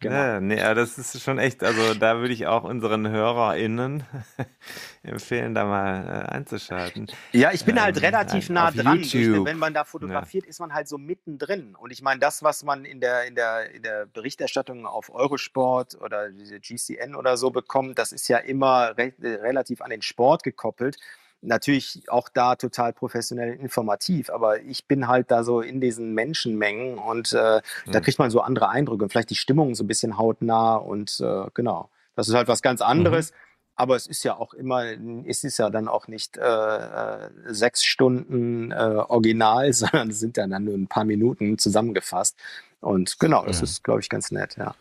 Genau. 0.00 0.14
Ja, 0.14 0.40
nee, 0.40 0.60
aber 0.60 0.76
das 0.76 0.96
ist 0.96 1.20
schon 1.20 1.38
echt, 1.38 1.64
also 1.64 1.94
da 1.94 2.18
würde 2.18 2.32
ich 2.32 2.46
auch 2.46 2.62
unseren 2.62 3.08
HörerInnen 3.08 4.04
empfehlen, 5.02 5.54
da 5.54 5.64
mal 5.64 6.06
äh, 6.06 6.34
einzuschalten. 6.34 7.08
Ja, 7.32 7.50
ich 7.52 7.64
bin 7.64 7.76
ähm, 7.76 7.82
halt 7.82 8.00
relativ 8.00 8.48
nah 8.48 8.70
dran. 8.70 9.00
YouTube. 9.00 9.44
Wenn 9.44 9.58
man 9.58 9.74
da 9.74 9.82
fotografiert, 9.82 10.44
ja. 10.44 10.50
ist 10.50 10.60
man 10.60 10.72
halt 10.72 10.86
so 10.86 10.98
mittendrin. 10.98 11.74
Und 11.74 11.90
ich 11.90 12.00
meine, 12.00 12.20
das, 12.20 12.44
was 12.44 12.62
man 12.62 12.84
in 12.84 13.00
der, 13.00 13.26
in 13.26 13.34
der, 13.34 13.74
in 13.74 13.82
der 13.82 14.06
Berichterstattung 14.06 14.86
auf 14.86 15.12
Eurosport 15.12 16.00
oder 16.00 16.30
diese 16.30 16.60
GCN 16.60 17.16
oder 17.16 17.36
so 17.36 17.50
bekommt, 17.50 17.98
das 17.98 18.12
ist 18.12 18.28
ja 18.28 18.38
immer 18.38 18.96
re 18.96 19.12
relativ 19.20 19.80
an 19.80 19.90
den 19.90 20.02
Sport 20.02 20.44
gekoppelt 20.44 20.96
natürlich 21.40 22.02
auch 22.08 22.28
da 22.28 22.56
total 22.56 22.92
professionell 22.92 23.54
informativ, 23.54 24.30
aber 24.30 24.60
ich 24.62 24.86
bin 24.86 25.08
halt 25.08 25.30
da 25.30 25.44
so 25.44 25.60
in 25.60 25.80
diesen 25.80 26.14
Menschenmengen 26.14 26.98
und 26.98 27.32
äh, 27.32 27.60
mhm. 27.86 27.92
da 27.92 28.00
kriegt 28.00 28.18
man 28.18 28.30
so 28.30 28.40
andere 28.40 28.68
Eindrücke 28.68 29.04
und 29.04 29.10
vielleicht 29.10 29.30
die 29.30 29.36
Stimmung 29.36 29.74
so 29.74 29.84
ein 29.84 29.86
bisschen 29.86 30.18
hautnah 30.18 30.76
und 30.76 31.20
äh, 31.20 31.44
genau. 31.54 31.90
Das 32.16 32.28
ist 32.28 32.34
halt 32.34 32.48
was 32.48 32.62
ganz 32.62 32.80
anderes. 32.80 33.30
Mhm. 33.30 33.36
Aber 33.76 33.94
es 33.94 34.08
ist 34.08 34.24
ja 34.24 34.36
auch 34.36 34.54
immer, 34.54 34.86
es 35.24 35.44
ist 35.44 35.56
ja 35.58 35.70
dann 35.70 35.86
auch 35.86 36.08
nicht 36.08 36.36
äh, 36.36 36.42
äh 36.42 37.30
sechs 37.46 37.84
Stunden 37.84 38.72
äh, 38.72 38.74
Original, 38.74 39.72
sondern 39.72 40.10
es 40.10 40.18
sind 40.18 40.36
dann, 40.36 40.50
dann 40.50 40.64
nur 40.64 40.74
ein 40.74 40.88
paar 40.88 41.04
Minuten 41.04 41.58
zusammengefasst. 41.58 42.36
Und 42.80 43.20
genau, 43.20 43.46
das 43.46 43.58
ja. 43.58 43.64
ist, 43.64 43.84
glaube 43.84 44.00
ich, 44.00 44.08
ganz 44.08 44.32
nett, 44.32 44.56
ja. 44.56 44.74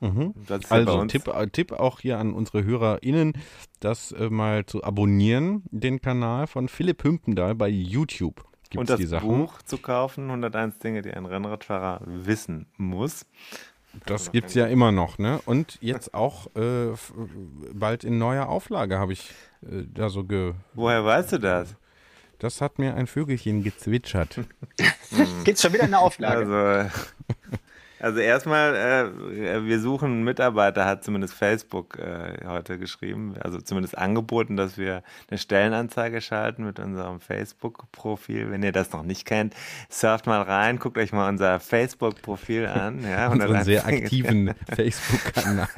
Mhm. 0.00 0.34
Also 0.68 1.04
Tipp, 1.06 1.28
äh, 1.28 1.46
Tipp 1.48 1.72
auch 1.72 2.00
hier 2.00 2.18
an 2.18 2.32
unsere 2.34 2.64
HörerInnen, 2.64 3.34
das 3.80 4.12
äh, 4.12 4.28
mal 4.28 4.66
zu 4.66 4.84
abonnieren, 4.84 5.62
den 5.70 6.00
Kanal 6.00 6.46
von 6.46 6.68
Philipp 6.68 7.04
Hümpendahl 7.04 7.54
bei 7.54 7.68
YouTube. 7.68 8.44
Gibt 8.70 8.80
und 8.80 8.84
es 8.84 8.88
das 8.88 8.98
die 8.98 9.06
Sachen. 9.06 9.28
Buch 9.28 9.62
zu 9.62 9.78
kaufen, 9.78 10.24
101 10.26 10.78
Dinge, 10.78 11.02
die 11.02 11.12
ein 11.12 11.26
Rennradfahrer 11.26 12.00
wissen 12.06 12.66
muss. 12.76 13.26
Das 14.06 14.32
gibt 14.32 14.48
es 14.48 14.54
ja 14.54 14.66
immer 14.66 14.90
noch, 14.92 15.18
ne? 15.18 15.40
Und 15.46 15.78
jetzt 15.80 16.14
auch 16.14 16.46
äh, 16.56 16.92
bald 17.72 18.04
in 18.04 18.18
neuer 18.18 18.48
Auflage 18.48 18.98
habe 18.98 19.12
ich 19.12 19.30
äh, 19.62 19.84
da 19.92 20.08
so 20.08 20.24
ge. 20.24 20.54
Woher 20.74 21.04
weißt 21.04 21.32
du 21.32 21.38
das? 21.38 21.76
Das 22.38 22.60
hat 22.60 22.78
mir 22.78 22.94
ein 22.94 23.06
Vögelchen 23.06 23.62
gezwitschert. 23.62 24.40
Gibt's 25.44 25.62
schon 25.62 25.72
wieder 25.72 25.84
eine 25.84 26.00
Auflage? 26.00 26.90
Also, 26.90 26.90
also 28.04 28.20
erstmal, 28.20 28.76
äh, 28.76 29.64
wir 29.64 29.80
suchen 29.80 30.12
einen 30.12 30.24
Mitarbeiter, 30.24 30.84
hat 30.84 31.02
zumindest 31.02 31.32
Facebook 31.32 31.98
äh, 31.98 32.46
heute 32.46 32.78
geschrieben, 32.78 33.34
also 33.40 33.58
zumindest 33.62 33.96
angeboten, 33.96 34.58
dass 34.58 34.76
wir 34.76 35.02
eine 35.30 35.38
Stellenanzeige 35.38 36.20
schalten 36.20 36.66
mit 36.66 36.78
unserem 36.78 37.18
Facebook-Profil. 37.18 38.50
Wenn 38.50 38.62
ihr 38.62 38.72
das 38.72 38.92
noch 38.92 39.04
nicht 39.04 39.24
kennt, 39.24 39.54
surft 39.88 40.26
mal 40.26 40.42
rein, 40.42 40.78
guckt 40.78 40.98
euch 40.98 41.12
mal 41.12 41.30
unser 41.30 41.60
Facebook-Profil 41.60 42.66
an. 42.66 43.02
Ja, 43.04 43.28
Unseren 43.32 43.64
sehr 43.64 43.84
101 43.86 44.04
aktiven 44.04 44.54
Facebook-Kanal. 44.74 45.68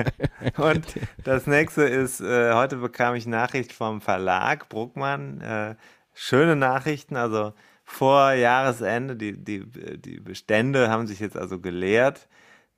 Und 0.57 0.85
das 1.23 1.47
nächste 1.47 1.83
ist, 1.85 2.21
äh, 2.21 2.55
heute 2.55 2.79
bekam 2.79 3.15
ich 3.15 3.27
Nachricht 3.29 3.73
vom 3.73 4.01
Verlag 4.01 4.69
Bruckmann. 4.69 5.41
Äh, 5.43 5.75
schöne 6.13 6.57
Nachrichten, 6.57 7.15
also 7.15 7.53
vor 7.87 8.33
Jahresende, 8.33 9.17
die, 9.17 9.33
die, 9.33 9.65
die 9.65 10.21
Bestände 10.21 10.91
haben 10.91 11.07
sich 11.07 11.21
jetzt 11.21 11.37
also 11.37 11.61
geleert. 11.61 12.29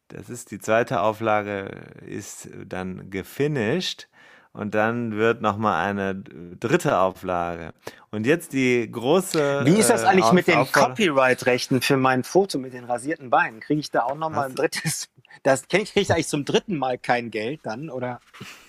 Das 0.09 0.29
ist 0.29 0.51
die 0.51 0.59
zweite 0.59 1.01
Auflage, 1.01 1.71
ist 2.07 2.49
dann 2.67 3.11
gefinisht. 3.11 4.09
Und 4.53 4.75
dann 4.75 5.17
wird 5.17 5.41
nochmal 5.41 5.89
eine 5.89 6.15
dritte 6.15 6.99
Auflage. 6.99 7.73
Und 8.11 8.27
jetzt 8.27 8.53
die 8.53 8.91
große. 8.91 9.63
Wie 9.65 9.79
ist 9.79 9.91
das 9.91 10.03
äh, 10.03 10.07
eigentlich 10.07 10.33
mit 10.33 10.47
den 10.47 10.71
Copyright-Rechten 10.71 11.81
für 11.81 11.97
mein 11.97 12.25
Foto 12.25 12.59
mit 12.59 12.73
den 12.73 12.85
rasierten 12.85 13.31
Beinen? 13.31 13.61
Kriege 13.61 13.81
ich 13.81 13.91
da 13.91 14.03
auch 14.05 14.17
nochmal 14.17 14.49
ein 14.49 14.55
drittes? 14.55 15.09
Das 15.43 15.69
kriege 15.69 15.85
ich, 15.85 15.93
krieg 15.93 16.03
ich 16.03 16.13
eigentlich 16.13 16.29
zum 16.29 16.45
dritten 16.45 16.77
Mal 16.77 16.99
kein 16.99 17.31
Geld 17.31 17.61
dann? 17.63 17.91
Oder? 17.91 18.21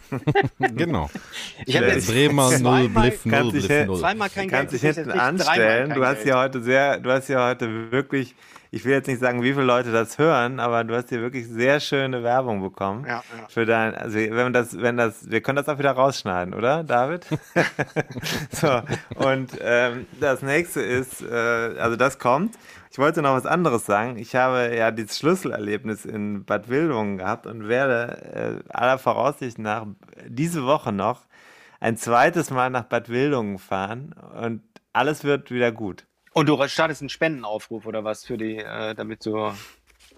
genau. 0.60 1.10
Ich 1.66 1.76
habe 1.76 1.88
Ja, 1.88 1.94
jetzt 1.94 2.08
Bremer 2.08 2.50
null, 2.50 2.60
zweimal, 2.60 3.10
Bliff 3.10 3.26
null, 3.26 3.52
Bliff 3.52 3.88
null. 3.88 4.00
zweimal 4.00 4.30
kein 4.30 4.50
kannst 4.50 4.74
dich 4.74 4.82
hinten 4.82 5.12
anstellen. 5.12 5.94
Du 5.94 6.06
hast 6.06 6.18
Geld. 6.18 6.28
ja 6.28 6.42
heute 6.42 6.62
sehr, 6.62 7.00
du 7.00 7.12
hast 7.12 7.28
ja 7.28 7.48
heute 7.48 7.92
wirklich, 7.92 8.36
ich 8.72 8.86
will 8.86 8.94
jetzt 8.94 9.08
nicht 9.08 9.20
sagen, 9.20 9.42
wie 9.44 9.54
viele 9.54 9.66
Leute 9.66 9.92
das 9.92 10.18
hören, 10.18 10.60
aber 10.60 10.84
du 10.84 10.96
hast 10.96 11.10
hier 11.10 11.22
wirklich 11.22 11.48
sehr 11.48 11.80
schöne 11.80 12.24
Werbung 12.24 12.62
bekommen. 12.62 13.06
Ja, 13.06 13.24
ja. 13.38 13.48
Für 13.50 13.66
dein, 13.66 13.96
also 13.96 14.18
wenn 14.18 14.54
das, 14.54 14.82
wenn 14.82 14.98
das, 14.98 15.30
wir 15.30 15.42
können 15.42 15.58
das 15.58 15.70
auch 15.70 15.80
wieder 15.80 15.92
rausschneiden, 15.92 16.54
oder, 16.54 16.84
David? 16.84 17.26
so, 18.52 18.82
und 19.16 19.52
ähm, 19.62 20.08
das 20.20 20.42
nächste 20.42 20.82
ist, 20.82 21.22
äh, 21.22 21.34
also 21.80 21.96
das 21.96 22.20
kommt. 22.20 22.56
Ich 22.92 22.98
wollte 22.98 23.22
noch 23.22 23.36
was 23.36 23.46
anderes 23.46 23.86
sagen. 23.86 24.18
Ich 24.18 24.36
habe 24.36 24.76
ja 24.76 24.90
dieses 24.92 25.20
Schlüsselerlebnis 25.20 26.06
in 26.06 26.44
Bad 26.44 26.70
Wildungen 26.70 27.18
gehabt 27.18 27.46
und 27.46 27.68
werde 27.68 28.64
äh, 28.68 28.74
aller 28.74 28.98
Voraussicht 28.98 29.60
nach 29.60 29.86
diese 30.28 30.66
Woche 30.66 30.92
noch 30.92 31.26
ein 31.80 31.98
zweites 31.98 32.50
Mal 32.50 32.70
nach 32.72 32.86
Bad 32.86 33.10
Wildungen 33.10 33.60
fahren 33.60 34.14
und 34.42 34.64
alles 34.92 35.24
wird 35.24 35.52
wieder 35.52 35.72
gut. 35.72 36.06
Und 36.34 36.50
du 36.50 36.68
startest 36.68 37.02
einen 37.02 37.10
Spendenaufruf 37.10 37.86
oder 37.86 38.04
was 38.04 38.26
für 38.26 38.38
die, 38.38 38.58
äh, 38.58 38.96
damit 38.96 39.26
du 39.26 39.52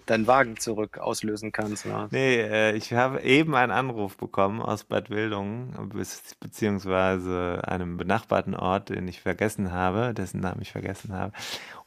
deinen 0.06 0.26
Wagen 0.26 0.56
zurück 0.56 0.98
auslösen 0.98 1.52
kannst. 1.52 1.86
Ne? 1.86 2.08
Nee, 2.10 2.36
äh, 2.40 2.76
ich 2.76 2.92
habe 2.92 3.22
eben 3.22 3.54
einen 3.54 3.72
Anruf 3.72 4.16
bekommen 4.16 4.60
aus 4.60 4.84
Bad 4.84 5.10
Wildungen, 5.10 5.72
bez- 5.90 6.34
beziehungsweise 6.40 7.62
einem 7.66 7.96
benachbarten 7.96 8.54
Ort, 8.54 8.88
den 8.88 9.06
ich 9.08 9.20
vergessen 9.20 9.72
habe, 9.72 10.14
dessen 10.14 10.40
Namen 10.40 10.62
ich 10.62 10.72
vergessen 10.72 11.12
habe. 11.12 11.32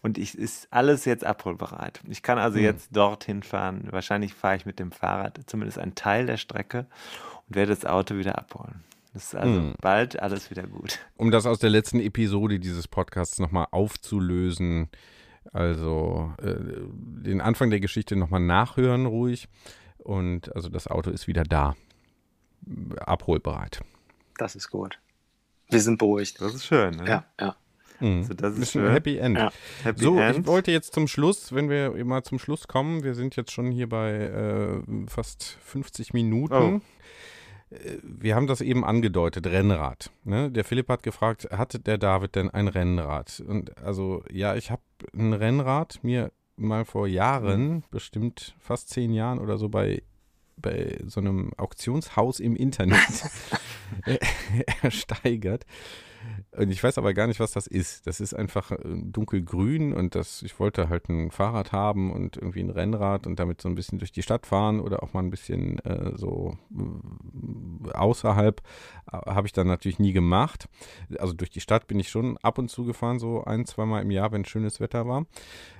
Und 0.02 0.18
ich 0.18 0.38
ist 0.38 0.68
alles 0.72 1.06
jetzt 1.06 1.26
abholbereit. 1.26 2.00
Ich 2.10 2.22
kann 2.22 2.38
also 2.38 2.60
jetzt 2.60 2.96
dorthin 2.96 3.42
fahren. 3.44 3.88
Wahrscheinlich 3.90 4.34
fahre 4.34 4.56
ich 4.56 4.66
mit 4.66 4.80
dem 4.80 4.92
Fahrrad 4.92 5.40
zumindest 5.48 5.80
einen 5.80 5.96
Teil 5.96 6.26
der 6.28 6.38
Strecke 6.38 6.86
und 7.48 7.56
werde 7.56 7.74
das 7.74 7.86
Auto 7.86 8.16
wieder 8.18 8.38
abholen. 8.38 8.84
Das 9.14 9.28
ist 9.28 9.36
also 9.36 9.74
bald 9.80 10.20
alles 10.22 10.52
wieder 10.52 10.64
gut. 10.64 11.00
Um 11.16 11.32
das 11.32 11.46
aus 11.46 11.58
der 11.60 11.70
letzten 11.70 12.02
Episode 12.02 12.60
dieses 12.60 12.88
Podcasts 12.88 13.40
nochmal 13.40 13.68
aufzulösen, 13.72 14.90
also 15.54 16.34
äh, 16.42 16.56
den 16.58 17.42
Anfang 17.42 17.70
der 17.70 17.80
Geschichte 17.80 18.16
nochmal 18.16 18.42
nachhören 18.42 19.06
ruhig. 19.06 19.48
Und 19.98 20.56
also 20.56 20.70
das 20.70 20.88
Auto 20.88 21.10
ist 21.10 21.28
wieder 21.28 21.44
da. 21.44 21.76
Abholbereit. 23.00 23.82
Das 24.38 24.56
ist 24.56 24.70
gut. 24.70 25.00
Wir 25.70 25.82
sind 25.82 25.98
beruhigt. 25.98 26.42
Das 26.42 26.54
ist 26.54 26.66
schön. 26.66 26.96
Ne? 26.96 27.08
Ja, 27.08 27.26
ja. 27.40 27.56
Also 28.00 28.34
das 28.34 28.58
ist 28.58 28.72
schön. 28.72 28.92
Happy 28.92 29.18
End. 29.18 29.38
Ja. 29.38 29.52
Happy 29.84 30.04
so, 30.04 30.20
End. 30.20 30.40
ich 30.40 30.48
wollte 30.48 30.72
jetzt 30.72 30.94
zum 30.94 31.08
Schluss, 31.08 31.54
wenn 31.54 31.70
wir 31.70 32.04
mal 32.06 32.24
zum 32.24 32.40
Schluss 32.40 32.68
kommen, 32.68 33.04
wir 33.04 33.16
sind 33.16 33.36
jetzt 33.36 33.52
schon 33.52 33.72
hier 33.72 33.88
bei 33.88 34.12
äh, 34.12 35.08
fast 35.08 35.58
50 35.64 36.14
Minuten. 36.14 36.82
Äh, 37.70 37.98
Wir 38.04 38.36
haben 38.36 38.48
das 38.48 38.62
eben 38.62 38.84
angedeutet, 38.84 39.48
Rennrad. 39.48 40.12
Ne? 40.24 40.52
Der 40.52 40.66
Philipp 40.66 40.90
hat 40.90 41.04
gefragt, 41.04 41.48
hatte 41.52 41.80
der 41.80 41.98
David 41.98 42.36
denn 42.36 42.50
ein 42.50 42.68
Rennrad? 42.68 43.42
Und 43.46 43.78
also, 43.78 44.24
ja, 44.30 44.56
ich 44.56 44.72
habe 44.72 44.82
ein 45.14 45.34
Rennrad 45.34 46.04
mir 46.04 46.32
mal 46.58 46.86
vor 46.86 47.08
Jahren, 47.08 47.84
bestimmt 47.92 48.56
fast 48.60 48.90
zehn 48.90 49.14
Jahren 49.14 49.40
oder 49.40 49.58
so 49.58 49.70
bei, 49.70 50.04
bei 50.58 51.00
so 51.06 51.20
einem 51.20 51.52
Auktionshaus 51.58 52.40
im 52.40 52.56
Internet 52.56 53.30
ersteigert. 54.82 55.66
Und 56.52 56.72
ich 56.72 56.84
weiß 56.84 56.98
aber 56.98 57.14
gar 57.14 57.28
nicht, 57.28 57.40
was 57.40 57.52
das 57.52 57.68
ist. 57.68 58.08
Das 58.08 58.20
ist 58.20 58.34
einfach 58.34 58.72
äh, 58.72 58.78
dunkelgrün 58.84 59.94
und 59.94 60.16
das, 60.16 60.42
ich 60.42 60.60
wollte 60.60 60.90
halt 60.90 61.10
ein 61.10 61.32
Fahrrad 61.32 61.72
haben 61.72 62.12
und 62.12 62.38
irgendwie 62.38 62.62
ein 62.62 62.70
Rennrad 62.70 63.28
und 63.28 63.40
damit 63.40 63.62
so 63.62 63.70
ein 63.70 63.76
bisschen 63.76 64.00
durch 64.00 64.12
die 64.12 64.24
Stadt 64.24 64.46
fahren 64.46 64.80
oder 64.80 65.04
auch 65.04 65.14
mal 65.14 65.22
ein 65.22 65.32
bisschen 65.32 65.80
äh, 65.80 66.18
so 66.18 66.58
äh, 66.74 67.92
außerhalb. 67.92 68.62
Äh, 69.12 69.18
Habe 69.32 69.48
ich 69.48 69.54
dann 69.54 69.68
natürlich 69.68 70.00
nie 70.00 70.14
gemacht. 70.14 70.70
Also 71.20 71.34
durch 71.34 71.50
die 71.50 71.62
Stadt 71.62 71.88
bin 71.88 72.00
ich 72.00 72.10
schon 72.10 72.38
ab 72.38 72.58
und 72.58 72.70
zu 72.70 72.86
gefahren, 72.86 73.20
so 73.20 73.44
ein, 73.44 73.66
zweimal 73.66 74.02
im 74.02 74.12
Jahr, 74.12 74.32
wenn 74.32 74.46
schönes 74.46 74.80
Wetter 74.80 75.08
war. 75.08 75.26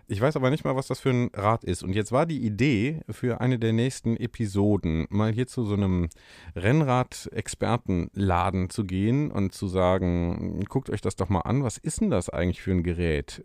Ich 0.08 0.22
weiß 0.22 0.36
aber 0.36 0.52
nicht 0.52 0.64
mal, 0.64 0.76
was 0.76 0.86
das 0.86 1.00
für 1.00 1.10
ein 1.10 1.32
Rad 1.34 1.64
ist. 1.64 1.82
Und 1.82 1.94
jetzt 1.94 2.12
war 2.12 2.28
die 2.28 2.46
Idee 2.46 3.00
für 3.10 3.42
eine 3.42 3.58
der 3.58 3.74
nächsten 3.74 4.18
Episoden, 4.18 5.08
mal 5.10 5.32
hier 5.32 5.48
zu 5.48 5.66
so 5.66 5.74
einem 5.74 6.10
Rennrad-Expertenladen 6.56 8.70
zu 8.70 8.86
gehen 8.86 9.32
und 9.32 9.54
zu 9.54 9.68
sagen, 9.68 10.64
guckt 10.70 10.92
euch 10.92 11.02
das 11.02 11.16
doch 11.16 11.30
mal 11.30 11.42
an, 11.42 11.64
was 11.64 11.80
ist 11.80 12.02
denn 12.02 12.12
das 12.12 12.30
eigentlich 12.30 12.62
für 12.62 12.70
ein 12.72 12.84
Gerät? 12.84 13.44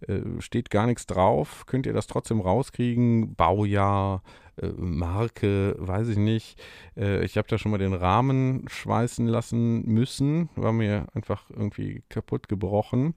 Äh, 0.00 0.40
steht 0.40 0.70
gar 0.70 0.86
nichts 0.86 1.06
drauf, 1.06 1.64
könnt 1.66 1.86
ihr 1.86 1.92
das 1.92 2.06
trotzdem 2.06 2.40
rauskriegen? 2.40 3.34
Baujahr, 3.34 4.22
äh, 4.60 4.68
Marke, 4.76 5.74
weiß 5.78 6.08
ich 6.08 6.18
nicht. 6.18 6.62
Äh, 6.96 7.24
ich 7.24 7.38
habe 7.38 7.48
da 7.48 7.56
schon 7.56 7.70
mal 7.70 7.78
den 7.78 7.94
Rahmen 7.94 8.64
schweißen 8.68 9.26
lassen 9.26 9.86
müssen, 9.86 10.50
war 10.54 10.72
mir 10.72 11.06
einfach 11.14 11.44
irgendwie 11.50 12.02
kaputt 12.10 12.48
gebrochen. 12.48 13.14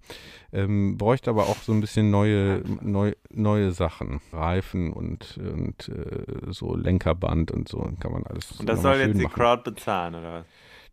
Ähm, 0.54 0.98
bräuchte 0.98 1.30
aber 1.30 1.44
auch 1.44 1.58
so 1.58 1.74
ein 1.74 1.82
bisschen 1.82 2.12
neue, 2.12 2.64
neu, 2.82 3.14
neue 3.30 3.72
Sachen. 3.72 4.22
Reifen 4.32 4.94
und, 4.94 5.38
und 5.38 5.92
so 6.48 6.76
Lenkerband 6.76 7.52
und 7.52 7.68
so 7.68 7.90
kann 8.00 8.12
man 8.12 8.24
alles. 8.24 8.52
Und 8.60 8.70
das 8.70 8.82
soll 8.82 8.98
jetzt 8.98 9.18
die 9.18 9.24
machen. 9.24 9.34
Crowd 9.34 9.64
bezahlen, 9.64 10.16
oder 10.16 10.34
was? 10.40 10.46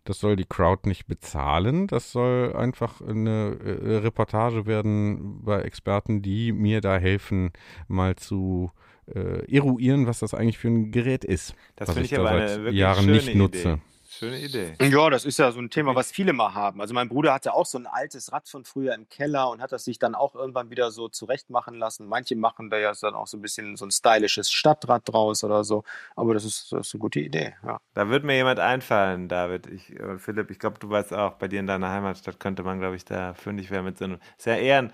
Das 0.06 0.20
soll 0.20 0.36
die 0.36 0.44
Crowd 0.44 0.88
nicht 0.88 1.06
bezahlen. 1.06 1.88
Das 1.88 2.12
soll 2.12 2.54
einfach 2.54 3.00
eine 3.00 3.58
äh, 3.62 3.96
Reportage 3.98 4.64
werden 4.64 5.42
bei 5.42 5.60
Experten, 5.60 6.22
die 6.22 6.52
mir 6.52 6.80
da 6.80 6.96
helfen, 6.96 7.50
mal 7.88 8.16
zu 8.16 8.70
äh, 9.12 9.44
eruieren, 9.52 10.06
was 10.06 10.20
das 10.20 10.32
eigentlich 10.32 10.58
für 10.58 10.68
ein 10.68 10.92
Gerät 10.92 11.24
ist. 11.24 11.54
Das 11.74 11.90
finde 11.90 12.04
ich 12.04 12.10
da 12.10 12.20
aber 12.20 12.38
seit 12.38 12.50
eine 12.50 12.64
wirklich 12.64 12.80
Jahren 12.80 13.04
schöne 13.04 13.12
nicht 13.16 13.28
Idee. 13.28 13.38
nutze. 13.38 13.80
Schöne 14.18 14.38
Idee. 14.38 14.72
Ja, 14.80 15.10
das 15.10 15.26
ist 15.26 15.38
ja 15.38 15.52
so 15.52 15.60
ein 15.60 15.68
Thema, 15.68 15.94
was 15.94 16.10
viele 16.10 16.32
mal 16.32 16.54
haben. 16.54 16.80
Also 16.80 16.94
mein 16.94 17.08
Bruder 17.08 17.34
hatte 17.34 17.52
auch 17.52 17.66
so 17.66 17.76
ein 17.76 17.86
altes 17.86 18.32
Rad 18.32 18.48
von 18.48 18.64
früher 18.64 18.94
im 18.94 19.08
Keller 19.10 19.50
und 19.50 19.60
hat 19.60 19.72
das 19.72 19.84
sich 19.84 19.98
dann 19.98 20.14
auch 20.14 20.34
irgendwann 20.34 20.70
wieder 20.70 20.90
so 20.90 21.08
zurecht 21.08 21.50
machen 21.50 21.74
lassen. 21.74 22.06
Manche 22.06 22.34
machen 22.34 22.70
da 22.70 22.78
ja 22.78 22.92
dann 22.98 23.14
auch 23.14 23.26
so 23.26 23.36
ein 23.36 23.42
bisschen 23.42 23.76
so 23.76 23.84
ein 23.84 23.90
stylisches 23.90 24.50
Stadtrad 24.50 25.02
draus 25.06 25.44
oder 25.44 25.64
so. 25.64 25.84
Aber 26.14 26.32
das 26.32 26.46
ist, 26.46 26.72
das 26.72 26.86
ist 26.86 26.94
eine 26.94 27.00
gute 27.00 27.20
Idee, 27.20 27.56
ja. 27.62 27.78
Da 27.92 28.08
wird 28.08 28.24
mir 28.24 28.36
jemand 28.36 28.58
einfallen, 28.58 29.28
David. 29.28 29.66
Ich, 29.66 29.92
Philipp, 30.16 30.50
ich 30.50 30.58
glaube, 30.58 30.78
du 30.78 30.88
weißt 30.88 31.12
auch, 31.12 31.34
bei 31.34 31.48
dir 31.48 31.60
in 31.60 31.66
deiner 31.66 31.90
Heimatstadt 31.90 32.40
könnte 32.40 32.62
man, 32.62 32.78
glaube 32.78 32.96
ich, 32.96 33.04
da 33.04 33.34
fündig 33.34 33.70
werden 33.70 33.84
mit 33.84 33.98
so 33.98 34.06
einem. 34.06 34.18
Ist 34.38 34.46
ja 34.46 34.56
eher 34.56 34.78
ein, 34.78 34.92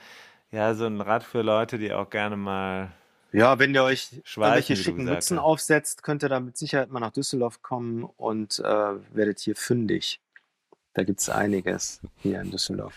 ja, 0.50 0.74
so 0.74 0.86
ein 0.86 1.00
Rad 1.00 1.22
für 1.22 1.42
Leute, 1.42 1.78
die 1.78 1.92
auch 1.92 2.10
gerne 2.10 2.36
mal. 2.36 2.90
Ja, 3.32 3.58
wenn 3.58 3.74
ihr 3.74 3.82
euch 3.82 4.20
Schweifen, 4.24 4.58
irgendwelche 4.58 4.76
schicken 4.76 5.04
Mützen 5.04 5.38
hast. 5.38 5.44
aufsetzt, 5.44 6.02
könnt 6.02 6.22
ihr 6.22 6.28
da 6.28 6.38
mit 6.38 6.56
Sicherheit 6.56 6.90
mal 6.90 7.00
nach 7.00 7.12
Düsseldorf 7.12 7.62
kommen 7.62 8.04
und 8.04 8.58
äh, 8.58 8.64
werdet 8.64 9.40
hier 9.40 9.56
fündig. 9.56 10.20
Da 10.92 11.04
gibt 11.04 11.20
es 11.20 11.30
einiges 11.30 12.00
hier 12.22 12.40
in 12.40 12.50
Düsseldorf. 12.50 12.94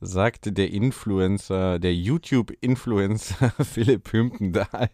sagte 0.00 0.50
der 0.50 0.70
Influencer, 0.70 1.78
der 1.78 1.94
YouTube-Influencer 1.94 3.50
Philipp 3.64 4.12
Hümpendahl, 4.12 4.90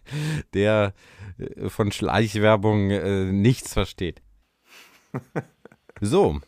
der 0.53 0.93
äh, 1.39 1.69
von 1.69 1.91
Schleichwerbung 1.91 2.91
äh, 2.91 3.31
nichts 3.31 3.73
versteht. 3.73 4.21
So, 5.99 6.39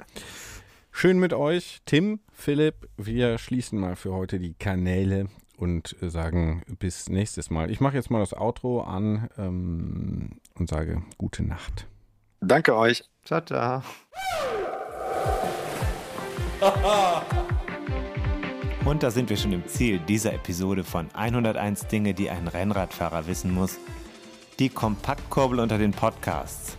schön 0.92 1.20
mit 1.20 1.34
euch. 1.34 1.82
Tim, 1.86 2.20
Philipp, 2.32 2.88
wir 2.98 3.40
schließen 3.40 3.80
mal 3.80 3.96
für 3.96 4.14
heute 4.14 4.40
die 4.40 4.54
Kanäle 4.54 5.30
und 5.62 5.96
sagen 6.02 6.64
bis 6.80 7.08
nächstes 7.08 7.52
Mal. 7.52 7.70
Ich 7.70 7.80
mache 7.80 7.96
jetzt 7.96 8.10
mal 8.10 8.20
das 8.20 8.34
Outro 8.34 8.82
an 8.82 9.30
ähm, 9.38 10.40
und 10.58 10.70
sage 10.70 11.04
gute 11.18 11.44
Nacht. 11.44 11.88
Danke 12.42 12.76
euch. 12.76 13.04
Ciao, 13.24 13.42
ciao. 13.42 13.84
Und 18.84 19.04
da 19.04 19.12
sind 19.12 19.30
wir 19.30 19.38
schon 19.38 19.54
im 19.54 19.68
Ziel 19.68 20.00
dieser 20.00 20.34
Episode 20.34 20.84
von 20.84 21.08
101 21.14 21.88
Dinge, 21.88 22.16
die 22.16 22.32
ein 22.32 22.48
Rennradfahrer 22.48 23.28
wissen 23.28 23.54
muss. 23.54 23.78
Die 24.58 24.70
Kompaktkurbel 24.70 25.60
unter 25.60 25.78
den 25.78 25.92
Podcasts. 25.92 26.78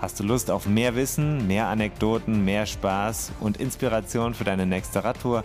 Hast 0.00 0.18
du 0.20 0.24
Lust 0.24 0.50
auf 0.50 0.66
mehr 0.66 0.94
Wissen, 0.94 1.46
mehr 1.46 1.66
Anekdoten, 1.66 2.44
mehr 2.44 2.64
Spaß 2.64 3.32
und 3.40 3.58
Inspiration 3.58 4.32
für 4.32 4.44
deine 4.44 4.64
nächste 4.64 5.04
Radtour? 5.04 5.44